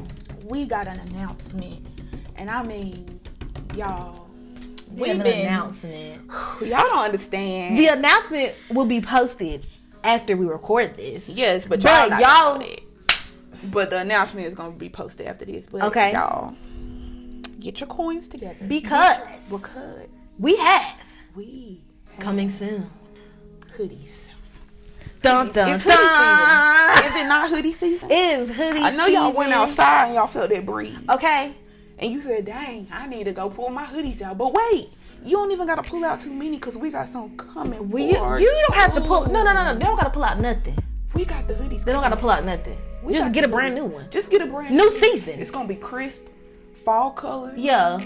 we 0.46 0.66
got 0.66 0.88
an 0.88 1.00
announcement, 1.12 1.86
and 2.36 2.50
I 2.50 2.64
mean, 2.64 3.20
y'all, 3.76 4.28
We 4.90 5.02
we've 5.02 5.08
have 5.12 5.18
an 5.20 5.24
been 5.24 5.40
announcement. 5.42 6.24
y'all 6.62 6.70
don't 6.88 6.98
understand. 7.06 7.78
The 7.78 7.88
announcement 7.88 8.56
will 8.72 8.86
be 8.86 9.02
posted 9.02 9.68
after 10.04 10.36
we 10.36 10.48
record 10.48 10.98
this. 10.98 11.30
yes, 11.30 11.66
but 11.68 11.84
But 11.84 12.10
y'all, 12.10 12.10
not 12.10 12.22
y'all-. 12.22 12.64
But 13.66 13.90
the 13.92 14.00
announcement 14.00 14.48
is 14.48 14.56
gonna 14.56 14.72
be 14.76 14.90
posted 14.90 15.28
after 15.28 15.46
this. 15.46 15.68
But 15.68 15.84
Okay. 15.84 16.12
y'all, 16.14 16.56
get 17.66 17.80
your 17.80 17.88
coins 17.88 18.28
together 18.28 18.64
Because 18.68 19.18
because 19.50 20.08
we 20.40 20.56
have 20.58 21.02
we 21.36 21.82
have 22.12 22.20
coming 22.24 22.50
soon. 22.52 22.86
hoodies. 23.78 24.28
Dun 25.22 25.48
It's 25.48 25.56
dun 25.56 25.80
hoodie 25.80 25.84
dun. 25.90 27.02
season. 27.02 27.12
Is 27.12 27.22
it 27.22 27.28
not 27.28 27.50
hoodie 27.50 27.72
season? 27.74 28.10
Is 28.12 28.56
hoodie 28.56 28.80
I 28.80 28.96
know 28.96 29.08
y'all 29.08 29.36
went 29.36 29.52
outside 29.52 30.06
and 30.08 30.16
y'all 30.16 30.28
felt 30.28 30.52
that 30.52 30.66
breeze. 30.66 30.96
Okay. 31.10 31.56
And 31.98 32.12
you 32.12 32.22
said, 32.22 32.46
dang, 32.46 32.88
I 32.92 33.08
need 33.08 33.24
to 33.24 33.32
go 33.34 33.50
pull 33.50 33.70
my 33.70 33.86
hoodies 33.86 34.22
out. 34.22 34.38
But 34.38 34.54
wait, 34.54 34.90
you 35.24 35.32
don't 35.32 35.52
even 35.52 35.66
got 35.66 35.84
to 35.84 35.90
pull 35.90 36.04
out 36.06 36.20
too 36.20 36.32
many 36.34 36.58
because 36.58 36.78
we 36.78 36.92
got 36.92 37.08
some 37.08 37.36
coming. 37.38 37.90
We, 37.90 38.04
you, 38.04 38.10
you 38.38 38.64
don't 38.68 38.76
have 38.76 38.94
to 38.96 39.02
pull. 39.02 39.26
No, 39.28 39.44
no, 39.44 39.54
no, 39.54 39.64
no. 39.64 39.74
They 39.74 39.86
don't 39.86 39.96
got 39.96 40.04
to 40.04 40.10
pull 40.12 40.26
out 40.26 40.40
nothing. 40.40 40.78
We 41.16 41.24
got 41.26 41.48
the 41.48 41.54
hoodies. 41.54 41.84
They 41.86 41.94
don't 41.94 42.04
got 42.04 42.10
to 42.10 42.18
pull 42.18 42.30
out 42.30 42.44
nothing. 42.44 42.78
We 43.02 43.14
Just 43.14 43.32
get 43.34 43.46
a 43.46 43.48
brand 43.48 43.74
hoodies. 43.74 43.82
new 43.82 43.86
one. 43.86 44.10
Just 44.12 44.30
get 44.30 44.42
a 44.42 44.46
brand 44.46 44.76
New 44.76 44.92
season. 44.92 45.40
It's 45.40 45.52
going 45.52 45.68
to 45.70 45.74
be 45.74 45.80
crisp, 45.80 46.22
fall 46.76 47.12
color. 47.12 47.54
Yeah. 47.56 48.00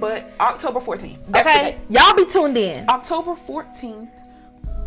But 0.00 0.32
October 0.40 0.78
14th. 0.80 1.18
That's 1.28 1.48
Okay. 1.48 1.78
Y'all 1.90 2.14
be 2.14 2.24
tuned 2.24 2.56
in. 2.56 2.88
October 2.88 3.32
14th. 3.32 4.08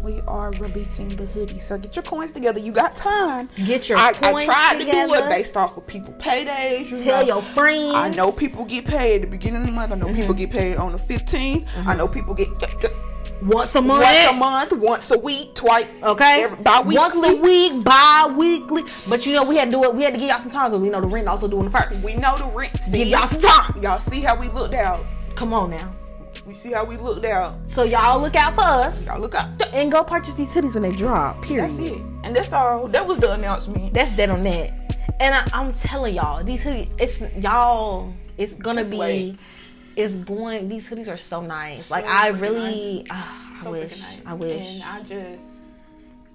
We 0.06 0.20
are 0.28 0.50
releasing 0.54 1.10
the 1.10 1.26
hoodie, 1.28 1.60
so 1.60 1.78
get 1.78 1.96
your 1.96 2.02
coins 2.02 2.32
together. 2.32 2.60
You 2.60 2.72
got 2.72 2.96
time. 2.96 3.50
Get 3.68 3.88
your 3.88 4.00
I, 4.00 4.08
I 4.10 4.14
coins 4.14 4.46
tried 4.46 4.80
to 4.80 4.86
do 4.86 5.14
it 5.14 5.30
based 5.30 5.56
off 5.58 5.78
of 5.78 5.86
people 5.86 6.12
paydays. 6.16 6.90
You 6.90 7.04
Tell 7.04 7.22
know. 7.22 7.36
your 7.36 7.42
friends. 7.44 7.94
I 7.94 8.10
know 8.10 8.32
people 8.32 8.66
get 8.66 8.86
paid 8.86 9.16
at 9.18 9.22
the 9.22 9.28
beginning 9.28 9.62
of 9.62 9.68
the 9.68 9.74
month. 9.74 9.92
I 9.92 9.96
know 9.96 10.08
Mm-hmm. 10.08 10.16
people 10.16 10.34
get 10.34 10.50
paid 10.50 10.78
on 10.78 10.92
the 10.94 10.98
15th. 10.98 11.68
I 11.86 11.94
know 11.96 12.08
people 12.08 12.34
get 12.34 12.50
once 13.42 13.76
a 13.76 13.82
month. 13.82 14.04
once 14.04 14.28
a 14.30 14.34
month, 14.34 14.74
once 14.74 15.12
a 15.12 15.18
week, 15.20 15.54
twice. 15.56 15.88
Okay. 16.04 16.44
every- 16.44 16.58
bi-weekly. 16.64 16.96
Once 16.96 17.16
a 17.28 17.36
week, 17.42 17.84
bi-weekly. 17.84 18.84
But 19.10 19.26
you 19.26 19.34
know 19.34 19.44
we 19.44 19.56
had 19.58 19.66
to 19.66 19.72
do 19.72 19.84
it. 19.84 19.96
We 19.96 20.04
had 20.04 20.14
to 20.14 20.20
give 20.20 20.30
y'all 20.30 20.40
some 20.40 20.52
time 20.52 20.72
because 20.72 20.82
we 20.82 20.90
know 20.90 21.02
the 21.02 21.08
rent 21.08 21.28
also 21.28 21.48
doing 21.48 21.66
the 21.66 21.70
first. 21.72 22.04
We 22.06 22.16
know 22.16 22.38
the 22.38 22.46
rent. 22.46 22.74
give 22.74 22.84
See, 22.84 23.04
y'all 23.06 23.28
some 23.28 23.40
time. 23.40 23.82
y'all 23.82 24.00
see 24.00 24.22
how 24.22 24.40
we 24.40 24.48
looked 24.50 24.74
out. 24.76 25.00
Come 25.36 25.54
on 25.54 25.72
now. 25.72 25.92
We 26.46 26.54
see 26.54 26.72
how 26.72 26.84
we 26.86 26.98
looked 26.98 27.26
out. 27.26 27.56
So 27.70 27.84
y'all 27.84 28.20
look 28.20 28.36
out 28.36 28.56
for 28.56 28.62
us 28.62 29.06
Y'all 29.06 29.20
look 29.20 29.36
out. 29.36 29.48
and 29.74 29.92
go 29.92 30.04
purchase 30.04 30.34
these 30.34 30.54
hoodies 30.54 30.74
when 30.74 30.84
they 30.84 30.92
drop. 30.92 31.42
Period. 31.42 31.70
That's 31.70 31.80
it. 31.80 32.02
And 32.24 32.36
that's 32.36 32.52
all. 32.54 32.88
That 32.88 33.06
was 33.06 33.18
the 33.20 33.34
announcement. 33.34 33.94
That's 33.94 34.12
dead 34.16 34.30
on 34.30 34.44
that. 34.44 34.72
And 35.20 35.36
I, 35.36 35.48
I'm 35.54 35.74
telling 35.74 36.16
y'all, 36.16 36.44
these 36.44 36.62
hoodies, 36.64 36.90
it's 37.00 37.20
y'all, 37.36 38.12
it's 38.38 38.54
gonna 38.54 38.82
Just 38.82 38.92
be, 38.92 38.98
wait. 38.98 39.38
It's 40.02 40.14
going. 40.16 40.68
These 40.70 40.90
hoodies 40.90 41.12
are 41.12 41.18
so 41.18 41.42
nice. 41.42 41.90
Like 41.92 42.06
I 42.06 42.30
really, 42.30 43.06
ah, 43.10 43.54
I 43.58 43.64
So 43.64 43.72
wish, 43.72 44.00
nice. 44.00 44.22
I 44.26 44.34
wish 44.34 44.82
And 44.82 44.84
I 44.84 45.02
just. 45.04 45.46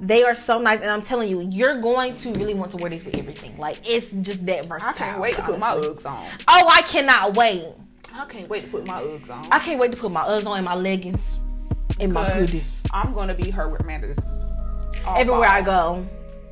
they 0.01 0.23
are 0.25 0.35
so 0.35 0.59
nice. 0.61 0.81
And 0.81 0.91
I'm 0.91 1.03
telling 1.03 1.29
you, 1.31 1.41
you're 1.51 1.81
going 1.81 2.15
to 2.17 2.33
really 2.35 2.55
want 2.55 2.71
to 2.73 2.77
wear 2.79 2.91
these 2.91 3.05
with 3.05 3.17
everything. 3.17 3.57
Like 3.59 3.79
it's 3.89 4.11
just 4.13 4.47
that 4.47 4.67
versatile. 4.67 4.95
I 4.95 4.99
can't 4.99 5.21
wait 5.21 5.37
to 5.37 5.43
put 5.43 5.59
my. 5.59 5.71
Uggs 5.75 6.07
on. 6.07 6.27
Oh, 6.49 6.69
I 6.73 6.83
cannot 6.83 7.37
wait. 7.37 7.65
I 8.15 8.25
can't 8.27 8.49
wait 8.49 8.65
to 8.65 8.71
put 8.71 8.87
my 8.87 9.01
Uggs 9.03 9.31
on. 9.31 9.47
I 9.53 9.59
can't 9.59 9.79
wait 9.79 9.93
to 9.93 9.99
put 9.99 10.11
my 10.11 10.23
Uggs 10.23 10.47
on 10.47 10.57
and 10.57 10.65
my 10.65 10.75
leggings 10.75 11.33
and 12.01 12.13
my 12.13 12.29
hoodie 12.31 12.63
I'm 12.93 13.13
gonna 13.15 13.35
be 13.35 13.51
her 13.51 13.69
with 13.69 13.85
Manders. 13.85 14.19
all 15.07 15.17
everywhere 15.17 15.49
I 15.49 15.61
go. 15.63 16.07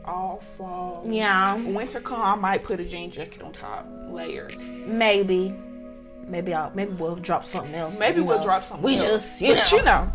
All 0.05 0.39
fall. 0.39 1.03
Yeah, 1.09 1.55
Winter 1.55 2.01
come, 2.01 2.21
I 2.21 2.35
might 2.35 2.63
put 2.65 2.81
a 2.81 2.85
jean 2.85 3.11
jacket 3.11 3.41
on 3.43 3.53
top, 3.53 3.87
layers. 4.11 4.57
maybe. 4.59 5.55
Maybe 6.29 6.55
I'll 6.55 6.71
maybe 6.75 6.93
we'll 6.93 7.17
drop 7.17 7.45
something 7.47 7.75
else. 7.75 7.99
Maybe 7.99 8.21
we'll 8.21 8.39
know. 8.39 8.45
drop 8.45 8.65
something. 8.65 8.83
We 8.85 8.97
else. 8.99 9.39
just 9.39 9.41
you 9.41 9.55
But 9.55 9.71
know, 9.73 9.79
you 9.79 9.85
know, 9.85 10.09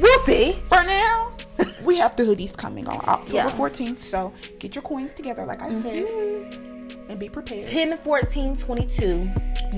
we'll 0.00 0.18
see. 0.20 0.52
for 0.64 0.82
now, 0.82 1.36
we 1.84 1.98
have 1.98 2.16
the 2.16 2.22
hoodies 2.24 2.56
coming 2.56 2.88
on 2.88 2.96
October 3.08 3.34
Yeah. 3.36 3.50
14th. 3.50 3.98
So 3.98 4.32
get 4.58 4.74
your 4.74 4.82
coins 4.82 5.12
together, 5.12 5.44
like 5.46 5.62
I 5.62 5.72
said, 5.72 6.04
Mm-hmm. 6.06 7.10
and 7.10 7.18
be 7.20 7.28
prepared. 7.28 7.66
10, 7.68 7.98
14, 7.98 8.56
22. 8.56 9.30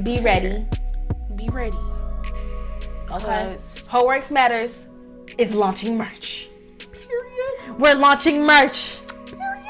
Be 0.03 0.21
ready. 0.21 0.67
Be 1.37 1.49
ready. 1.51 1.77
Okay. 3.11 3.57
Cause 3.59 3.87
Her 3.89 4.05
Work 4.05 4.31
Matters 4.31 4.87
is 5.39 5.55
launching 5.55 5.97
merch. 5.97 6.49
period. 6.93 7.79
We're 7.79 7.95
launching 7.95 8.45
merch. 8.45 9.01
Period. 9.27 9.63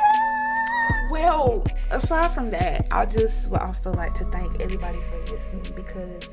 Well, 1.11 1.65
aside 1.91 2.33
from 2.33 2.51
that, 2.51 2.87
I 2.91 3.07
just 3.07 3.51
would 3.51 3.61
also 3.61 3.93
like 3.93 4.15
to 4.15 4.25
thank 4.27 4.61
everybody 4.61 4.99
for 4.99 5.33
listening 5.33 5.73
because 5.75 6.29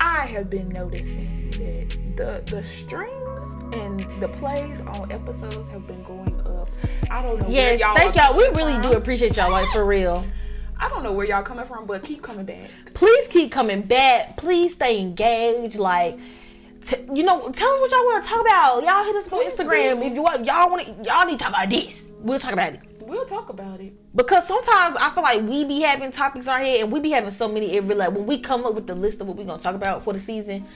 I 0.00 0.26
have 0.26 0.48
been 0.48 0.68
noticing 0.68 1.50
that 1.52 1.98
the 2.16 2.54
the 2.54 2.62
streams 2.62 3.74
and 3.74 4.00
the 4.20 4.28
plays 4.28 4.80
on 4.80 5.10
episodes 5.10 5.68
have 5.68 5.86
been 5.86 6.02
going 6.04 6.40
up. 6.46 6.68
I 7.10 7.22
don't 7.22 7.40
know. 7.40 7.48
Yes, 7.48 7.80
where 7.80 7.88
y'all 7.88 7.96
thank 7.96 8.14
y'all. 8.16 8.36
We 8.36 8.46
really 8.48 8.74
from. 8.74 8.82
do 8.82 8.92
appreciate 8.92 9.36
y'all, 9.36 9.50
like 9.50 9.66
for 9.68 9.84
real. 9.84 10.24
I 10.80 10.88
don't 10.88 11.02
know 11.02 11.12
where 11.12 11.26
y'all 11.26 11.42
coming 11.42 11.64
from, 11.64 11.86
but 11.86 12.04
keep 12.04 12.22
coming 12.22 12.44
back. 12.44 12.70
Please 12.94 13.26
keep 13.28 13.50
coming 13.50 13.82
back. 13.82 14.36
Please 14.36 14.74
stay 14.74 15.00
engaged. 15.00 15.76
Like, 15.76 16.16
t- 16.86 16.96
you 17.12 17.24
know, 17.24 17.50
tell 17.50 17.68
us 17.68 17.80
what 17.80 17.90
y'all 17.90 18.04
want 18.04 18.22
to 18.22 18.30
talk 18.30 18.40
about. 18.40 18.84
Y'all 18.84 19.04
hit 19.04 19.16
us 19.16 19.26
up 19.26 19.32
on 19.32 19.44
Instagram 19.44 20.06
if 20.06 20.14
you 20.14 20.22
want. 20.22 20.44
Y'all 20.44 20.70
want 20.70 20.86
to. 20.86 20.92
Y'all 21.04 21.26
need 21.26 21.38
to 21.38 21.44
talk 21.44 21.48
about 21.48 21.68
this. 21.68 22.06
We'll 22.20 22.38
talk 22.38 22.52
about 22.52 22.74
it. 22.74 22.80
We'll 23.00 23.24
talk 23.24 23.48
about 23.48 23.80
it. 23.80 23.92
Because 24.18 24.48
sometimes 24.48 24.96
I 24.96 25.10
feel 25.10 25.22
like 25.22 25.42
we 25.42 25.64
be 25.64 25.80
having 25.82 26.10
topics 26.10 26.46
in 26.46 26.50
our 26.52 26.58
head 26.58 26.80
and 26.80 26.90
we 26.92 26.98
be 26.98 27.10
having 27.10 27.30
so 27.30 27.46
many 27.46 27.76
every 27.78 27.94
like 27.94 28.10
when 28.10 28.26
we 28.26 28.40
come 28.40 28.66
up 28.66 28.74
with 28.74 28.88
the 28.88 28.94
list 28.96 29.20
of 29.20 29.28
what 29.28 29.36
we're 29.36 29.44
gonna 29.44 29.62
talk 29.62 29.76
about 29.76 30.02
for 30.02 30.12
the 30.12 30.18
season, 30.18 30.66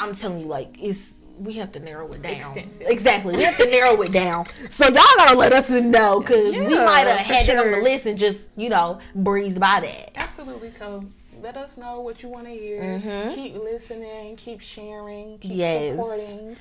I'm 0.00 0.12
telling 0.12 0.40
you, 0.40 0.46
like 0.46 0.74
it's 0.80 1.14
we 1.38 1.52
have 1.54 1.70
to 1.72 1.78
narrow 1.78 2.10
it 2.12 2.20
down. 2.20 2.32
Extensive. 2.34 2.88
Exactly. 2.88 3.36
We 3.36 3.44
have 3.44 3.56
to 3.58 3.70
narrow 3.70 4.02
it 4.02 4.10
down. 4.12 4.46
So 4.70 4.86
y'all 4.86 4.94
gotta 5.16 5.38
let 5.38 5.52
us 5.52 5.70
know 5.70 6.18
because 6.18 6.50
we 6.52 6.74
might 6.74 7.06
have 7.06 7.18
had 7.20 7.48
it 7.48 7.56
on 7.56 7.70
the 7.70 7.78
list 7.78 8.06
and 8.06 8.18
just, 8.18 8.40
you 8.56 8.68
know, 8.70 8.98
breezed 9.14 9.60
by 9.60 9.78
that. 9.80 10.10
Absolutely. 10.16 10.72
So 10.72 11.04
let 11.42 11.56
us 11.56 11.76
know 11.76 12.00
what 12.00 12.24
you 12.24 12.28
want 12.28 12.46
to 12.46 12.52
hear. 12.52 12.82
Mm-hmm. 12.82 13.34
Keep 13.36 13.54
listening. 13.56 14.34
Keep 14.34 14.60
sharing. 14.60 15.38
Keep 15.38 15.52
Yes. 15.52 15.92
supporting. 15.92 16.56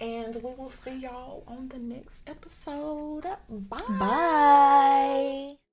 And 0.00 0.34
we 0.36 0.52
will 0.54 0.70
see 0.70 0.98
y'all 0.98 1.44
on 1.46 1.68
the 1.68 1.78
next 1.78 2.28
episode. 2.28 3.24
Bye. 3.48 3.78
Bye. 3.98 5.63